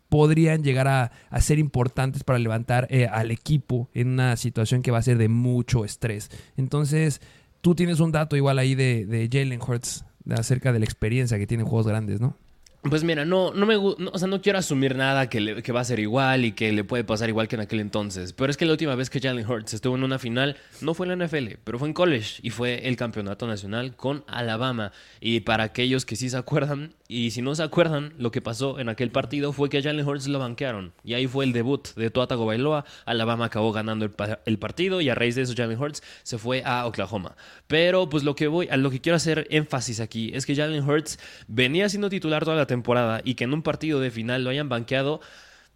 podrían 0.09 0.63
llegar 0.63 0.87
a, 0.87 1.11
ser 1.39 1.59
importantes 1.59 2.23
para 2.23 2.39
levantar 2.39 2.87
eh, 2.89 3.07
al 3.07 3.31
equipo 3.31 3.89
en 3.93 4.09
una 4.09 4.35
situación 4.35 4.81
que 4.81 4.91
va 4.91 4.97
a 4.97 5.03
ser 5.03 5.17
de 5.17 5.29
mucho 5.29 5.85
estrés. 5.85 6.29
Entonces, 6.57 7.21
tú 7.61 7.75
tienes 7.75 7.99
un 7.99 8.11
dato 8.11 8.35
igual 8.35 8.59
ahí 8.59 8.75
de, 8.75 9.05
de 9.05 9.29
Jalen 9.31 9.61
Hurts 9.61 10.05
acerca 10.31 10.73
de 10.73 10.79
la 10.79 10.85
experiencia 10.85 11.37
que 11.37 11.47
tiene 11.47 11.63
en 11.63 11.69
juegos 11.69 11.87
grandes, 11.87 12.19
¿no? 12.19 12.35
Pues 12.81 13.03
mira, 13.03 13.25
no, 13.25 13.51
no 13.53 13.65
me 13.65 13.75
o 13.75 14.17
sea, 14.17 14.29
no 14.29 14.41
quiero 14.41 14.57
asumir 14.57 14.95
nada 14.95 15.29
que, 15.29 15.61
que, 15.61 15.71
va 15.73 15.81
a 15.81 15.83
ser 15.83 15.99
igual 15.99 16.45
y 16.45 16.53
que 16.53 16.71
le 16.71 16.85
puede 16.85 17.03
pasar 17.03 17.27
igual 17.27 17.49
que 17.49 17.55
en 17.55 17.61
aquel 17.61 17.81
entonces. 17.81 18.31
Pero 18.31 18.49
es 18.49 18.55
que 18.55 18.65
la 18.65 18.71
última 18.71 18.95
vez 18.95 19.09
que 19.09 19.19
Jalen 19.19 19.45
Hurts 19.45 19.73
estuvo 19.73 19.97
en 19.97 20.03
una 20.03 20.17
final 20.17 20.55
no 20.79 20.93
fue 20.93 21.05
en 21.05 21.19
la 21.19 21.25
NFL, 21.25 21.55
pero 21.65 21.77
fue 21.77 21.89
en 21.89 21.93
college 21.93 22.39
y 22.41 22.51
fue 22.51 22.87
el 22.87 22.95
campeonato 22.95 23.47
nacional 23.47 23.97
con 23.97 24.23
Alabama. 24.27 24.93
Y 25.19 25.41
para 25.41 25.65
aquellos 25.65 26.05
que 26.05 26.15
sí 26.15 26.29
se 26.29 26.37
acuerdan, 26.37 26.95
y 27.09 27.31
si 27.31 27.41
no 27.41 27.53
se 27.53 27.63
acuerdan, 27.63 28.13
lo 28.17 28.31
que 28.31 28.39
pasó 28.39 28.79
en 28.79 28.87
aquel 28.87 29.11
partido 29.11 29.51
fue 29.51 29.67
que 29.67 29.81
Jalen 29.81 30.07
Hurts 30.07 30.27
lo 30.27 30.39
banquearon. 30.39 30.93
Y 31.03 31.15
ahí 31.15 31.27
fue 31.27 31.43
el 31.43 31.51
debut 31.51 31.85
de 31.95 32.11
Tua 32.11 32.27
Tagovailoa. 32.27 32.85
Alabama 33.05 33.45
acabó 33.45 33.73
ganando 33.73 34.05
el, 34.05 34.13
el, 34.45 34.59
partido 34.59 35.01
y 35.01 35.09
a 35.09 35.15
raíz 35.15 35.35
de 35.35 35.41
eso 35.41 35.53
Jalen 35.57 35.81
Hurts 35.81 36.01
se 36.23 36.37
fue 36.37 36.61
a 36.63 36.85
Oklahoma. 36.85 37.35
Pero 37.67 38.07
pues 38.07 38.23
lo 38.23 38.35
que 38.35 38.47
voy, 38.47 38.69
a 38.69 38.77
lo 38.77 38.89
que 38.89 39.01
quiero 39.01 39.17
hacer 39.17 39.47
énfasis 39.49 39.99
aquí 39.99 40.31
es 40.33 40.45
que 40.45 40.55
Jalen 40.55 40.87
Hurts 40.87 41.19
venía 41.47 41.89
siendo 41.89 42.09
titular 42.09 42.45
toda 42.45 42.55
la 42.55 42.68
temporada 42.69 43.19
y 43.25 43.35
que 43.35 43.43
en 43.43 43.53
un 43.53 43.61
partido 43.61 43.99
de 43.99 44.11
final 44.11 44.45
lo 44.45 44.49
hayan 44.49 44.69
banqueado 44.69 45.19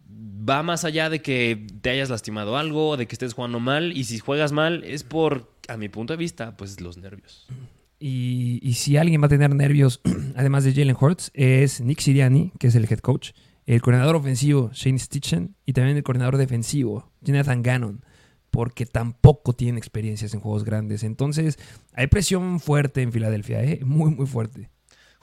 va 0.08 0.62
más 0.62 0.84
allá 0.84 1.10
de 1.10 1.20
que 1.22 1.66
te 1.80 1.90
hayas 1.90 2.10
lastimado 2.10 2.56
algo, 2.56 2.96
de 2.96 3.06
que 3.06 3.14
estés 3.14 3.34
jugando 3.34 3.60
mal 3.60 3.96
y 3.96 4.04
si 4.04 4.18
juegas 4.18 4.52
mal 4.52 4.84
es 4.84 5.02
por, 5.02 5.52
a 5.68 5.76
mi 5.76 5.88
punto 5.88 6.12
de 6.12 6.16
vista, 6.16 6.56
pues 6.56 6.80
los 6.80 6.96
nervios. 6.96 7.46
Y, 7.98 8.74
si 8.74 8.98
alguien 8.98 9.22
va 9.22 9.26
a 9.26 9.30
tener 9.30 9.54
nervios, 9.54 10.00
además 10.36 10.64
de 10.64 10.74
Jalen 10.74 10.96
Hurts, 10.98 11.30
es 11.32 11.80
Nick 11.80 12.00
Siriani, 12.00 12.52
que 12.58 12.66
es 12.66 12.74
el 12.74 12.84
head 12.84 12.98
coach, 12.98 13.30
el 13.66 13.80
coordinador 13.80 14.16
ofensivo 14.16 14.70
Shane 14.74 14.98
Stitchen 14.98 15.56
y 15.64 15.72
también 15.72 15.96
el 15.96 16.02
coordinador 16.02 16.36
defensivo 16.36 17.10
Jonathan 17.22 17.62
Gannon 17.62 18.04
porque 18.50 18.86
tampoco 18.86 19.52
tienen 19.54 19.78
experiencias 19.78 20.32
en 20.32 20.38
juegos 20.38 20.64
grandes. 20.64 21.02
Entonces, 21.02 21.58
hay 21.92 22.06
presión 22.06 22.60
fuerte 22.60 23.02
en 23.02 23.10
Filadelfia, 23.10 23.64
¿eh? 23.64 23.80
muy, 23.84 24.14
muy 24.14 24.26
fuerte. 24.26 24.70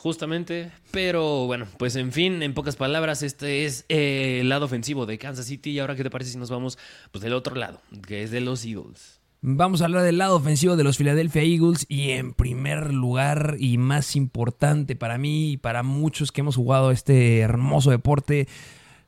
Justamente, 0.01 0.71
pero 0.89 1.45
bueno, 1.45 1.67
pues 1.77 1.95
en 1.95 2.11
fin, 2.11 2.41
en 2.41 2.55
pocas 2.55 2.75
palabras, 2.75 3.21
este 3.21 3.65
es 3.65 3.85
eh, 3.87 4.39
el 4.41 4.49
lado 4.49 4.65
ofensivo 4.65 5.05
de 5.05 5.19
Kansas 5.19 5.45
City. 5.45 5.69
Y 5.69 5.77
ahora, 5.77 5.95
¿qué 5.95 6.01
te 6.01 6.09
parece 6.09 6.31
si 6.31 6.39
nos 6.39 6.49
vamos 6.49 6.79
pues, 7.11 7.23
del 7.23 7.33
otro 7.33 7.53
lado, 7.53 7.81
que 8.07 8.23
es 8.23 8.31
de 8.31 8.41
los 8.41 8.65
Eagles? 8.65 9.21
Vamos 9.41 9.83
a 9.83 9.85
hablar 9.85 10.01
del 10.01 10.17
lado 10.17 10.37
ofensivo 10.37 10.75
de 10.75 10.83
los 10.83 10.97
Philadelphia 10.97 11.43
Eagles 11.43 11.85
y 11.87 12.13
en 12.13 12.33
primer 12.33 12.91
lugar 12.91 13.57
y 13.59 13.77
más 13.77 14.15
importante 14.15 14.95
para 14.95 15.19
mí 15.19 15.51
y 15.51 15.57
para 15.57 15.83
muchos 15.83 16.31
que 16.31 16.41
hemos 16.41 16.55
jugado 16.55 16.89
este 16.89 17.37
hermoso 17.37 17.91
deporte, 17.91 18.47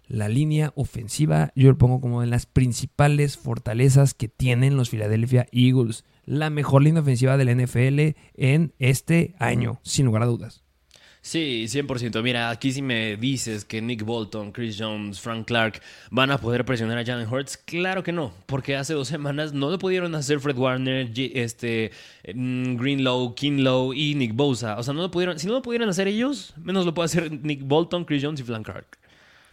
la 0.07 0.29
línea 0.29 0.73
ofensiva 0.75 1.51
yo 1.55 1.71
lo 1.71 1.77
pongo 1.79 2.01
como 2.01 2.21
de 2.21 2.27
las 2.27 2.45
principales 2.45 3.39
fortalezas 3.39 4.13
que 4.13 4.27
tienen 4.27 4.77
los 4.77 4.91
Philadelphia 4.91 5.47
Eagles. 5.51 6.05
La 6.25 6.51
mejor 6.51 6.83
línea 6.83 7.01
ofensiva 7.01 7.35
de 7.35 7.45
la 7.45 7.55
NFL 7.55 8.15
en 8.35 8.75
este 8.77 9.33
año, 9.39 9.79
sin 9.81 10.05
lugar 10.05 10.21
a 10.21 10.27
dudas. 10.27 10.62
Sí, 11.25 11.67
100%. 11.69 12.21
Mira, 12.21 12.49
aquí 12.49 12.73
si 12.73 12.81
me 12.81 13.15
dices 13.15 13.63
que 13.63 13.81
Nick 13.81 14.03
Bolton, 14.03 14.51
Chris 14.51 14.75
Jones, 14.77 15.21
Frank 15.21 15.47
Clark 15.47 15.81
van 16.11 16.31
a 16.31 16.37
poder 16.37 16.65
presionar 16.65 16.97
a 16.97 17.05
Jalen 17.05 17.29
Hurts, 17.31 17.55
claro 17.55 18.03
que 18.03 18.11
no, 18.11 18.33
porque 18.45 18.75
hace 18.75 18.93
dos 18.93 19.07
semanas 19.07 19.53
no 19.53 19.69
lo 19.69 19.79
pudieron 19.79 20.13
hacer 20.15 20.41
Fred 20.41 20.57
Warner, 20.57 21.09
este, 21.15 21.91
Greenlow, 22.25 23.35
Kinlow 23.35 23.93
y 23.93 24.15
Nick 24.15 24.35
Bosa. 24.35 24.77
O 24.77 24.83
sea, 24.83 24.93
no 24.93 25.01
lo 25.01 25.11
pudieron, 25.11 25.39
si 25.39 25.47
no 25.47 25.53
lo 25.53 25.61
pudieran 25.61 25.87
hacer 25.87 26.09
ellos, 26.09 26.53
menos 26.57 26.85
lo 26.85 26.93
puede 26.93 27.05
hacer 27.05 27.31
Nick 27.31 27.61
Bolton, 27.63 28.03
Chris 28.03 28.21
Jones 28.21 28.41
y 28.41 28.43
Frank 28.43 28.65
Clark. 28.65 28.97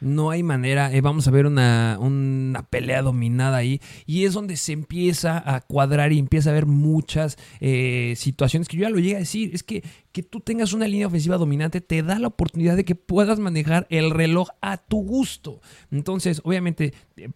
No 0.01 0.31
hay 0.31 0.43
manera, 0.43 0.93
eh, 0.93 1.01
vamos 1.01 1.29
a 1.29 1.31
ver 1.31 1.47
una, 1.47 1.99
una, 2.01 2.63
pelea 2.63 3.03
dominada 3.03 3.59
ahí 3.59 3.81
y 4.07 4.25
es 4.25 4.33
donde 4.33 4.57
se 4.57 4.73
empieza 4.73 5.43
a 5.45 5.61
cuadrar 5.61 6.13
y 6.13 6.19
empieza 6.19 6.51
a 6.51 6.53
haber 6.53 6.67
muchas 6.67 7.37
eh, 7.61 8.15
situaciones 8.17 8.69
que 8.69 8.77
yo 8.77 8.83
ya 8.83 8.91
lo 8.91 8.99
llegué 8.99 9.17
a 9.17 9.21
decir, 9.21 9.51
es 9.55 9.63
que 9.63 9.83
que 10.13 10.23
tú 10.23 10.41
tengas 10.41 10.73
una 10.73 10.89
línea 10.89 11.07
ofensiva 11.07 11.37
dominante 11.37 11.81
te 11.81 12.03
da 12.03 12.19
la 12.19 12.29
oportunidad 12.29 12.77
de 12.77 12.85
que 12.85 12.95
puedas 12.95 13.39
manejar 13.39 13.87
el 13.91 14.11
reloj 14.11 14.49
a 14.61 14.77
tu 14.79 15.03
gusto. 15.05 15.61
Entonces, 15.91 16.41
obviamente, 16.45 16.95
eh, 17.17 17.29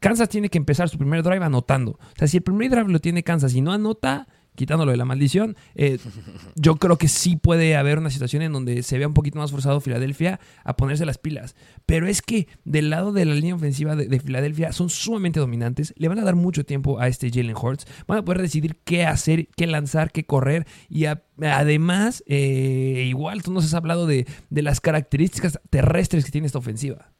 Kansas 0.00 0.28
tiene 0.28 0.48
que 0.48 0.58
empezar 0.58 0.88
su 0.88 0.98
primer 0.98 1.22
drive 1.22 1.44
anotando. 1.44 1.92
O 1.92 2.16
sea, 2.16 2.28
si 2.28 2.36
el 2.36 2.42
primer 2.42 2.70
drive 2.70 2.92
lo 2.92 3.00
tiene 3.00 3.22
Kansas 3.22 3.54
y 3.54 3.60
no 3.60 3.72
anota, 3.72 4.28
quitándolo 4.54 4.90
de 4.90 4.96
la 4.96 5.04
maldición, 5.04 5.56
eh, 5.74 5.98
yo 6.56 6.76
creo 6.76 6.98
que 6.98 7.08
sí 7.08 7.36
puede 7.36 7.76
haber 7.76 7.98
una 7.98 8.10
situación 8.10 8.42
en 8.42 8.52
donde 8.52 8.82
se 8.82 8.98
vea 8.98 9.08
un 9.08 9.14
poquito 9.14 9.38
más 9.38 9.50
forzado 9.50 9.80
Filadelfia 9.80 10.40
a 10.64 10.76
ponerse 10.76 11.06
las 11.06 11.18
pilas. 11.18 11.54
Pero 11.86 12.06
es 12.06 12.22
que 12.22 12.48
del 12.64 12.90
lado 12.90 13.12
de 13.12 13.24
la 13.24 13.34
línea 13.34 13.54
ofensiva 13.54 13.96
de, 13.96 14.06
de 14.06 14.20
Filadelfia 14.20 14.72
son 14.72 14.90
sumamente 14.90 15.40
dominantes, 15.40 15.94
le 15.96 16.08
van 16.08 16.18
a 16.18 16.24
dar 16.24 16.36
mucho 16.36 16.64
tiempo 16.64 17.00
a 17.00 17.08
este 17.08 17.30
Jalen 17.30 17.56
Hurts, 17.56 17.86
van 18.06 18.18
a 18.18 18.24
poder 18.24 18.42
decidir 18.42 18.76
qué 18.84 19.04
hacer, 19.04 19.48
qué 19.56 19.66
lanzar, 19.66 20.12
qué 20.12 20.24
correr 20.24 20.66
y 20.88 21.06
a, 21.06 21.22
además, 21.40 22.22
eh, 22.26 23.04
igual 23.06 23.42
tú 23.42 23.52
nos 23.52 23.64
has 23.64 23.74
hablado 23.74 24.06
de, 24.06 24.26
de 24.50 24.62
las 24.62 24.80
características 24.80 25.60
terrestres 25.70 26.24
que 26.24 26.30
tiene 26.30 26.46
esta 26.46 26.58
ofensiva. 26.58 27.11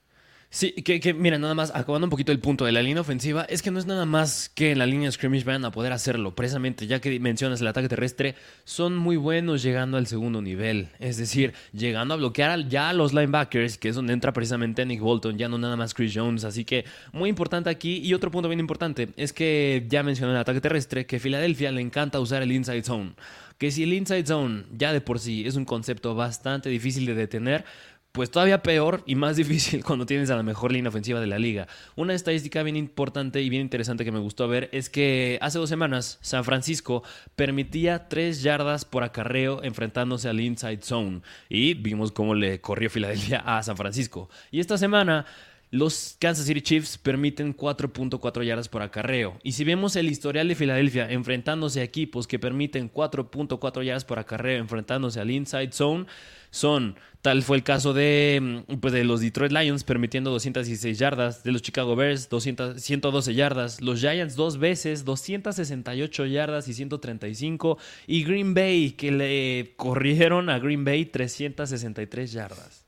Sí, 0.55 0.73
que, 0.73 1.15
mira, 1.15 1.39
nada 1.39 1.55
más, 1.55 1.73
acabando 1.75 2.05
un 2.05 2.11
poquito 2.11 2.31
el 2.31 2.39
punto 2.39 2.67
de 2.67 2.73
la 2.73 2.83
línea 2.83 3.01
ofensiva, 3.01 3.47
es 3.49 3.63
que 3.63 3.71
no 3.71 3.79
es 3.79 3.87
nada 3.87 4.05
más 4.05 4.51
que 4.55 4.73
en 4.73 4.81
la 4.81 4.85
línea 4.85 5.09
de 5.09 5.13
scrimmage 5.13 5.45
van 5.45 5.65
a 5.65 5.71
poder 5.71 5.93
hacerlo. 5.93 6.35
Precisamente, 6.35 6.87
ya 6.87 7.01
que 7.01 7.19
mencionas 7.21 7.63
el 7.63 7.69
ataque 7.69 7.89
terrestre, 7.89 8.35
son 8.65 8.95
muy 8.95 9.17
buenos 9.17 9.63
llegando 9.63 9.97
al 9.97 10.07
segundo 10.07 10.43
nivel. 10.43 10.89
Es 10.99 11.17
decir, 11.17 11.55
llegando 11.73 12.13
a 12.13 12.19
bloquear 12.19 12.69
ya 12.69 12.91
a 12.91 12.93
los 12.93 13.15
linebackers, 13.15 13.79
que 13.79 13.89
es 13.89 13.95
donde 13.95 14.13
entra 14.13 14.35
precisamente 14.35 14.85
Nick 14.85 15.01
Bolton, 15.01 15.39
ya 15.39 15.49
no 15.49 15.57
nada 15.57 15.77
más 15.77 15.95
Chris 15.95 16.13
Jones. 16.15 16.45
Así 16.45 16.67
que, 16.67 16.85
muy 17.13 17.31
importante 17.31 17.71
aquí. 17.71 18.03
Y 18.05 18.13
otro 18.13 18.31
punto 18.31 18.51
bien 18.51 18.61
importante 18.61 19.09
es 19.17 19.33
que 19.33 19.87
ya 19.89 20.03
mencioné 20.03 20.35
el 20.35 20.39
ataque 20.39 20.61
terrestre, 20.61 21.07
que 21.07 21.19
Filadelfia 21.19 21.73
le 21.73 21.81
encanta 21.81 22.21
usar 22.21 22.43
el 22.43 22.53
inside 22.53 22.83
zone. 22.83 23.15
Que 23.57 23.71
si 23.71 23.85
el 23.85 23.93
inside 23.93 24.27
zone 24.27 24.65
ya 24.77 24.93
de 24.93 25.01
por 25.01 25.19
sí 25.19 25.47
es 25.47 25.55
un 25.55 25.65
concepto 25.65 26.15
bastante 26.15 26.69
difícil 26.69 27.07
de 27.07 27.15
detener, 27.15 27.65
pues 28.13 28.31
todavía 28.31 28.63
peor 28.63 29.03
y 29.07 29.15
más 29.15 29.37
difícil 29.43 29.85
cuando 29.85 30.07
tienes 30.07 30.31
a 30.31 30.37
la 30.37 30.43
mejor 30.43 30.73
línea 30.73 30.91
ofensiva 30.91 31.21
de 31.21 31.27
la 31.27 31.39
liga. 31.39 31.67
Una 31.97 32.15
estadística 32.15 32.63
bien 32.63 32.77
importante 32.77 33.41
y 33.43 33.49
bien 33.49 33.63
interesante 33.63 34.05
que 34.05 34.13
me 34.13 34.19
gustó 34.21 34.47
ver 34.49 34.69
es 34.73 34.89
que 34.91 35.39
hace 35.41 35.59
dos 35.59 35.69
semanas 35.69 36.19
San 36.21 36.45
Francisco 36.45 37.03
permitía 37.37 38.09
tres 38.09 38.43
yardas 38.43 38.85
por 38.85 39.03
acarreo 39.03 39.63
enfrentándose 39.63 40.29
al 40.29 40.41
inside 40.41 40.83
zone 40.83 41.23
y 41.49 41.75
vimos 41.75 42.13
cómo 42.13 42.35
le 42.35 42.61
corrió 42.61 42.91
Filadelfia 42.91 43.39
a 43.39 43.63
San 43.63 43.77
Francisco. 43.77 44.29
Y 44.51 44.61
esta 44.61 44.79
semana 44.79 45.27
los 45.73 46.17
Kansas 46.21 46.45
City 46.45 46.61
Chiefs 46.61 46.99
permiten 46.99 47.57
4.4 47.57 48.45
yardas 48.45 48.69
por 48.69 48.83
acarreo. 48.83 49.39
Y 49.43 49.53
si 49.53 49.65
vemos 49.65 49.97
el 49.97 50.11
historial 50.11 50.47
de 50.47 50.55
Filadelfia 50.55 51.11
enfrentándose 51.11 51.81
a 51.81 51.83
equipos 51.83 52.27
que 52.27 52.39
permiten 52.39 52.93
4.4 52.93 53.83
yardas 53.83 54.05
por 54.05 54.19
acarreo 54.19 54.59
enfrentándose 54.59 55.19
al 55.19 55.31
inside 55.31 55.73
zone, 55.73 56.05
son, 56.51 56.97
tal 57.23 57.43
fue 57.43 57.57
el 57.57 57.63
caso 57.63 57.95
de, 57.95 58.65
mm, 58.69 58.75
pues, 58.81 58.93
de 58.93 59.03
los 59.05 59.23
Detroit 59.23 59.51
Lions 59.51 59.83
permitiendo 59.83 60.31
216 60.31 60.99
yardas, 60.99 61.43
de 61.43 61.53
los 61.53 61.63
Chicago 61.63 61.97
Bears 61.97 62.29
200, 62.29 62.79
112 62.79 63.33
yardas, 63.33 63.81
los 63.81 63.99
Giants 63.99 64.37
dos 64.37 64.59
veces 64.59 65.07
268 65.07 66.27
yardas 66.27 66.69
y 66.69 66.75
135 66.75 67.79
y 68.07 68.25
Green 68.25 68.53
Bay 68.53 68.91
que 68.91 69.11
le 69.11 69.73
corrieron 69.77 70.51
a 70.51 70.59
Green 70.59 70.85
Bay 70.85 71.07
363 71.07 72.31
yardas. 72.31 72.85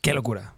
Qué 0.00 0.14
locura. 0.14 0.55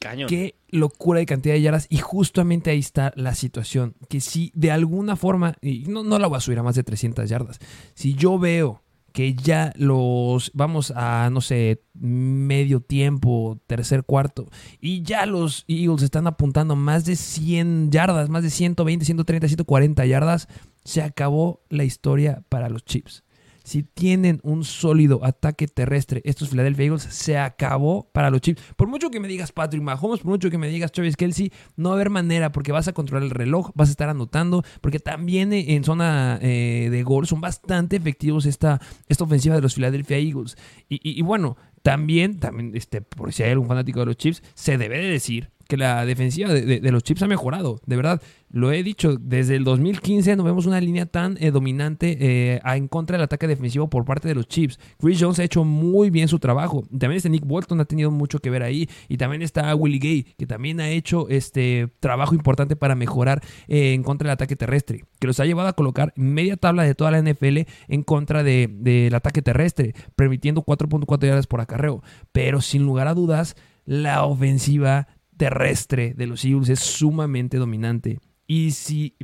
Cañón. 0.00 0.28
Qué 0.28 0.56
locura 0.68 1.20
de 1.20 1.26
cantidad 1.26 1.54
de 1.54 1.62
yardas. 1.62 1.86
Y 1.90 1.98
justamente 1.98 2.70
ahí 2.70 2.78
está 2.78 3.12
la 3.16 3.34
situación. 3.34 3.94
Que 4.08 4.20
si 4.20 4.52
de 4.54 4.70
alguna 4.70 5.16
forma, 5.16 5.56
y 5.60 5.84
no, 5.88 6.02
no 6.02 6.18
la 6.18 6.26
voy 6.26 6.38
a 6.38 6.40
subir 6.40 6.58
a 6.58 6.62
más 6.62 6.74
de 6.74 6.82
300 6.82 7.28
yardas, 7.28 7.58
si 7.94 8.14
yo 8.14 8.38
veo 8.38 8.82
que 9.12 9.34
ya 9.34 9.72
los, 9.76 10.50
vamos 10.54 10.92
a, 10.96 11.28
no 11.30 11.40
sé, 11.40 11.82
medio 11.94 12.80
tiempo, 12.80 13.60
tercer 13.66 14.04
cuarto, 14.04 14.48
y 14.80 15.02
ya 15.02 15.26
los 15.26 15.64
Eagles 15.68 16.02
están 16.02 16.26
apuntando 16.26 16.76
más 16.76 17.04
de 17.04 17.16
100 17.16 17.90
yardas, 17.90 18.28
más 18.30 18.42
de 18.42 18.50
120, 18.50 19.04
130, 19.04 19.48
140 19.48 20.06
yardas, 20.06 20.48
se 20.84 21.02
acabó 21.02 21.62
la 21.68 21.84
historia 21.84 22.42
para 22.48 22.68
los 22.68 22.84
Chips. 22.84 23.22
Si 23.64 23.82
tienen 23.82 24.40
un 24.42 24.64
sólido 24.64 25.24
ataque 25.24 25.68
terrestre, 25.68 26.22
estos 26.24 26.50
Philadelphia 26.50 26.86
Eagles 26.86 27.02
se 27.02 27.38
acabó 27.38 28.10
para 28.12 28.30
los 28.30 28.40
Chiefs. 28.40 28.62
Por 28.76 28.88
mucho 28.88 29.10
que 29.10 29.20
me 29.20 29.28
digas 29.28 29.52
Patrick 29.52 29.82
Mahomes, 29.82 30.20
por 30.20 30.30
mucho 30.30 30.50
que 30.50 30.58
me 30.58 30.68
digas 30.68 30.92
Travis 30.92 31.16
Kelsey, 31.16 31.52
no 31.76 31.90
va 31.90 31.94
a 31.94 31.96
haber 31.96 32.10
manera 32.10 32.52
porque 32.52 32.72
vas 32.72 32.88
a 32.88 32.92
controlar 32.92 33.24
el 33.24 33.30
reloj, 33.30 33.70
vas 33.74 33.88
a 33.88 33.92
estar 33.92 34.08
anotando, 34.08 34.64
porque 34.80 34.98
también 34.98 35.52
en 35.52 35.84
zona 35.84 36.38
eh, 36.42 36.88
de 36.90 37.02
gol 37.02 37.26
son 37.26 37.40
bastante 37.40 37.96
efectivos 37.96 38.46
esta, 38.46 38.80
esta 39.08 39.24
ofensiva 39.24 39.54
de 39.54 39.62
los 39.62 39.74
Philadelphia 39.74 40.18
Eagles. 40.18 40.56
Y, 40.88 41.22
bueno, 41.22 41.56
también, 41.82 42.38
también 42.38 42.72
este, 42.74 43.00
por 43.00 43.32
si 43.32 43.42
hay 43.42 43.52
algún 43.52 43.68
fanático 43.68 44.00
de 44.00 44.06
los 44.06 44.16
Chiefs, 44.16 44.42
se 44.54 44.78
debe 44.78 44.98
de 44.98 45.08
decir 45.08 45.50
que 45.72 45.78
la 45.78 46.04
defensiva 46.04 46.52
de, 46.52 46.92
los 46.92 47.02
Chips 47.02 47.22
ha 47.22 47.26
mejorado, 47.26 47.80
de 47.86 47.96
verdad. 47.96 48.20
Lo 48.50 48.72
he 48.72 48.82
dicho, 48.82 49.16
desde 49.16 49.56
el 49.56 49.64
2015 49.64 50.36
no 50.36 50.44
vemos 50.44 50.66
una 50.66 50.78
línea 50.82 51.06
tan 51.06 51.38
eh, 51.40 51.50
dominante 51.50 52.18
eh, 52.20 52.60
en 52.62 52.88
contra 52.88 53.16
del 53.16 53.24
ataque 53.24 53.46
defensivo 53.46 53.88
por 53.88 54.04
parte 54.04 54.28
de 54.28 54.34
los 54.34 54.46
Chips. 54.48 54.78
Chris 55.00 55.18
Jones 55.18 55.38
ha 55.38 55.44
hecho 55.44 55.64
muy 55.64 56.10
bien 56.10 56.28
su 56.28 56.38
trabajo. 56.38 56.82
También 56.90 57.12
este 57.12 57.30
Nick 57.30 57.46
Bolton 57.46 57.80
ha 57.80 57.86
tenido 57.86 58.10
mucho 58.10 58.38
que 58.40 58.50
ver 58.50 58.62
ahí. 58.62 58.86
Y 59.08 59.16
también 59.16 59.40
está 59.40 59.74
Willie 59.74 59.98
Gay, 59.98 60.24
que 60.36 60.46
también 60.46 60.78
ha 60.80 60.90
hecho 60.90 61.26
este 61.30 61.88
trabajo 62.00 62.34
importante 62.34 62.76
para 62.76 62.94
mejorar 62.94 63.40
eh, 63.66 63.94
en 63.94 64.02
contra 64.02 64.28
del 64.28 64.34
ataque 64.34 64.54
terrestre. 64.54 65.06
Que 65.20 65.26
los 65.26 65.40
ha 65.40 65.46
llevado 65.46 65.68
a 65.70 65.72
colocar 65.72 66.12
media 66.16 66.58
tabla 66.58 66.82
de 66.82 66.94
toda 66.94 67.12
la 67.12 67.22
NFL 67.22 67.60
en 67.88 68.02
contra 68.02 68.42
del 68.42 69.14
ataque 69.14 69.40
terrestre, 69.40 69.94
permitiendo 70.16 70.66
4.4 70.66 71.26
yardas 71.26 71.46
por 71.46 71.62
acarreo. 71.62 72.02
Pero 72.30 72.60
sin 72.60 72.82
lugar 72.82 73.08
a 73.08 73.14
dudas, 73.14 73.56
la 73.86 74.24
ofensiva 74.24 75.08
terrestre 75.42 76.14
de 76.14 76.28
los 76.28 76.44
Eagles 76.44 76.68
es 76.68 76.78
sumamente 76.78 77.56
dominante. 77.56 78.20
Y 78.46 78.70
si, 78.70 79.16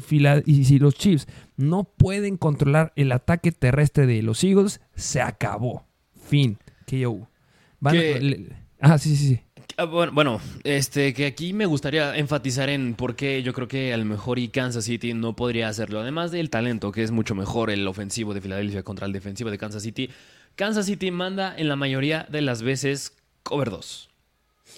y 0.47 0.65
si 0.65 0.81
los 0.81 0.97
Chiefs 0.97 1.29
no 1.57 1.85
pueden 1.85 2.37
controlar 2.37 2.93
el 2.97 3.13
ataque 3.13 3.53
terrestre 3.53 4.05
de 4.09 4.21
los 4.23 4.43
Eagles, 4.43 4.81
se 4.97 5.21
acabó. 5.21 5.87
Fin. 6.29 6.59
KO. 6.91 7.29
ah, 8.81 8.99
sí, 8.99 9.15
sí, 9.15 9.29
sí. 9.29 9.41
Ah, 9.77 9.85
bueno, 9.85 10.41
este, 10.65 11.15
que 11.15 11.27
aquí 11.27 11.53
me 11.53 11.67
gustaría 11.67 12.17
enfatizar 12.17 12.69
en 12.69 12.95
por 12.95 13.15
qué 13.15 13.45
yo 13.45 13.53
creo 13.53 13.69
que 13.69 13.95
a 13.95 13.97
lo 13.97 14.05
mejor 14.05 14.41
y 14.41 14.49
Kansas 14.49 14.87
City 14.87 15.15
no 15.15 15.37
podría 15.37 15.69
hacerlo. 15.69 16.01
Además 16.01 16.33
del 16.33 16.51
talento, 16.51 16.91
que 16.91 17.05
es 17.05 17.13
mucho 17.13 17.37
mejor 17.37 17.71
el 17.71 17.87
ofensivo 17.87 18.35
de 18.35 18.41
Filadelfia 18.41 18.83
contra 18.83 19.07
el 19.07 19.13
defensivo 19.13 19.53
de 19.53 19.59
Kansas 19.59 19.85
City. 19.85 20.11
Kansas 20.57 20.87
City 20.87 21.13
manda 21.13 21.57
en 21.57 21.69
la 21.69 21.77
mayoría 21.77 22.27
de 22.29 22.41
las 22.43 22.63
veces 22.63 23.17
cover 23.45 23.71
2. 23.71 24.09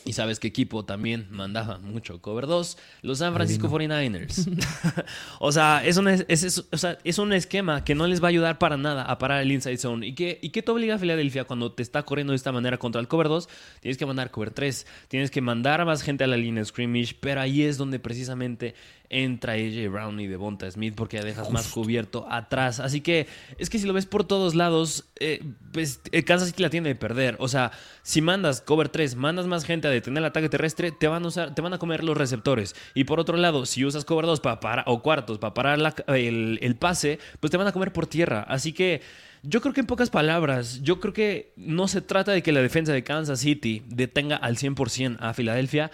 Y 0.05 0.15
sabes 0.15 0.41
qué 0.41 0.49
equipo 0.49 0.85
también 0.85 1.27
mandaba 1.31 1.79
mucho 1.79 2.21
cover 2.23 2.47
2, 2.47 2.79
los 3.03 3.19
San 3.19 3.35
Francisco 3.35 3.69
49ers. 3.69 4.49
o, 5.41 5.53
sea, 5.53 5.83
es 5.85 5.97
un, 5.97 6.09
es, 6.09 7.19
un 7.19 7.33
esquema 7.33 7.85
que 7.85 7.95
no 7.95 8.07
les 8.07 8.23
va 8.23 8.29
a 8.29 8.31
ayudar 8.31 8.59
para 8.59 8.77
nada 8.77 9.05
a 9.05 9.19
parar 9.19 9.43
el 9.43 9.53
inside 9.53 9.77
zone. 9.77 10.07
¿Y 10.07 10.15
qué, 10.15 10.39
y 10.41 10.51
qué 10.51 10.63
te 10.63 10.71
obliga 10.71 10.95
a 10.95 10.99
Filadelfia 10.99 11.45
cuando 11.45 11.73
te 11.73 11.83
está 11.83 12.03
corriendo 12.03 12.33
de 12.33 12.37
esta 12.37 12.53
manera 12.53 12.79
contra 12.79 13.01
el 13.01 13.09
cover 13.09 13.29
2? 13.29 13.49
Tienes 13.81 13.99
que 13.99 14.07
mandar 14.07 14.31
cover 14.31 14.51
3, 14.51 14.87
tienes 15.09 15.31
que 15.31 15.41
mandar 15.41 15.81
a 15.81 15.85
más 15.85 16.03
gente 16.03 16.25
a 16.25 16.27
la 16.27 16.37
línea 16.37 16.65
scrimmage, 16.65 17.17
pero 17.21 17.41
ahí 17.41 17.63
es 17.63 17.77
donde 17.77 17.99
precisamente 17.99 18.75
entra 19.11 19.55
AJ 19.55 19.91
Brown 19.91 20.21
y 20.21 20.29
Devonta 20.29 20.71
Smith 20.71 20.95
porque 20.97 21.19
ya 21.19 21.25
dejas 21.25 21.51
más 21.51 21.69
cubierto 21.69 22.27
atrás. 22.31 22.79
Así 22.79 23.01
que 23.01 23.27
es 23.59 23.69
que 23.69 23.79
si 23.79 23.87
lo 23.87 23.93
ves 23.93 24.07
por 24.07 24.25
todos 24.25 24.55
lados, 24.55 25.05
eh, 25.19 25.43
pues 25.73 26.01
eh, 26.13 26.23
Kansas 26.23 26.49
City 26.49 26.63
la 26.63 26.71
tiene 26.71 26.89
de 26.89 26.95
perder. 26.95 27.37
O 27.41 27.49
sea, 27.49 27.73
si 28.03 28.23
mandas 28.23 28.61
cover 28.61 28.89
3, 28.89 29.17
mandas 29.17 29.47
más 29.47 29.65
gente 29.65 29.89
a 29.89 29.91
detener 29.91 30.19
el 30.19 30.27
ataque 30.27 30.49
terrestre, 30.49 30.93
te 30.93 31.09
van 31.09 31.25
a, 31.25 31.29
usar, 31.29 31.55
te 31.55 31.61
van 31.61 31.75
a 31.75 31.79
comer 31.79 32.05
los 32.05 32.17
receptores. 32.17 32.77
Y 32.95 33.05
por 33.05 33.19
otro 33.19 33.37
lado, 33.37 33.67
si 33.67 33.85
usas 33.85 34.05
cover 34.05 34.27
2 34.27 34.41
para 34.41 34.61
parar, 34.61 34.85
o 34.87 35.03
cuartos 35.03 35.39
para 35.39 35.55
parar 35.55 35.95
el, 36.07 36.59
el 36.63 36.77
pase, 36.77 37.19
pues 37.41 37.51
te 37.51 37.57
van 37.57 37.67
a 37.67 37.73
comer 37.73 37.93
por 37.93 38.07
tierra. 38.07 38.43
Así 38.49 38.73
que... 38.73 39.03
Yo 39.43 39.63
creo 39.63 39.73
que 39.73 39.81
en 39.81 39.87
pocas 39.87 40.11
palabras, 40.11 40.83
yo 40.83 41.01
creo 41.01 41.15
que 41.15 41.55
no 41.57 41.89
se 41.89 42.03
trata 42.03 42.31
de 42.31 42.43
que 42.43 42.53
la 42.53 42.61
defensa 42.61 42.93
de 42.93 43.03
Kansas 43.03 43.41
City 43.41 43.83
detenga 43.87 44.37
al 44.37 44.59
100% 44.59 45.17
a 45.19 45.33
Filadelfia, 45.33 45.91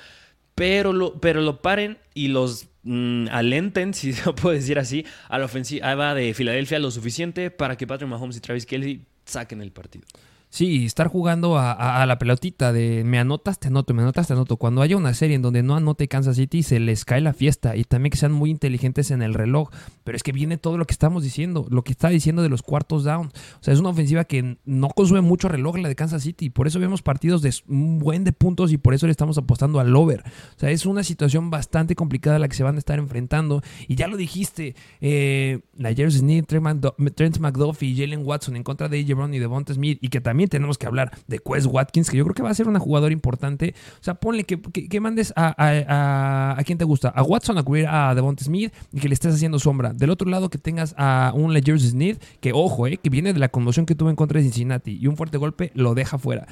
pero 0.57 0.93
lo, 0.93 1.21
pero 1.21 1.41
lo 1.43 1.63
paren 1.63 1.99
y 2.13 2.27
los 2.27 2.67
mm, 2.87 3.29
alenten, 3.31 3.95
si 3.95 4.13
se 4.13 4.33
puede 4.33 4.57
decir 4.57 4.79
así, 4.79 5.05
a 5.29 5.39
la 5.39 5.45
ofensiva 5.45 6.15
de 6.15 6.33
Filadelfia 6.35 6.79
lo 6.79 6.91
suficiente 6.91 7.51
para 7.51 7.77
que 7.77 7.87
Patrick 7.87 8.09
Mahomes 8.09 8.37
y 8.37 8.41
Travis 8.41 8.67
Kelly 8.67 9.03
saquen 9.25 9.61
el 9.61 9.73
partido. 9.73 10.07
Sí, 10.49 10.87
estar 10.87 11.09
jugando 11.09 11.59
a, 11.59 12.07
la 12.07 12.19
pelotita 12.19 12.73
de 12.73 13.03
me 13.05 13.19
anotas, 13.19 13.59
te 13.59 13.69
anoto, 13.69 13.93
me 13.93 14.03
anotas, 14.03 14.29
te 14.29 14.33
anoto. 14.33 14.57
Cuando 14.57 14.81
haya 14.81 14.97
una 14.97 15.13
serie 15.13 15.37
en 15.37 15.43
donde 15.43 15.63
no 15.63 15.75
anote 15.75 16.09
Kansas 16.09 16.37
City, 16.37 16.63
se 16.63 16.81
les 16.81 17.05
cae 17.05 17.21
la 17.21 17.35
fiesta 17.35 17.77
y 17.77 17.85
también 17.85 18.11
que 18.11 18.17
sean 18.17 18.33
muy 18.33 18.51
inteligentes 18.51 19.11
en 19.11 19.23
el 19.23 19.35
reloj. 19.35 19.71
Pero 20.05 20.17
es 20.17 20.23
que 20.23 20.33
viene 20.33 20.57
todo 20.57 20.79
lo 20.79 20.87
que 20.87 20.93
estamos 20.93 21.25
diciendo, 21.25 21.67
lo 21.69 21.83
que 21.83 21.93
está 21.93 22.09
diciendo 22.09 22.43
de 22.43 22.49
los 22.49 22.63
cuartos 22.63 23.05
down. 23.05 23.27
O 23.27 23.63
sea, 23.63 23.75
es 23.75 23.81
una 23.81 23.91
ofensiva 23.91 24.25
que 24.25 24.57
no 24.65 24.89
consume 24.89 25.21
mucho 25.21 25.49
reloj 25.49 25.77
la 25.79 25.89
de 25.89 25.97
Kansas 25.97 26.23
City. 26.23 26.49
Por 26.49 26.67
eso 26.67 26.79
vemos 26.79 27.03
partidos 27.03 27.43
de 27.43 27.53
un 27.69 27.99
buen 27.99 28.25
de 28.25 28.33
puntos 28.33 28.73
y 28.73 28.79
por 28.79 28.95
eso 28.95 29.07
le 29.07 29.11
estamos 29.11 29.37
apostando 29.37 29.79
al 29.79 29.95
over. 29.95 30.23
O 30.57 30.59
sea, 30.59 30.71
es 30.71 30.87
una 30.87 31.03
situación 31.03 31.51
bastante 31.51 31.95
complicada 31.97 32.39
la 32.39 32.49
que 32.49 32.57
se 32.57 32.63
van 32.63 32.77
a 32.77 32.79
estar 32.79 32.99
enfrentando. 32.99 33.63
Y 33.89 33.97
ya 33.97 34.07
lo 34.07 34.17
dijiste, 34.17 34.75
eh, 35.01 35.61
Smith, 36.09 36.47
Trent 36.47 37.39
McDuffie 37.41 37.91
y 37.91 37.97
Jalen 37.97 38.25
Watson 38.25 38.57
en 38.57 38.63
contra 38.63 38.89
de 38.89 39.01
AJ 39.01 39.09
Brown 39.09 39.35
y 39.35 39.39
Devonta 39.39 39.75
Smith 39.75 39.99
y 40.01 40.09
que 40.09 40.21
también 40.21 40.36
tenemos 40.47 40.77
que 40.77 40.87
hablar 40.87 41.11
de 41.27 41.39
Quest 41.39 41.67
Watkins, 41.67 42.11
que 42.11 42.19
yo 42.19 42.25
creo 42.25 42.35
que 42.35 42.43
va 42.43 42.51
a 42.51 42.55
ser 42.55 42.69
una 42.69 42.79
jugadora 42.79 43.13
importante. 43.13 43.75
O 43.99 44.05
sea, 44.05 44.15
ponle 44.15 44.45
que, 44.45 44.61
que, 44.61 45.01
mandes 45.01 45.33
a, 45.37 45.55
a, 45.57 46.59
a, 46.59 46.65
quien 46.65 46.77
te 46.77 46.85
gusta, 46.85 47.09
a 47.09 47.23
Watson 47.23 47.57
a 47.57 47.63
cubrir 47.63 47.87
a 47.89 48.15
Devonta 48.15 48.45
Smith 48.45 48.73
y 48.93 49.01
que 49.01 49.09
le 49.09 49.15
estés 49.15 49.35
haciendo 49.35 49.59
sombra. 49.59 49.95
Del 49.95 50.11
otro 50.11 50.29
lado 50.29 50.51
que 50.51 50.59
tengas 50.59 50.95
a 50.99 51.33
un 51.35 51.55
Ledger 51.55 51.81
Smith, 51.81 52.23
que 52.41 52.53
ojo, 52.53 52.87
eh, 52.87 52.99
que 52.99 53.09
viene 53.09 53.33
de 53.33 53.39
la 53.39 53.49
conmoción 53.49 53.87
que 53.87 53.95
tuvo 53.95 54.11
en 54.11 54.17
contra 54.17 54.39
de 54.39 54.45
Cincinnati 54.45 54.99
y 55.01 55.07
un 55.07 55.17
fuerte 55.17 55.39
golpe 55.39 55.73
lo 55.75 55.95
deja 55.95 56.19
fuera. 56.19 56.47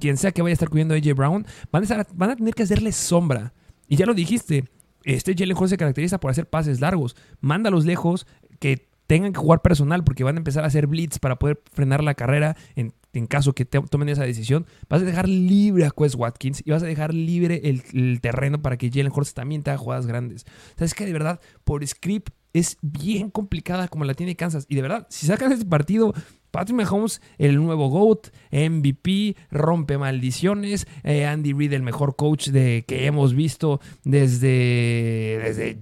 Quien 0.00 0.16
sea 0.16 0.32
que 0.32 0.42
vaya 0.42 0.52
a 0.52 0.54
estar 0.54 0.68
cubriendo 0.68 0.94
a 0.94 0.96
AJ 0.96 1.14
Brown, 1.14 1.46
van 1.70 1.84
a, 1.84 2.06
van 2.14 2.30
a 2.30 2.36
tener 2.36 2.54
que 2.54 2.64
hacerle 2.64 2.90
sombra. 2.90 3.52
Y 3.88 3.96
ya 3.96 4.06
lo 4.06 4.14
dijiste, 4.14 4.64
este 5.04 5.34
Jalen 5.36 5.56
Hall 5.56 5.68
se 5.68 5.76
caracteriza 5.76 6.18
por 6.18 6.30
hacer 6.30 6.48
pases 6.48 6.80
largos. 6.80 7.14
Mándalos 7.40 7.84
lejos, 7.84 8.26
que 8.58 8.88
tengan 9.06 9.32
que 9.32 9.38
jugar 9.38 9.60
personal 9.60 10.04
porque 10.04 10.24
van 10.24 10.36
a 10.36 10.38
empezar 10.38 10.64
a 10.64 10.68
hacer 10.68 10.86
blitz 10.86 11.18
para 11.18 11.36
poder 11.36 11.62
frenar 11.72 12.02
la 12.02 12.14
carrera 12.14 12.56
en 12.74 12.94
en 13.14 13.26
caso 13.26 13.54
que 13.54 13.64
tomen 13.64 14.08
esa 14.08 14.24
decisión, 14.24 14.66
vas 14.88 15.02
a 15.02 15.04
dejar 15.04 15.28
libre 15.28 15.86
a 15.86 15.90
Quest 15.90 16.16
Watkins 16.16 16.62
y 16.64 16.70
vas 16.70 16.82
a 16.82 16.86
dejar 16.86 17.14
libre 17.14 17.62
el, 17.64 18.20
terreno 18.20 18.60
para 18.60 18.76
que 18.76 18.90
Jalen 18.90 19.12
Hurts 19.14 19.34
también 19.34 19.62
te 19.62 19.70
haga 19.70 19.78
jugadas 19.78 20.06
grandes. 20.06 20.44
sabes 20.76 20.94
que 20.94 21.06
de 21.06 21.12
verdad, 21.12 21.40
por 21.64 21.86
script 21.86 22.30
es 22.52 22.76
bien 22.82 23.30
complicada 23.30 23.88
como 23.88 24.04
la 24.04 24.14
tiene 24.14 24.36
Kansas. 24.36 24.66
Y 24.68 24.76
de 24.76 24.82
verdad, 24.82 25.06
si 25.10 25.26
sacan 25.26 25.52
este 25.52 25.64
partido, 25.64 26.14
Patrick 26.52 26.76
Mahomes, 26.76 27.20
el 27.36 27.56
nuevo 27.56 27.88
GOAT, 27.88 28.28
MVP, 28.52 29.36
rompe 29.50 29.98
maldiciones. 29.98 30.86
Eh, 31.02 31.26
Andy 31.26 31.52
Reid, 31.52 31.72
el 31.72 31.82
mejor 31.82 32.14
coach 32.14 32.48
de, 32.48 32.84
que 32.86 33.06
hemos 33.06 33.34
visto 33.34 33.80
desde, 34.04 35.40
desde, 35.42 35.78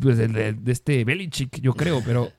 pues, 0.00 0.18
este 0.18 1.04
Belichick, 1.04 1.60
yo 1.60 1.74
creo. 1.74 2.02
Pero 2.04 2.32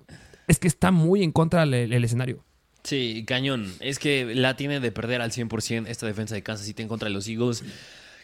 es 0.48 0.58
que 0.58 0.68
está 0.68 0.90
muy 0.90 1.24
en 1.24 1.32
contra 1.32 1.66
del 1.68 2.04
escenario. 2.04 2.47
Sí, 2.88 3.26
cañón. 3.28 3.74
Es 3.82 4.00
que 4.00 4.34
la 4.34 4.56
tiene 4.56 4.80
de 4.80 4.94
perder 4.94 5.20
al 5.22 5.32
100% 5.32 5.88
esta 5.90 6.06
defensa 6.06 6.36
de 6.36 6.42
Kansas 6.42 6.66
City 6.66 6.84
en 6.84 6.88
contra 6.88 7.10
los 7.10 7.28
Eagles. 7.28 7.66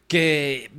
Que, 0.07 0.71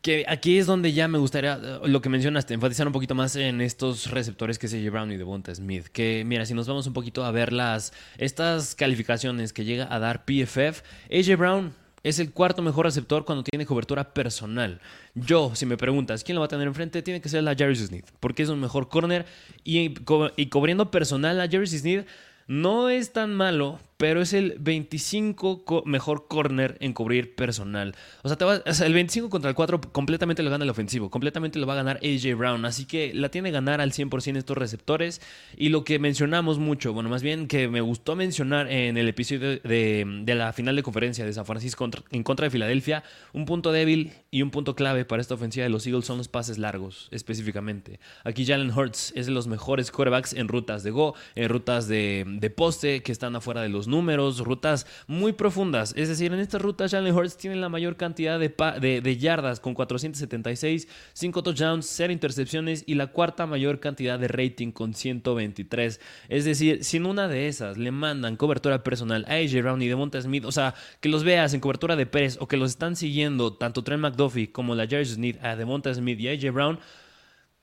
que 0.00 0.24
aquí 0.28 0.58
es 0.58 0.66
donde 0.66 0.92
ya 0.92 1.08
me 1.08 1.18
gustaría, 1.18 1.56
lo 1.56 2.00
que 2.00 2.08
mencionaste, 2.08 2.54
enfatizar 2.54 2.86
un 2.86 2.92
poquito 2.92 3.16
más 3.16 3.34
en 3.34 3.60
estos 3.60 4.12
receptores 4.12 4.60
que 4.60 4.66
es 4.66 4.74
AJ 4.74 4.92
Brown 4.92 5.10
y 5.10 5.16
Devonta 5.16 5.52
Smith. 5.52 5.88
Que 5.88 6.22
mira, 6.24 6.46
si 6.46 6.54
nos 6.54 6.68
vamos 6.68 6.86
un 6.86 6.92
poquito 6.92 7.24
a 7.24 7.32
ver 7.32 7.52
las, 7.52 7.92
estas 8.16 8.76
calificaciones 8.76 9.52
que 9.52 9.64
llega 9.64 9.92
a 9.92 9.98
dar 9.98 10.24
PFF, 10.24 10.84
AJ 11.10 11.36
Brown 11.36 11.74
es 12.04 12.20
el 12.20 12.30
cuarto 12.30 12.62
mejor 12.62 12.86
receptor 12.86 13.24
cuando 13.24 13.42
tiene 13.42 13.66
cobertura 13.66 14.14
personal. 14.14 14.80
Yo, 15.16 15.56
si 15.56 15.66
me 15.66 15.76
preguntas 15.76 16.22
quién 16.22 16.36
lo 16.36 16.42
va 16.42 16.46
a 16.46 16.48
tener 16.48 16.68
enfrente, 16.68 17.02
tiene 17.02 17.20
que 17.20 17.28
ser 17.28 17.42
la 17.42 17.56
Jerry 17.56 17.74
Smith, 17.74 18.06
porque 18.20 18.44
es 18.44 18.50
un 18.50 18.60
mejor 18.60 18.88
corner 18.88 19.26
y, 19.64 19.94
y 20.36 20.46
cubriendo 20.46 20.92
personal 20.92 21.40
a 21.40 21.48
Jerry 21.48 21.66
Smith 21.66 22.06
no 22.52 22.90
es 22.90 23.14
tan 23.14 23.32
malo, 23.34 23.78
pero 24.02 24.20
es 24.20 24.32
el 24.32 24.56
25 24.58 25.84
mejor 25.86 26.26
corner 26.26 26.76
en 26.80 26.92
cubrir 26.92 27.36
personal. 27.36 27.94
O 28.24 28.28
sea, 28.28 28.36
te 28.36 28.44
el 28.84 28.94
25 28.94 29.30
contra 29.30 29.48
el 29.48 29.54
4 29.54 29.80
completamente 29.92 30.42
lo 30.42 30.50
gana 30.50 30.64
el 30.64 30.70
ofensivo, 30.70 31.08
completamente 31.08 31.60
lo 31.60 31.68
va 31.68 31.74
a 31.74 31.76
ganar 31.76 32.00
AJ 32.02 32.36
Brown. 32.36 32.64
Así 32.64 32.84
que 32.84 33.14
la 33.14 33.28
tiene 33.28 33.52
ganar 33.52 33.80
al 33.80 33.92
100% 33.92 34.38
estos 34.38 34.58
receptores. 34.58 35.20
Y 35.56 35.68
lo 35.68 35.84
que 35.84 36.00
mencionamos 36.00 36.58
mucho, 36.58 36.92
bueno, 36.92 37.10
más 37.10 37.22
bien 37.22 37.46
que 37.46 37.68
me 37.68 37.80
gustó 37.80 38.16
mencionar 38.16 38.68
en 38.72 38.96
el 38.96 39.08
episodio 39.08 39.60
de, 39.60 40.24
la 40.26 40.52
final 40.52 40.74
de 40.74 40.82
conferencia 40.82 41.24
de 41.24 41.32
San 41.32 41.46
Francisco 41.46 41.88
en 42.10 42.24
contra 42.24 42.46
de 42.46 42.50
Filadelfia, 42.50 43.04
un 43.32 43.44
punto 43.44 43.70
débil 43.70 44.10
y 44.32 44.42
un 44.42 44.50
punto 44.50 44.74
clave 44.74 45.04
para 45.04 45.22
esta 45.22 45.34
ofensiva 45.34 45.62
de 45.62 45.70
los 45.70 45.86
Eagles 45.86 46.06
son 46.06 46.18
los 46.18 46.26
pases 46.26 46.58
largos, 46.58 47.06
específicamente. 47.12 48.00
Aquí 48.24 48.44
Jalen 48.44 48.76
Hurts 48.76 49.12
es 49.14 49.26
de 49.26 49.32
los 49.32 49.46
mejores 49.46 49.92
quarterbacks 49.92 50.32
en 50.32 50.48
rutas 50.48 50.82
de 50.82 50.90
go, 50.90 51.14
en 51.36 51.48
rutas 51.48 51.86
de, 51.86 52.24
de 52.26 52.50
poste 52.50 53.04
que 53.04 53.12
están 53.12 53.36
afuera 53.36 53.62
de 53.62 53.68
los 53.68 53.86
números, 53.92 54.40
rutas 54.40 54.86
muy 55.06 55.32
profundas. 55.32 55.94
Es 55.96 56.08
decir, 56.08 56.32
en 56.32 56.40
estas 56.40 56.60
rutas 56.60 56.90
Jalen 56.90 57.14
Hurts 57.14 57.36
tiene 57.36 57.56
la 57.56 57.68
mayor 57.68 57.96
cantidad 57.96 58.40
de, 58.40 58.48
de, 58.48 59.16
yardas 59.16 59.60
con 59.60 59.74
476, 59.74 60.88
5 61.12 61.42
touchdowns, 61.44 61.86
0 61.86 62.12
intercepciones 62.12 62.82
y 62.86 62.94
la 62.94 63.08
cuarta 63.08 63.46
mayor 63.46 63.78
cantidad 63.78 64.18
de 64.18 64.26
rating 64.26 64.72
con 64.72 64.94
123. 64.94 66.00
Es 66.28 66.44
decir, 66.44 66.82
sin 66.82 67.06
una 67.06 67.28
de 67.28 67.46
esas 67.46 67.78
le 67.78 67.92
mandan 67.92 68.36
cobertura 68.36 68.82
personal 68.82 69.24
a 69.28 69.34
AJ 69.34 69.62
Brown 69.62 69.82
y 69.82 69.88
Devonta 69.88 70.20
Smith, 70.20 70.44
o 70.44 70.52
sea, 70.52 70.74
que 71.00 71.08
los 71.08 71.22
veas 71.22 71.54
en 71.54 71.60
cobertura 71.60 71.94
de 71.94 72.06
Pérez 72.06 72.38
o 72.40 72.48
que 72.48 72.56
los 72.56 72.70
están 72.70 72.96
siguiendo 72.96 73.52
tanto 73.52 73.84
Trent 73.84 74.02
McDuffie 74.02 74.50
como 74.50 74.74
la 74.74 74.86
Jerry 74.86 75.04
Smith 75.04 75.38
a 75.42 75.54
Devonta 75.54 75.94
Smith 75.94 76.18
y 76.18 76.28
AJ 76.28 76.52
Brown, 76.52 76.80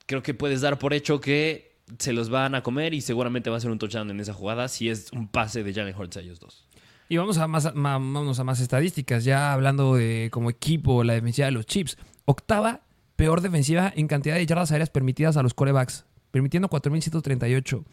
creo 0.06 0.22
que 0.22 0.34
puedes 0.34 0.60
dar 0.60 0.78
por 0.78 0.94
hecho 0.94 1.20
que 1.20 1.69
se 1.98 2.12
los 2.12 2.30
van 2.30 2.54
a 2.54 2.62
comer 2.62 2.94
y 2.94 3.00
seguramente 3.00 3.50
va 3.50 3.56
a 3.56 3.60
ser 3.60 3.70
un 3.70 3.78
touchdown 3.78 4.10
en 4.10 4.20
esa 4.20 4.32
jugada 4.32 4.68
si 4.68 4.88
es 4.88 5.12
un 5.12 5.28
pase 5.28 5.62
de 5.62 5.74
Jalen 5.74 5.94
Hurts 5.96 6.16
a 6.16 6.20
ellos 6.20 6.40
dos. 6.40 6.66
Y 7.08 7.16
vamos 7.16 7.38
a 7.38 7.48
más, 7.48 7.66
a 7.66 7.98
más 7.98 8.60
estadísticas, 8.60 9.24
ya 9.24 9.52
hablando 9.52 9.96
de 9.96 10.28
como 10.30 10.48
equipo, 10.48 11.02
la 11.02 11.14
defensiva 11.14 11.46
de 11.46 11.52
los 11.52 11.66
Chips. 11.66 11.96
Octava 12.24 12.82
peor 13.16 13.40
defensiva 13.40 13.92
en 13.96 14.06
cantidad 14.06 14.36
de 14.36 14.46
yardas 14.46 14.70
aéreas 14.70 14.90
permitidas 14.90 15.36
a 15.36 15.42
los 15.42 15.52
corebacks, 15.52 16.06
permitiendo 16.30 16.68
4.138. 16.68 17.84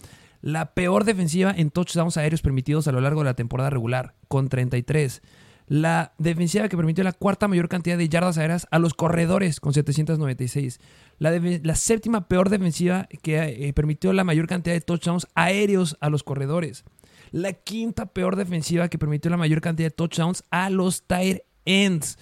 La 0.42 0.76
peor 0.76 1.04
defensiva 1.04 1.52
en 1.52 1.72
touchdowns 1.72 2.18
aéreos 2.18 2.44
permitidos 2.44 2.88
a 2.88 2.92
lo 2.92 3.02
largo 3.02 3.22
de 3.22 3.26
la 3.26 3.34
temporada 3.34 3.72
regular, 3.72 4.14
con 4.28 4.50
33 4.50 5.24
la 5.68 6.14
defensiva 6.18 6.70
que 6.70 6.78
permitió 6.78 7.04
la 7.04 7.12
cuarta 7.12 7.48
mayor 7.48 7.68
cantidad 7.68 7.98
de 7.98 8.08
yardas 8.08 8.38
aéreas 8.38 8.68
a 8.72 8.80
los 8.80 8.94
corredores 8.94 9.60
con 9.60 9.74
796. 9.74 10.80
La, 11.20 11.76
séptima 11.76 12.28
peor 12.28 12.50
defensiva 12.50 13.08
que 13.24 13.68
eh, 13.68 13.74
permitió 13.74 14.14
la 14.14 14.24
mayor 14.24 14.48
cantidad 14.48 14.76
de 14.76 14.82
touchdowns 14.82 15.28
aéreos 15.34 15.98
a 16.00 16.10
los 16.10 16.24
corredores. 16.24 16.84
La 17.32 17.54
quinta 17.54 18.06
peor 18.06 18.36
defensiva 18.36 18.88
que 18.88 19.00
permitió 19.00 19.32
la 19.32 19.38
mayor 19.38 19.60
cantidad 19.62 19.88
de 19.88 19.96
touchdowns 19.96 20.44
a 20.52 20.70
los 20.70 21.04
tight 21.08 21.40
ends. 21.66 22.18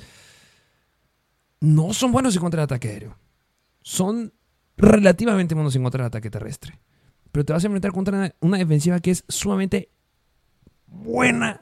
No 1.59 1.93
son 1.93 2.11
buenos 2.11 2.35
en 2.35 2.41
contra 2.41 2.61
del 2.61 2.65
ataque 2.65 2.89
aéreo. 2.89 3.17
Son 3.81 4.33
relativamente 4.77 5.55
buenos 5.55 5.75
en 5.75 5.83
contra 5.83 6.03
del 6.03 6.07
ataque 6.07 6.29
terrestre. 6.29 6.79
Pero 7.31 7.43
te 7.43 7.53
vas 7.53 7.63
a 7.63 7.67
enfrentar 7.67 7.91
contra 7.91 8.33
una 8.39 8.57
defensiva 8.57 8.99
que 9.01 9.11
es 9.11 9.25
sumamente 9.27 9.89
buena 10.87 11.61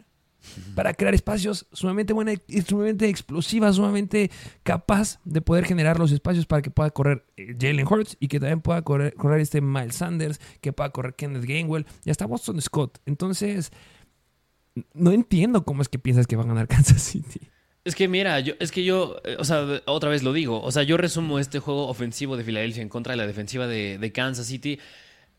para 0.76 0.94
crear 0.94 1.14
espacios 1.14 1.68
sumamente 1.72 2.14
buena, 2.14 2.34
sumamente 2.68 3.08
explosiva, 3.08 3.72
sumamente 3.74 4.32
capaz 4.64 5.20
de 5.24 5.42
poder 5.42 5.66
generar 5.66 6.00
los 6.00 6.12
espacios 6.12 6.46
para 6.46 6.62
que 6.62 6.70
pueda 6.70 6.90
correr 6.90 7.26
eh, 7.38 7.56
Jalen 7.60 7.88
Hurts 7.88 8.18
y 8.20 8.28
que 8.28 8.40
también 8.40 8.62
pueda 8.62 8.82
correr, 8.82 9.14
correr 9.14 9.42
este 9.42 9.62
Miles 9.62 9.96
Sanders, 9.96 10.40
que 10.62 10.74
pueda 10.74 10.90
correr 10.90 11.16
Kenneth 11.16 11.46
Gainwell 11.46 11.86
y 12.06 12.10
hasta 12.10 12.26
Boston 12.26 12.62
Scott. 12.62 13.00
Entonces, 13.06 13.72
no 14.94 15.12
entiendo 15.12 15.66
cómo 15.66 15.82
es 15.82 15.90
que 15.90 16.00
piensas 16.00 16.28
que 16.28 16.36
va 16.36 16.44
a 16.44 16.48
ganar 16.48 16.68
Kansas 16.70 17.02
City. 17.02 17.40
Es 17.86 17.96
que 17.96 18.08
mira, 18.08 18.40
yo, 18.40 18.54
es 18.60 18.72
que 18.72 18.86
yo, 18.86 19.18
eh, 19.26 19.36
o 19.40 19.44
sea, 19.44 19.66
otra 19.86 20.10
vez 20.10 20.24
lo 20.24 20.32
digo, 20.32 20.62
o 20.62 20.72
sea, 20.72 20.84
yo 20.84 20.96
resumo 20.96 21.38
este 21.38 21.60
juego 21.60 21.88
ofensivo 21.88 22.38
de 22.38 22.46
Filadelfia 22.46 22.82
en 22.82 22.88
contra 22.88 23.12
de 23.12 23.18
la 23.18 23.28
defensiva 23.28 23.68
de, 23.68 23.98
de 23.98 24.12
Kansas 24.14 24.46
City 24.48 24.80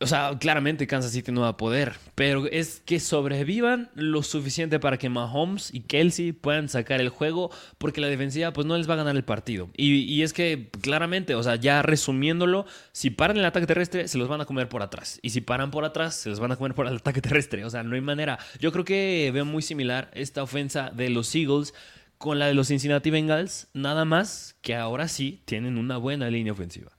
o 0.01 0.07
sea, 0.07 0.36
claramente 0.38 0.86
Kansas 0.86 1.12
City 1.12 1.32
no 1.32 1.42
va 1.42 1.49
a 1.49 1.57
poder, 1.57 1.95
pero 2.14 2.47
es 2.47 2.82
que 2.84 3.01
sobrevivan 3.01 3.90
lo 3.95 4.22
suficiente 4.22 4.80
para 4.80 4.99
que 4.99 5.09
Mahomes 5.09 5.72
y 5.72 5.80
Kelsey 5.80 6.32
puedan 6.32 6.68
sacar 6.68 7.01
el 7.01 7.09
juego, 7.09 7.51
porque 7.78 8.01
la 8.01 8.09
defensiva 8.09 8.53
pues 8.53 8.66
no 8.66 8.76
les 8.76 8.88
va 8.88 8.95
a 8.95 8.99
ganar 8.99 9.16
el 9.16 9.24
partido. 9.24 9.70
Y, 9.76 10.22
es 10.22 10.32
que 10.32 10.68
claramente, 10.80 11.34
o 11.34 11.42
sea, 11.42 11.57
ya 11.57 11.82
resumiéndolo, 11.82 12.66
si 12.92 13.11
paran 13.11 13.36
el 13.36 13.45
ataque 13.45 13.66
terrestre, 13.66 14.09
se 14.09 14.18
los 14.18 14.28
van 14.28 14.40
a 14.40 14.47
comer 14.47 14.68
por 14.68 14.82
atrás. 14.82 15.20
Y 15.22 15.30
si 15.30 15.40
paran 15.40 15.70
por 15.70 15.84
atrás, 15.84 16.14
se 16.16 16.28
los 16.28 16.40
van 16.40 16.53
a 16.53 16.57
comer 16.57 16.74
por 16.74 16.86
el 16.86 16.97
ataque 16.97 17.20
terrestre. 17.22 17.64
O 17.64 17.70
sea, 17.70 17.82
no 17.82 17.95
hay 17.95 18.01
manera. 18.01 18.38
Yo 18.61 18.72
creo 18.72 18.84
que 18.84 19.30
veo 19.32 19.45
muy 19.45 19.62
similar 19.62 20.11
esta 20.14 20.42
ofensa 20.42 20.90
de 20.90 21.09
los 21.09 21.34
Eagles 21.34 21.72
con 22.18 22.38
la 22.38 22.47
de 22.47 22.55
los 22.55 22.68
Cincinnati 22.68 23.11
Bengals, 23.11 23.68
nada 23.74 24.05
más 24.05 24.57
que 24.62 24.74
ahora 24.74 25.09
sí 25.09 25.42
tienen 25.45 25.76
una 25.76 25.99
buena 25.99 26.30
línea 26.30 26.53
ofensiva. 26.53 26.93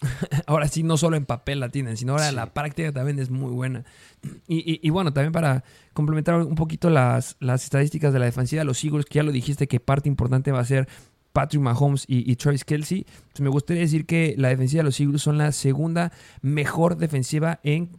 ahora 0.46 0.68
sí, 0.68 0.82
no 0.82 0.96
solo 0.96 1.16
en 1.16 1.26
papel 1.26 1.60
la 1.60 1.68
tienen, 1.68 1.96
sino 1.96 2.12
ahora 2.12 2.32
la 2.32 2.52
práctica 2.52 2.92
también 2.92 3.18
es 3.18 3.30
muy 3.30 3.50
buena. 3.50 3.84
Y, 4.46 4.86
y, 4.86 4.90
bueno, 4.90 5.12
también 5.12 5.32
para 5.32 5.64
complementar 5.92 6.36
un 6.36 6.54
poquito 6.54 6.90
las, 6.90 7.36
las 7.40 7.64
estadísticas 7.64 8.12
de 8.12 8.18
la 8.18 8.26
defensiva 8.26 8.60
de 8.60 8.66
los 8.66 8.82
Eagles, 8.84 9.06
que 9.06 9.16
ya 9.16 9.22
lo 9.22 9.32
dijiste 9.32 9.66
que 9.66 9.80
parte 9.80 10.08
importante 10.08 10.52
va 10.52 10.60
a 10.60 10.64
ser 10.64 10.88
Patrick 11.32 11.62
Mahomes 11.62 12.04
y, 12.06 12.34
Travis 12.36 12.64
Kelsey, 12.64 13.06
me 13.40 13.48
gustaría 13.48 13.82
decir 13.82 14.04
que 14.04 14.34
la 14.36 14.48
defensiva 14.48 14.80
de 14.80 14.84
los 14.84 15.00
Eagles 15.00 15.22
son 15.22 15.38
la 15.38 15.52
segunda 15.52 16.12
mejor 16.42 16.96
defensiva 16.96 17.60
en, 17.62 17.90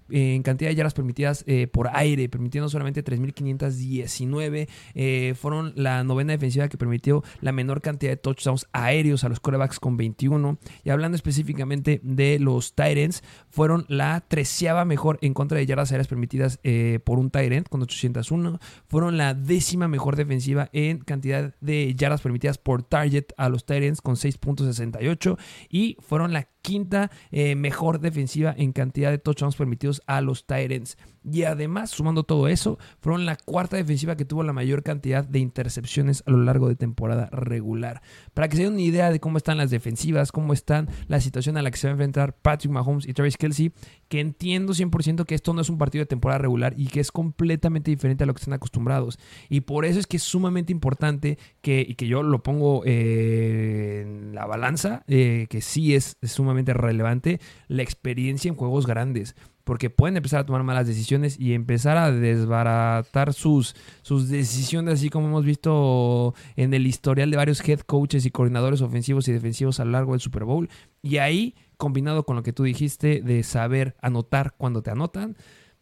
cantidad 0.43 0.69
de 0.69 0.75
yardas 0.75 0.93
permitidas 0.93 1.43
eh, 1.47 1.67
por 1.67 1.89
aire, 1.93 2.29
permitiendo 2.29 2.69
solamente 2.69 3.03
3.519. 3.03 4.67
Eh, 4.93 5.33
fueron 5.39 5.73
la 5.75 6.03
novena 6.03 6.33
defensiva 6.33 6.67
que 6.67 6.77
permitió 6.77 7.23
la 7.39 7.51
menor 7.51 7.81
cantidad 7.81 8.11
de 8.11 8.17
touchdowns 8.17 8.67
aéreos 8.71 9.23
a 9.23 9.29
los 9.29 9.39
quarterbacks 9.39 9.79
con 9.79 9.97
21. 9.97 10.57
Y 10.83 10.89
hablando 10.89 11.15
específicamente 11.15 12.01
de 12.03 12.37
los 12.39 12.75
Tyrants, 12.75 13.23
fueron 13.49 13.85
la 13.87 14.21
treceava 14.27 14.85
mejor 14.85 15.17
en 15.21 15.33
contra 15.33 15.57
de 15.57 15.65
yardas 15.65 15.91
aéreas 15.91 16.07
permitidas 16.07 16.59
eh, 16.63 16.99
por 17.03 17.17
un 17.17 17.31
Tyrant 17.31 17.67
con 17.67 17.81
801. 17.81 18.59
Fueron 18.87 19.17
la 19.17 19.33
décima 19.33 19.87
mejor 19.87 20.15
defensiva 20.15 20.69
en 20.73 20.99
cantidad 20.99 21.55
de 21.61 21.95
yardas 21.95 22.21
permitidas 22.21 22.57
por 22.57 22.83
target 22.83 23.20
a 23.37 23.49
los 23.49 23.65
Tyrants 23.65 24.01
con 24.01 24.15
6.68 24.15 25.37
y 25.69 25.97
fueron 25.99 26.33
la 26.33 26.47
quinta 26.61 27.11
eh, 27.31 27.55
mejor 27.55 27.99
defensiva 27.99 28.53
en 28.57 28.71
cantidad 28.71 29.11
de 29.11 29.17
touchdowns 29.17 29.55
permitidos 29.55 30.01
a 30.05 30.21
los 30.21 30.45
Tyrants. 30.45 30.97
Y 31.23 31.43
además, 31.43 31.91
sumando 31.91 32.23
todo 32.23 32.47
eso, 32.47 32.79
fueron 32.99 33.25
la 33.25 33.35
cuarta 33.35 33.77
defensiva 33.77 34.15
que 34.15 34.25
tuvo 34.25 34.41
la 34.41 34.53
mayor 34.53 34.81
cantidad 34.81 35.23
de 35.23 35.37
intercepciones 35.37 36.23
a 36.25 36.31
lo 36.31 36.43
largo 36.43 36.67
de 36.67 36.75
temporada 36.75 37.29
regular. 37.31 38.01
Para 38.33 38.47
que 38.47 38.57
se 38.57 38.63
den 38.63 38.73
una 38.73 38.81
idea 38.81 39.11
de 39.11 39.19
cómo 39.19 39.37
están 39.37 39.57
las 39.57 39.69
defensivas, 39.69 40.31
cómo 40.31 40.53
están 40.53 40.89
la 41.07 41.21
situación 41.21 41.57
a 41.57 41.61
la 41.61 41.69
que 41.69 41.77
se 41.77 41.87
va 41.87 41.91
a 41.91 41.93
enfrentar 41.93 42.35
Patrick 42.41 42.71
Mahomes 42.71 43.07
y 43.07 43.13
Travis 43.13 43.37
Kelsey, 43.37 43.71
que 44.07 44.19
entiendo 44.19 44.73
100% 44.73 45.25
que 45.25 45.35
esto 45.35 45.53
no 45.53 45.61
es 45.61 45.69
un 45.69 45.77
partido 45.77 46.01
de 46.01 46.07
temporada 46.07 46.39
regular 46.39 46.73
y 46.75 46.87
que 46.87 46.99
es 46.99 47.11
completamente 47.11 47.91
diferente 47.91 48.23
a 48.23 48.27
lo 48.27 48.33
que 48.33 48.39
están 48.39 48.55
acostumbrados. 48.55 49.19
Y 49.47 49.61
por 49.61 49.85
eso 49.85 49.99
es 49.99 50.07
que 50.07 50.17
es 50.17 50.23
sumamente 50.23 50.71
importante 50.71 51.37
que, 51.61 51.85
y 51.87 51.95
que 51.95 52.07
yo 52.07 52.23
lo 52.23 52.41
pongo 52.41 52.81
eh, 52.85 54.01
en 54.01 54.33
la 54.33 54.47
balanza, 54.47 55.03
eh, 55.07 55.45
que 55.49 55.61
sí 55.61 55.93
es 55.93 56.17
sumamente 56.23 56.50
relevante 56.55 57.39
la 57.67 57.83
experiencia 57.83 58.49
en 58.49 58.55
juegos 58.55 58.87
grandes, 58.87 59.35
porque 59.63 59.89
pueden 59.89 60.17
empezar 60.17 60.41
a 60.41 60.45
tomar 60.45 60.63
malas 60.63 60.87
decisiones 60.87 61.39
y 61.39 61.53
empezar 61.53 61.97
a 61.97 62.11
desbaratar 62.11 63.33
sus, 63.33 63.75
sus 64.01 64.29
decisiones, 64.29 64.95
así 64.95 65.09
como 65.09 65.27
hemos 65.27 65.45
visto 65.45 66.33
en 66.55 66.73
el 66.73 66.87
historial 66.87 67.31
de 67.31 67.37
varios 67.37 67.67
head 67.67 67.79
coaches 67.81 68.25
y 68.25 68.31
coordinadores 68.31 68.81
ofensivos 68.81 69.27
y 69.27 69.31
defensivos 69.31 69.79
a 69.79 69.85
lo 69.85 69.91
largo 69.91 70.13
del 70.13 70.21
Super 70.21 70.43
Bowl. 70.43 70.69
Y 71.01 71.17
ahí, 71.17 71.55
combinado 71.77 72.25
con 72.25 72.35
lo 72.35 72.43
que 72.43 72.53
tú 72.53 72.63
dijiste 72.63 73.21
de 73.21 73.43
saber 73.43 73.95
anotar 74.01 74.53
cuando 74.57 74.81
te 74.81 74.91
anotan, 74.91 75.37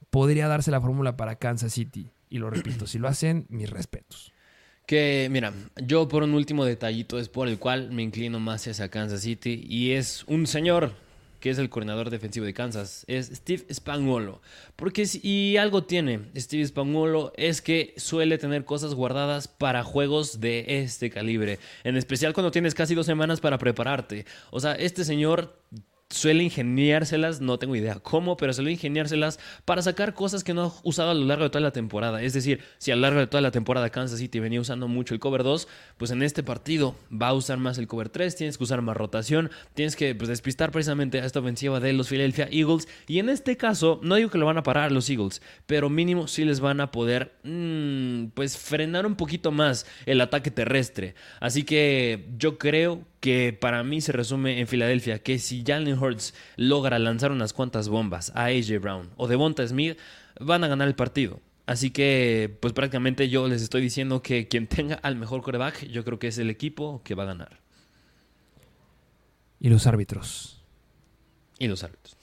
podría 0.09 0.47
darse 0.47 0.71
la 0.71 0.81
fórmula 0.81 1.17
para 1.17 1.35
Kansas 1.35 1.73
City. 1.73 2.11
Y 2.29 2.37
lo 2.37 2.49
repito, 2.49 2.85
si 2.85 2.99
lo 2.99 3.07
hacen, 3.07 3.45
mis 3.49 3.69
respetos. 3.69 4.31
Que, 4.89 5.27
mira, 5.29 5.53
yo 5.85 6.07
por 6.07 6.23
un 6.23 6.33
último 6.33 6.65
detallito 6.65 7.19
es 7.19 7.29
por 7.29 7.47
el 7.47 7.59
cual 7.59 7.91
me 7.91 8.01
inclino 8.01 8.39
más 8.39 8.67
hacia 8.67 8.89
Kansas 8.89 9.21
City 9.21 9.63
y 9.69 9.91
es 9.91 10.23
un 10.25 10.47
señor 10.47 10.93
que 11.39 11.51
es 11.51 11.59
el 11.59 11.69
coordinador 11.69 12.09
defensivo 12.09 12.43
de 12.47 12.55
Kansas, 12.55 13.05
es 13.07 13.27
Steve 13.27 13.71
Spagnuolo. 13.71 14.41
Porque 14.75 15.05
si 15.05 15.21
y 15.21 15.57
algo 15.57 15.83
tiene 15.83 16.21
Steve 16.35 16.65
Spagnuolo 16.65 17.33
es 17.37 17.61
que 17.61 17.93
suele 17.97 18.39
tener 18.39 18.65
cosas 18.65 18.95
guardadas 18.95 19.47
para 19.47 19.83
juegos 19.83 20.41
de 20.41 20.65
este 20.81 21.11
calibre, 21.11 21.59
en 21.83 21.95
especial 21.95 22.33
cuando 22.33 22.49
tienes 22.49 22.73
casi 22.73 22.95
dos 22.95 23.05
semanas 23.05 23.41
para 23.41 23.59
prepararte. 23.59 24.25
O 24.49 24.59
sea, 24.59 24.73
este 24.73 25.05
señor 25.05 25.55
suele 26.09 26.43
ingeniárselas, 26.43 27.39
no 27.39 27.59
tengo 27.59 27.75
idea 27.75 27.99
cómo, 27.99 28.35
pero 28.35 28.51
suele 28.51 28.71
ingeniárselas 28.71 29.39
para 29.63 29.83
sacar 29.83 30.15
cosas 30.15 30.43
que 30.43 30.55
no 30.55 30.63
ha 30.63 30.73
usado 30.83 31.11
a 31.11 31.13
lo 31.13 31.25
largo 31.25 31.43
de 31.43 31.49
toda 31.51 31.61
la 31.61 31.71
temporada. 31.71 32.23
Es 32.23 32.33
decir, 32.33 32.61
si 32.79 32.89
a 32.89 32.95
lo 32.95 33.03
largo 33.03 33.19
de 33.19 33.27
toda 33.27 33.41
la 33.41 33.51
temporada 33.51 33.91
Kansas 33.91 34.19
City 34.19 34.39
venía 34.39 34.59
usando 34.59 34.87
mucho 34.87 35.13
el 35.13 35.19
cover 35.19 35.43
2, 35.43 35.67
pues 35.97 36.09
en 36.09 36.23
este 36.23 36.41
partido 36.41 36.95
va 37.09 37.27
a 37.27 37.33
usar 37.33 37.59
más 37.59 37.77
el 37.77 37.87
cover 37.87 38.09
3, 38.09 38.35
tienes 38.35 38.57
que 38.57 38.63
usar 38.63 38.81
más 38.81 38.97
rotación, 38.97 39.51
tienes 39.75 39.95
que 39.95 40.15
pues, 40.15 40.29
despistar 40.29 40.71
precisamente 40.71 41.21
a 41.21 41.25
esta 41.25 41.41
ofensiva 41.41 41.79
de 41.79 41.93
los 41.93 42.09
Philadelphia 42.09 42.49
Eagles. 42.51 42.87
Y 43.07 43.19
en 43.19 43.29
este 43.29 43.55
caso, 43.55 43.99
no 44.01 44.15
digo 44.15 44.31
que 44.31 44.39
lo 44.39 44.47
van 44.47 44.57
a 44.57 44.63
parar 44.63 44.91
los 44.91 45.09
Eagles, 45.11 45.43
pero 45.67 45.89
mínimo 45.89 46.27
sí 46.27 46.43
les 46.43 46.59
van 46.59 46.81
a 46.81 46.91
poder 46.91 47.33
mmm, 47.43 48.29
pues 48.33 48.57
frenar 48.57 49.05
un 49.05 49.15
poquito 49.15 49.51
más 49.51 49.85
el 50.07 50.21
ataque 50.21 50.49
terrestre. 50.49 51.13
Así 51.39 51.63
que 51.63 52.29
yo 52.35 52.57
creo 52.57 53.05
que 53.19 53.57
para 53.59 53.83
mí 53.83 54.01
se 54.01 54.11
resume 54.11 54.59
en 54.59 54.67
Filadelfia, 54.67 55.19
que 55.19 55.39
si 55.39 55.63
Jalen 55.65 55.97
Hurts 55.97 56.33
logra 56.55 56.99
lanzar 56.99 57.31
unas 57.31 57.53
cuantas 57.53 57.89
bombas 57.89 58.31
a 58.35 58.45
AJ 58.45 58.79
Brown 58.81 59.09
o 59.17 59.27
Devonta 59.27 59.67
Smith, 59.67 59.97
van 60.39 60.63
a 60.63 60.67
ganar 60.67 60.87
el 60.87 60.95
partido. 60.95 61.41
Así 61.65 61.91
que, 61.91 62.57
pues 62.61 62.73
prácticamente 62.73 63.29
yo 63.29 63.47
les 63.47 63.61
estoy 63.61 63.81
diciendo 63.81 64.23
que 64.23 64.47
quien 64.47 64.67
tenga 64.67 64.95
al 64.95 65.15
mejor 65.15 65.41
coreback, 65.41 65.85
yo 65.87 66.03
creo 66.03 66.17
que 66.17 66.27
es 66.27 66.37
el 66.37 66.49
equipo 66.49 67.01
que 67.03 67.13
va 67.13 67.23
a 67.23 67.27
ganar. 67.27 67.59
Y 69.59 69.69
los 69.69 69.85
árbitros. 69.85 70.63
Y 71.59 71.67
los 71.67 71.83
árbitros. 71.83 72.17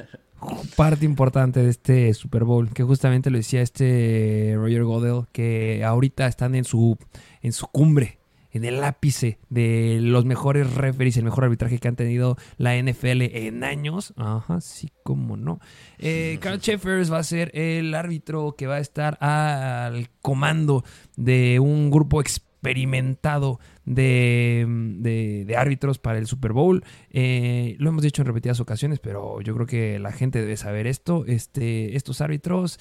Parte 0.76 1.04
importante 1.04 1.60
de 1.62 1.70
este 1.70 2.14
Super 2.14 2.44
Bowl, 2.44 2.72
que 2.72 2.84
justamente 2.84 3.30
lo 3.30 3.36
decía 3.36 3.60
este 3.60 4.54
Roger 4.56 4.84
Godel, 4.84 5.26
que 5.32 5.84
ahorita 5.84 6.26
están 6.26 6.54
en 6.54 6.64
su, 6.64 6.96
en 7.42 7.52
su 7.52 7.66
cumbre 7.66 8.18
en 8.56 8.64
el 8.64 8.82
ápice 8.82 9.38
de 9.48 9.98
los 10.00 10.24
mejores 10.24 10.74
referees, 10.74 11.16
el 11.16 11.24
mejor 11.24 11.44
arbitraje 11.44 11.78
que 11.78 11.88
han 11.88 11.96
tenido 11.96 12.36
la 12.56 12.76
NFL 12.76 13.22
en 13.22 13.64
años. 13.64 14.14
Ajá, 14.16 14.60
sí, 14.60 14.90
como 15.02 15.36
no. 15.36 15.60
Eh, 15.98 16.38
Carl 16.40 16.58
Sheffers 16.58 17.12
va 17.12 17.18
a 17.18 17.22
ser 17.22 17.50
el 17.54 17.94
árbitro 17.94 18.54
que 18.56 18.66
va 18.66 18.76
a 18.76 18.80
estar 18.80 19.22
al 19.22 20.08
comando 20.22 20.84
de 21.16 21.60
un 21.60 21.90
grupo 21.90 22.20
experimentado 22.20 23.60
de, 23.84 25.54
árbitros 25.56 25.98
para 25.98 26.18
el 26.18 26.26
Super 26.26 26.52
Bowl. 26.52 26.82
Eh, 27.10 27.76
lo 27.78 27.90
hemos 27.90 28.02
dicho 28.02 28.22
en 28.22 28.26
repetidas 28.26 28.60
ocasiones, 28.60 29.00
pero 29.00 29.40
yo 29.42 29.54
creo 29.54 29.66
que 29.66 29.98
la 29.98 30.12
gente 30.12 30.40
debe 30.40 30.56
saber 30.56 30.86
esto. 30.86 31.24
Este, 31.26 31.94
estos 31.94 32.20
árbitros 32.22 32.78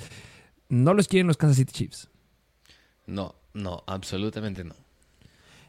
no 0.69 0.93
los 0.93 1.07
quieren 1.07 1.27
los 1.27 1.37
Kansas 1.37 1.57
City 1.57 1.73
Chiefs. 1.73 2.09
No, 3.05 3.35
no, 3.53 3.83
absolutamente 3.85 4.63
no 4.63 4.84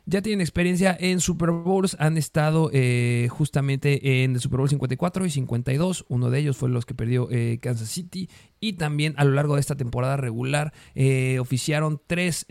ya 0.09 0.22
tienen 0.22 0.40
experiencia 0.40 0.96
en 0.98 1.18
Super 1.18 1.50
Bowls, 1.50 1.96
han 1.98 2.16
estado 2.16 2.70
eh, 2.72 3.26
justamente 3.28 4.22
en 4.22 4.34
el 4.34 4.40
Super 4.40 4.59
Bowl 4.59 4.68
54 4.68 5.26
y 5.26 5.30
52, 5.30 6.04
uno 6.09 6.30
de 6.30 6.38
ellos 6.38 6.57
fue 6.57 6.68
los 6.68 6.86
que 6.86 6.94
perdió 6.94 7.28
eh, 7.30 7.59
Kansas 7.61 7.88
City. 7.88 8.30
Y 8.59 8.74
también 8.74 9.12
a 9.18 9.24
lo 9.24 9.32
largo 9.32 9.54
de 9.54 9.61
esta 9.61 9.74
temporada 9.76 10.16
regular 10.16 10.72
eh, 10.94 11.38
oficiaron 11.40 12.00
tres 12.07 12.46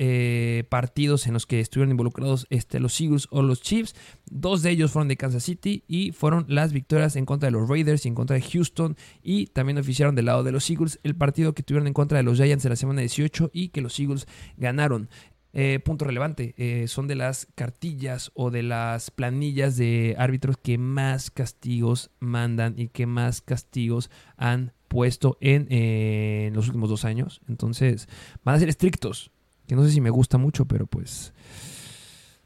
partidos 0.70 1.26
en 1.26 1.34
los 1.34 1.47
que 1.47 1.60
estuvieron 1.60 1.91
involucrados 1.91 2.45
este, 2.51 2.80
los 2.80 2.99
Eagles 3.01 3.28
o 3.32 3.41
los 3.41 3.62
Chiefs, 3.62 3.95
dos 4.30 4.62
de 4.62 4.70
ellos 4.70 4.91
fueron 4.91 5.08
de 5.08 5.18
Kansas 5.18 5.43
City 5.43 5.84
y 5.88 6.12
fueron 6.12 6.45
las 6.47 6.74
victorias 6.74 7.16
en 7.16 7.26
contra 7.26 7.47
de 7.47 7.51
los 7.51 7.68
Raiders 7.68 8.06
y 8.06 8.10
en 8.10 8.16
contra 8.16 8.36
de 8.36 8.43
Houston. 8.43 8.95
Y 9.24 9.47
también 9.47 9.78
oficiaron 9.78 10.14
del 10.14 10.26
lado 10.26 10.43
de 10.43 10.51
los 10.51 10.70
Eagles 10.70 10.99
el 11.03 11.16
partido 11.16 11.56
que 11.56 11.64
tuvieron 11.64 11.88
en 11.88 11.93
contra 11.93 12.18
de 12.18 12.24
los 12.24 12.38
Giants 12.38 12.66
en 12.66 12.70
la 12.70 12.76
semana 12.76 13.01
18 13.01 13.49
y 13.53 13.70
que 13.70 13.82
los 13.82 13.99
Eagles 13.99 14.28
ganaron. 14.58 15.10
Eh, 15.58 15.80
punto 15.80 16.03
relevante, 16.03 16.53
eh, 16.58 16.89
son 16.89 17.08
de 17.08 17.16
las 17.16 17.47
cartillas 17.56 18.30
o 18.34 18.51
de 18.51 18.62
las 18.62 19.10
planillas 19.10 19.78
de 19.78 20.14
árbitros 20.20 20.58
que 20.58 20.78
más 20.78 21.32
castigos 21.32 22.12
mandan 22.20 22.78
y 22.78 22.89
que 22.89 23.06
más 23.06 23.39
castigos 23.39 24.12
han 24.36 24.74
puesto 24.89 25.38
en, 25.39 25.68
eh, 25.70 26.47
en 26.47 26.56
los 26.56 26.68
últimos 26.68 26.89
dos 26.89 27.06
años. 27.06 27.39
Entonces, 27.47 28.10
van 28.43 28.56
a 28.56 28.60
ser 28.60 28.68
estrictos, 28.68 29.32
que 29.66 29.76
no 29.76 29.86
sé 29.86 29.91
si 29.91 30.01
me 30.01 30.10
gusta 30.10 30.38
mucho, 30.38 30.66
pero 30.66 30.88
pues 30.88 31.34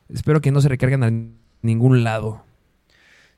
espero 0.08 0.40
que 0.40 0.52
no 0.52 0.62
se 0.62 0.70
recarguen 0.70 1.04
a 1.04 1.12
ningún 1.64 2.04
lado. 2.04 2.44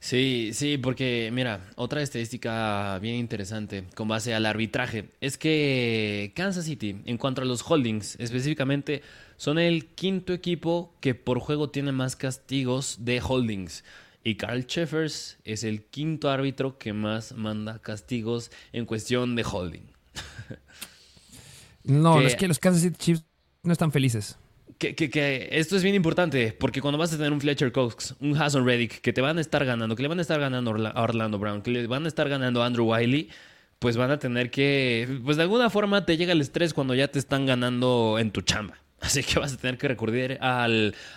Sí, 0.02 0.50
sí, 0.54 0.80
porque 0.80 1.30
mira, 1.32 1.70
otra 1.76 2.02
estadística 2.02 2.98
bien 2.98 3.18
interesante 3.18 3.84
con 3.94 4.08
base 4.08 4.34
al 4.34 4.48
arbitraje 4.48 5.12
es 5.22 5.38
que 5.38 6.34
Kansas 6.36 6.66
City, 6.66 7.04
en 7.06 7.20
cuanto 7.20 7.44
a 7.44 7.46
los 7.46 7.62
holdings, 7.62 8.16
específicamente, 8.20 9.04
son 9.42 9.58
el 9.58 9.88
quinto 9.88 10.34
equipo 10.34 10.94
que 11.00 11.16
por 11.16 11.40
juego 11.40 11.72
tiene 11.72 11.92
más 11.92 12.16
castigos 12.16 12.98
de 13.06 13.20
holdings. 13.28 13.84
Y 14.24 14.36
Carl 14.36 14.68
Cheffers 14.68 15.40
es 15.44 15.64
el 15.64 15.84
quinto 15.84 16.30
árbitro 16.30 16.78
que 16.78 16.94
más 16.94 17.32
manda 17.32 17.80
castigos 17.80 18.52
en 18.72 18.86
cuestión 18.86 19.36
de 19.36 19.44
holding. 19.44 19.88
no, 21.84 22.22
es 22.22 22.36
que 22.36 22.48
los 22.48 22.60
Kansas 22.60 22.84
City 22.84 22.96
Chiefs 23.00 23.24
no 23.64 23.74
están 23.74 23.92
felices. 23.92 24.38
Que, 24.78 25.50
esto 25.52 25.76
es 25.76 25.82
bien 25.82 25.96
importante, 25.96 26.56
porque 26.60 26.80
cuando 26.80 27.00
vas 27.00 27.12
a 27.12 27.18
tener 27.18 27.34
un 27.34 27.42
Fletcher 27.42 27.72
Cox, 27.72 28.14
un 28.20 28.40
Hassan 28.40 28.64
Reddick, 28.64 29.02
que 29.02 29.12
te 29.12 29.22
van 29.22 29.40
a 29.40 29.42
estar 29.42 29.66
ganando, 29.66 29.96
que 29.96 30.04
le 30.04 30.08
van 30.08 30.20
a 30.20 30.22
estar 30.22 30.40
ganando 30.40 30.70
a 30.70 31.02
Orlando 31.02 31.40
Brown, 31.40 31.64
que 31.64 31.72
le 31.72 31.88
van 31.88 32.06
a 32.06 32.10
estar 32.10 32.30
ganando 32.30 32.62
a 32.62 32.68
Andrew 32.68 32.86
Wiley, 32.86 33.32
pues 33.80 33.98
van 33.98 34.12
a 34.12 34.20
tener 34.20 34.52
que, 34.52 35.20
pues 35.26 35.38
de 35.38 35.42
alguna 35.42 35.72
forma 35.72 36.06
te 36.06 36.16
llega 36.16 36.32
el 36.32 36.42
estrés 36.42 36.76
cuando 36.76 36.94
ya 36.94 37.08
te 37.08 37.18
están 37.18 37.48
ganando 37.48 38.20
en 38.20 38.30
tu 38.30 38.42
chamba. 38.42 38.78
Así 39.02 39.24
que 39.24 39.40
vas 39.40 39.54
a 39.54 39.58
tener 39.58 39.78
que 39.78 39.88
recurrir 39.88 40.38
a, 40.42 40.68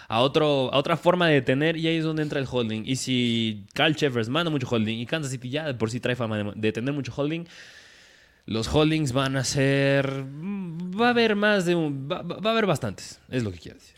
otro, 0.08 0.72
a 0.72 0.78
otra 0.78 0.96
forma 0.96 1.28
de 1.28 1.42
tener 1.42 1.76
y 1.76 1.86
ahí 1.86 1.96
es 1.96 2.04
donde 2.04 2.22
entra 2.22 2.40
el 2.40 2.46
holding. 2.50 2.82
Y 2.86 2.96
si 2.96 3.66
Carl 3.74 3.94
Chevers 3.94 4.28
manda 4.28 4.50
mucho 4.50 4.66
holding 4.68 4.98
y 4.98 5.06
Kansas 5.06 5.30
City 5.30 5.50
ya 5.50 5.76
por 5.76 5.90
sí 5.90 6.00
trae 6.00 6.16
fama 6.16 6.52
de 6.54 6.72
tener 6.72 6.94
mucho 6.94 7.12
holding, 7.14 7.44
los 8.46 8.68
holdings 8.68 9.12
van 9.12 9.36
a 9.36 9.44
ser. 9.44 10.24
Va 10.98 11.08
a 11.08 11.10
haber 11.10 11.36
más 11.36 11.66
de 11.66 11.74
un. 11.74 12.08
Va, 12.10 12.18
a 12.18 12.52
haber 12.52 12.66
bastantes, 12.66 13.20
es 13.30 13.42
lo 13.42 13.52
que 13.52 13.58
quiero 13.58 13.78
decir. 13.78 13.96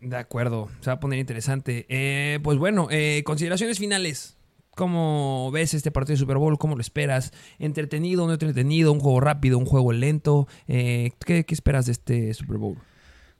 De 0.00 0.16
acuerdo, 0.16 0.70
se 0.80 0.90
va 0.90 0.94
a 0.94 1.00
poner 1.00 1.18
interesante. 1.18 1.86
Eh, 1.88 2.38
pues 2.42 2.58
bueno, 2.58 2.88
eh, 2.90 3.22
consideraciones 3.24 3.78
finales. 3.78 4.36
¿Cómo 4.76 5.50
ves 5.52 5.74
este 5.74 5.90
partido 5.90 6.14
de 6.14 6.20
Super 6.20 6.38
Bowl? 6.38 6.56
¿Cómo 6.56 6.74
lo 6.74 6.80
esperas? 6.80 7.32
¿Entretenido, 7.58 8.26
no 8.26 8.32
entretenido? 8.32 8.92
¿Un 8.92 9.00
juego 9.00 9.20
rápido, 9.20 9.58
un 9.58 9.66
juego 9.66 9.92
lento? 9.92 10.48
Eh, 10.68 11.10
¿qué, 11.26 11.44
¿Qué 11.44 11.54
esperas 11.54 11.84
de 11.86 11.92
este 11.92 12.32
Super 12.32 12.56
Bowl? 12.56 12.78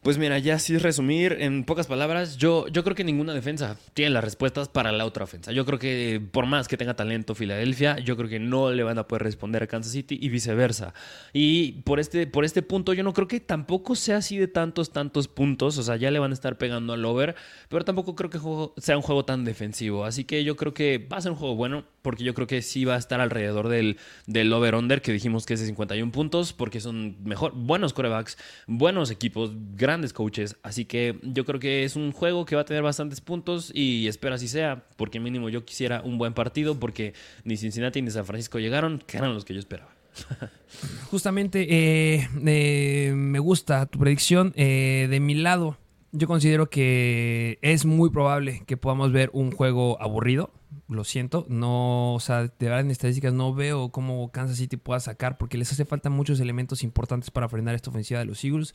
Pues 0.03 0.17
mira, 0.17 0.39
ya 0.39 0.59
si 0.59 0.79
resumir 0.79 1.37
en 1.41 1.65
pocas 1.65 1.87
palabras, 1.87 2.39
yo, 2.39 2.67
yo 2.69 2.83
creo 2.85 2.97
que 2.97 3.05
ninguna 3.05 3.35
defensa 3.35 3.77
tiene 3.93 4.09
las 4.13 4.25
respuestas 4.25 4.71
para 4.71 4.93
la 4.93 5.05
otra 5.05 5.25
ofensa. 5.25 5.53
Yo 5.53 5.67
creo 5.67 5.79
que 5.79 6.23
por 6.33 6.47
más 6.47 6.69
que 6.69 6.79
tenga 6.79 6.97
talento 6.97 7.35
Filadelfia, 7.35 7.99
yo 7.99 8.17
creo 8.17 8.31
que 8.31 8.39
no 8.39 8.71
le 8.71 8.83
van 8.83 8.97
a 8.99 9.07
poder 9.07 9.25
responder 9.25 9.63
a 9.63 9.67
Kansas 9.67 9.93
City 9.93 10.19
y 10.19 10.31
viceversa. 10.31 10.95
Y 11.35 11.83
por 11.83 12.01
este, 12.01 12.27
por 12.27 12.47
este 12.47 12.63
punto, 12.63 12.95
yo 12.95 13.03
no 13.03 13.13
creo 13.13 13.29
que 13.29 13.41
tampoco 13.41 13.95
sea 13.95 14.17
así 14.17 14.39
de 14.39 14.49
tantos, 14.49 14.91
tantos 14.91 15.29
puntos. 15.29 15.77
O 15.77 15.83
sea, 15.83 15.97
ya 15.97 16.11
le 16.11 16.19
van 16.19 16.31
a 16.31 16.35
estar 16.35 16.57
pegando 16.57 16.95
al 16.95 17.05
over, 17.05 17.37
pero 17.69 17.85
tampoco 17.85 18.17
creo 18.17 18.31
que 18.31 18.41
sea 18.81 18.97
un 18.97 19.03
juego 19.03 19.27
tan 19.27 19.45
defensivo. 19.45 20.07
Así 20.07 20.25
que 20.25 20.45
yo 20.45 20.57
creo 20.57 20.73
que 20.73 20.97
va 21.13 21.19
a 21.19 21.21
ser 21.21 21.33
un 21.33 21.37
juego 21.37 21.57
bueno, 21.57 21.85
porque 22.01 22.25
yo 22.25 22.33
creo 22.33 22.47
que 22.47 22.63
sí 22.63 22.87
va 22.87 22.95
a 22.95 22.99
estar 22.99 23.21
alrededor 23.21 23.69
del, 23.69 23.99
del 24.27 24.51
over-under, 24.51 25.03
que 25.03 25.13
dijimos 25.13 25.45
que 25.45 25.53
es 25.53 25.61
de 25.61 25.67
51 25.67 26.11
puntos, 26.11 26.55
porque 26.55 26.81
son 26.81 27.23
mejor, 27.23 27.53
buenos 27.55 27.93
corebacks, 27.93 28.39
buenos 28.67 29.11
equipos, 29.11 29.53
grandes 29.77 29.90
coaches. 30.13 30.57
Así 30.63 30.85
que 30.85 31.19
yo 31.23 31.45
creo 31.45 31.61
que 31.61 31.85
es 31.85 31.97
un 31.97 32.13
juego 32.13 32.45
que 32.45 32.57
va 32.57 32.63
a 32.63 32.65
tener 32.65 32.83
bastantes 32.83 33.21
puntos 33.21 33.71
y 33.75 34.09
espero 34.09 34.35
así 34.35 34.49
sea, 34.49 34.85
porque 34.97 35.21
mínimo 35.21 35.49
yo 35.49 35.65
quisiera 35.65 36.03
un 36.03 36.19
buen 36.19 36.35
partido, 36.35 36.79
porque 36.79 37.15
ni 37.45 37.57
Cincinnati 37.57 38.03
ni 38.03 38.11
San 38.11 38.25
Francisco 38.25 38.59
llegaron, 38.59 39.03
que 39.07 39.19
eran 39.19 39.35
los 39.35 39.45
que 39.45 39.55
yo 39.55 39.61
esperaba. 39.61 39.91
Justamente 41.11 41.67
eh, 41.69 42.29
eh, 42.47 43.13
me 43.15 43.39
gusta 43.39 43.87
tu 43.87 43.99
predicción. 43.99 44.53
Eh, 44.57 45.09
de 45.11 45.21
mi 45.21 45.35
lado, 45.35 45.79
yo 46.13 46.27
considero 46.27 46.71
que 46.71 47.59
es 47.63 47.85
muy 47.85 48.11
probable 48.11 48.63
que 48.67 48.77
podamos 48.77 49.13
ver 49.13 49.31
un 49.33 49.51
juego 49.51 50.01
aburrido 50.01 50.53
lo 50.89 51.05
siento, 51.05 51.47
no, 51.49 52.15
o 52.15 52.21
sea, 52.21 52.43
de 52.43 52.53
verdad 52.59 52.81
en 52.81 52.91
estadísticas 52.91 53.33
no 53.33 53.55
veo 53.55 53.91
cómo 53.91 54.31
Kansas 54.33 54.57
City 54.57 54.77
pueda 54.77 55.01
sacar 55.01 55.39
porque 55.39 55.57
les 55.57 55.71
hace 55.71 55.85
falta 55.85 56.11
muchos 56.11 56.41
elementos 56.41 56.83
importantes 56.83 57.31
para 57.31 57.49
frenar 57.49 57.75
esta 57.75 57.91
ofensiva 57.91 58.21
de 58.21 58.27
los 58.27 58.45
Eagles. 58.45 58.73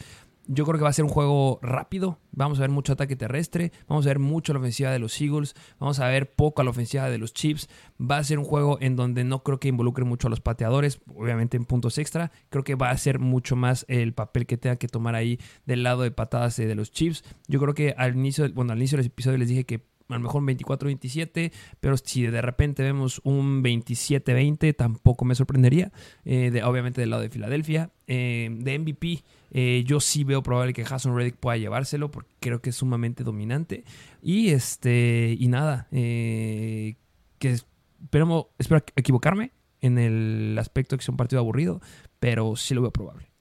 Yo 0.48 0.64
creo 0.66 0.78
que 0.78 0.84
va 0.84 0.90
a 0.90 0.94
ser 0.94 1.06
un 1.06 1.12
juego 1.12 1.60
rápido, 1.64 2.20
vamos 2.32 2.60
a 2.60 2.62
ver 2.62 2.70
mucho 2.70 2.94
ataque 2.94 3.16
terrestre, 3.16 3.72
vamos 3.88 4.06
a 4.06 4.10
ver 4.10 4.20
mucho 4.20 4.54
la 4.54 4.60
ofensiva 4.60 4.92
de 4.92 5.00
los 5.00 5.20
Eagles, 5.20 5.56
vamos 5.80 6.00
a 6.00 6.08
ver 6.08 6.36
poco 6.36 6.62
a 6.62 6.64
la 6.64 6.70
ofensiva 6.70 7.10
de 7.10 7.18
los 7.18 7.34
Chiefs. 7.34 7.68
Va 8.00 8.18
a 8.18 8.24
ser 8.24 8.38
un 8.38 8.46
juego 8.46 8.78
en 8.80 8.96
donde 8.96 9.24
no 9.24 9.42
creo 9.42 9.60
que 9.60 9.70
involucre 9.70 10.06
mucho 10.06 10.28
a 10.28 10.30
los 10.30 10.42
pateadores, 10.42 11.00
obviamente 11.16 11.58
en 11.58 11.66
puntos 11.66 11.98
extra. 11.98 12.32
Creo 12.50 12.64
que 12.64 12.76
va 12.76 12.92
a 12.92 12.98
ser 12.98 13.18
mucho 13.18 13.56
más 13.56 13.86
el 13.88 14.14
papel 14.14 14.46
que 14.46 14.58
tenga 14.58 14.76
que 14.76 14.88
tomar 14.88 15.16
ahí 15.16 15.40
del 15.66 15.82
lado 15.82 16.04
de 16.04 16.12
patadas 16.12 16.58
de 16.58 16.76
los 16.76 16.92
Chiefs. 16.92 17.24
Yo 17.48 17.60
creo 17.60 17.74
que 17.74 17.96
al 17.98 18.16
inicio, 18.16 18.48
bueno, 18.54 18.74
al 18.74 18.78
inicio 18.78 18.98
del 18.98 19.08
episodio 19.08 19.40
les 19.40 19.50
dije 19.50 19.66
que 19.66 19.95
a 20.08 20.14
lo 20.14 20.20
mejor 20.20 20.42
un 20.42 20.48
24-27, 20.48 21.52
pero 21.80 21.98
si 21.98 22.24
de 22.28 22.42
repente 22.42 22.84
vemos 22.84 23.22
un 23.24 23.64
27-20, 23.64 24.76
tampoco 24.76 25.26
me 25.26 25.36
sorprendería. 25.36 25.92
Eh, 26.26 26.52
de, 26.52 26.64
obviamente 26.64 27.02
del 27.02 27.10
lado 27.10 27.24
de 27.24 27.30
Filadelfia. 27.30 27.92
Eh, 28.08 28.50
de 28.52 28.80
MVP, 28.80 29.24
eh, 29.52 29.84
yo 29.86 30.00
sí 30.00 30.24
veo 30.24 30.44
probable 30.44 30.74
que 30.74 30.84
Hassan 30.84 31.16
Reddick 31.16 31.38
pueda 31.38 31.58
llevárselo, 31.58 32.12
porque 32.12 32.36
creo 32.40 32.62
que 32.62 32.70
es 32.70 32.76
sumamente 32.76 33.24
dominante. 33.24 33.84
Y 34.22 34.50
este 34.50 35.36
y 35.40 35.48
nada, 35.48 35.88
que 35.90 36.96
esperemos, 37.42 38.48
espero 38.60 38.84
equivocarme 38.96 39.52
en 39.82 39.98
el 39.98 40.58
aspecto 40.60 40.96
de 40.96 41.00
que 41.00 41.06
sea 41.06 41.14
un 41.14 41.18
partido 41.18 41.40
aburrido, 41.40 41.82
pero 42.20 42.56
sí 42.56 42.74
lo 42.76 42.82
veo 42.82 42.92
probable. 42.92 43.35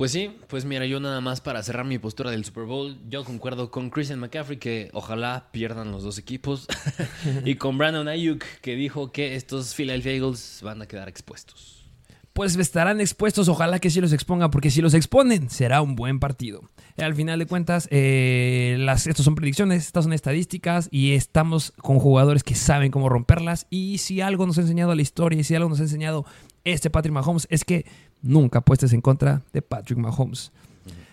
Pues 0.00 0.12
sí, 0.12 0.34
pues 0.46 0.64
mira, 0.64 0.86
yo 0.86 0.98
nada 0.98 1.20
más 1.20 1.42
para 1.42 1.62
cerrar 1.62 1.84
mi 1.84 1.98
postura 1.98 2.30
del 2.30 2.42
Super 2.42 2.64
Bowl, 2.64 2.96
yo 3.10 3.22
concuerdo 3.22 3.70
con 3.70 3.90
Christian 3.90 4.18
McCaffrey 4.18 4.56
que 4.56 4.88
ojalá 4.94 5.48
pierdan 5.52 5.92
los 5.92 6.02
dos 6.02 6.16
equipos 6.16 6.66
y 7.44 7.56
con 7.56 7.76
Brandon 7.76 8.08
Ayuk 8.08 8.42
que 8.62 8.76
dijo 8.76 9.12
que 9.12 9.36
estos 9.36 9.74
Philadelphia 9.74 10.12
Eagles 10.12 10.60
van 10.62 10.80
a 10.80 10.86
quedar 10.86 11.10
expuestos. 11.10 11.84
Pues 12.32 12.56
estarán 12.56 13.02
expuestos, 13.02 13.48
ojalá 13.48 13.78
que 13.78 13.90
sí 13.90 14.00
los 14.00 14.14
exponga, 14.14 14.50
porque 14.50 14.70
si 14.70 14.80
los 14.80 14.94
exponen 14.94 15.50
será 15.50 15.82
un 15.82 15.96
buen 15.96 16.18
partido. 16.18 16.62
Al 16.96 17.14
final 17.14 17.38
de 17.38 17.46
cuentas, 17.46 17.86
eh, 17.90 18.76
las, 18.78 19.06
estos 19.06 19.26
son 19.26 19.34
predicciones, 19.34 19.84
estas 19.84 20.04
son 20.04 20.14
estadísticas 20.14 20.88
y 20.90 21.12
estamos 21.12 21.72
con 21.72 21.98
jugadores 21.98 22.42
que 22.42 22.54
saben 22.54 22.90
cómo 22.90 23.10
romperlas. 23.10 23.66
Y 23.68 23.98
si 23.98 24.22
algo 24.22 24.46
nos 24.46 24.56
ha 24.56 24.62
enseñado 24.62 24.94
la 24.94 25.02
historia 25.02 25.40
y 25.40 25.44
si 25.44 25.54
algo 25.54 25.68
nos 25.68 25.80
ha 25.80 25.82
enseñado 25.82 26.24
este 26.72 26.90
Patrick 26.90 27.12
Mahomes 27.12 27.46
es 27.50 27.64
que 27.64 27.86
nunca 28.22 28.60
apuestes 28.60 28.92
en 28.92 29.00
contra 29.00 29.42
de 29.52 29.62
Patrick 29.62 29.98
Mahomes. 29.98 30.52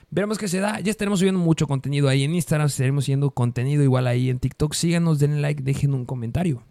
Veremos 0.10 0.38
qué 0.38 0.48
se 0.48 0.60
da. 0.60 0.80
Ya 0.80 0.92
estaremos 0.92 1.20
subiendo 1.20 1.40
mucho 1.40 1.68
contenido 1.68 2.08
ahí 2.08 2.24
en 2.24 2.34
Instagram. 2.34 2.68
Estaremos 2.68 3.06
subiendo 3.06 3.32
contenido 3.32 3.84
igual 3.84 4.08
ahí 4.08 4.30
en 4.30 4.40
TikTok. 4.40 4.74
Síganos, 4.74 5.20
denle 5.20 5.42
like, 5.42 5.62
dejen 5.62 5.94
un 5.94 6.06
comentario. 6.06 6.64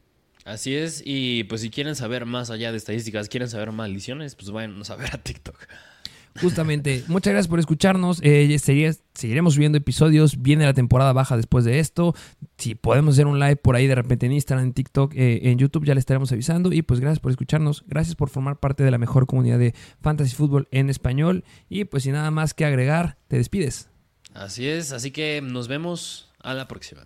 Así 0.44 0.74
es. 0.74 1.02
Y 1.04 1.44
pues 1.44 1.60
si 1.60 1.70
quieren 1.70 1.96
saber 1.96 2.24
más 2.24 2.50
allá 2.50 2.70
de 2.70 2.78
estadísticas, 2.78 3.28
quieren 3.28 3.48
saber 3.48 3.72
maldiciones, 3.72 4.36
pues 4.36 4.50
vayan 4.50 4.80
a 4.88 4.96
ver 4.96 5.14
a 5.14 5.18
TikTok. 5.18 5.58
Justamente, 6.40 7.04
muchas 7.08 7.32
gracias 7.32 7.48
por 7.48 7.58
escucharnos. 7.58 8.20
Eh, 8.22 8.58
seguiremos 9.14 9.54
subiendo 9.54 9.78
episodios. 9.78 10.42
Viene 10.42 10.64
la 10.64 10.74
temporada 10.74 11.12
baja 11.12 11.36
después 11.36 11.64
de 11.64 11.78
esto. 11.78 12.14
Si 12.56 12.74
podemos 12.74 13.14
hacer 13.14 13.26
un 13.26 13.38
live 13.38 13.56
por 13.56 13.76
ahí 13.76 13.86
de 13.86 13.94
repente 13.94 14.26
en 14.26 14.32
Instagram, 14.32 14.66
en 14.66 14.72
TikTok, 14.72 15.14
eh, 15.14 15.50
en 15.50 15.58
YouTube, 15.58 15.84
ya 15.84 15.94
le 15.94 16.00
estaremos 16.00 16.32
avisando. 16.32 16.72
Y 16.72 16.82
pues 16.82 17.00
gracias 17.00 17.20
por 17.20 17.30
escucharnos. 17.30 17.84
Gracias 17.86 18.14
por 18.14 18.28
formar 18.28 18.58
parte 18.58 18.84
de 18.84 18.90
la 18.90 18.98
mejor 18.98 19.26
comunidad 19.26 19.58
de 19.58 19.74
Fantasy 20.00 20.34
Football 20.34 20.68
en 20.70 20.90
español. 20.90 21.44
Y 21.68 21.84
pues 21.84 22.02
sin 22.02 22.12
nada 22.12 22.30
más 22.30 22.54
que 22.54 22.64
agregar, 22.64 23.18
te 23.28 23.36
despides. 23.36 23.88
Así 24.34 24.68
es, 24.68 24.92
así 24.92 25.10
que 25.12 25.40
nos 25.42 25.66
vemos 25.66 26.30
a 26.42 26.52
la 26.52 26.68
próxima. 26.68 27.04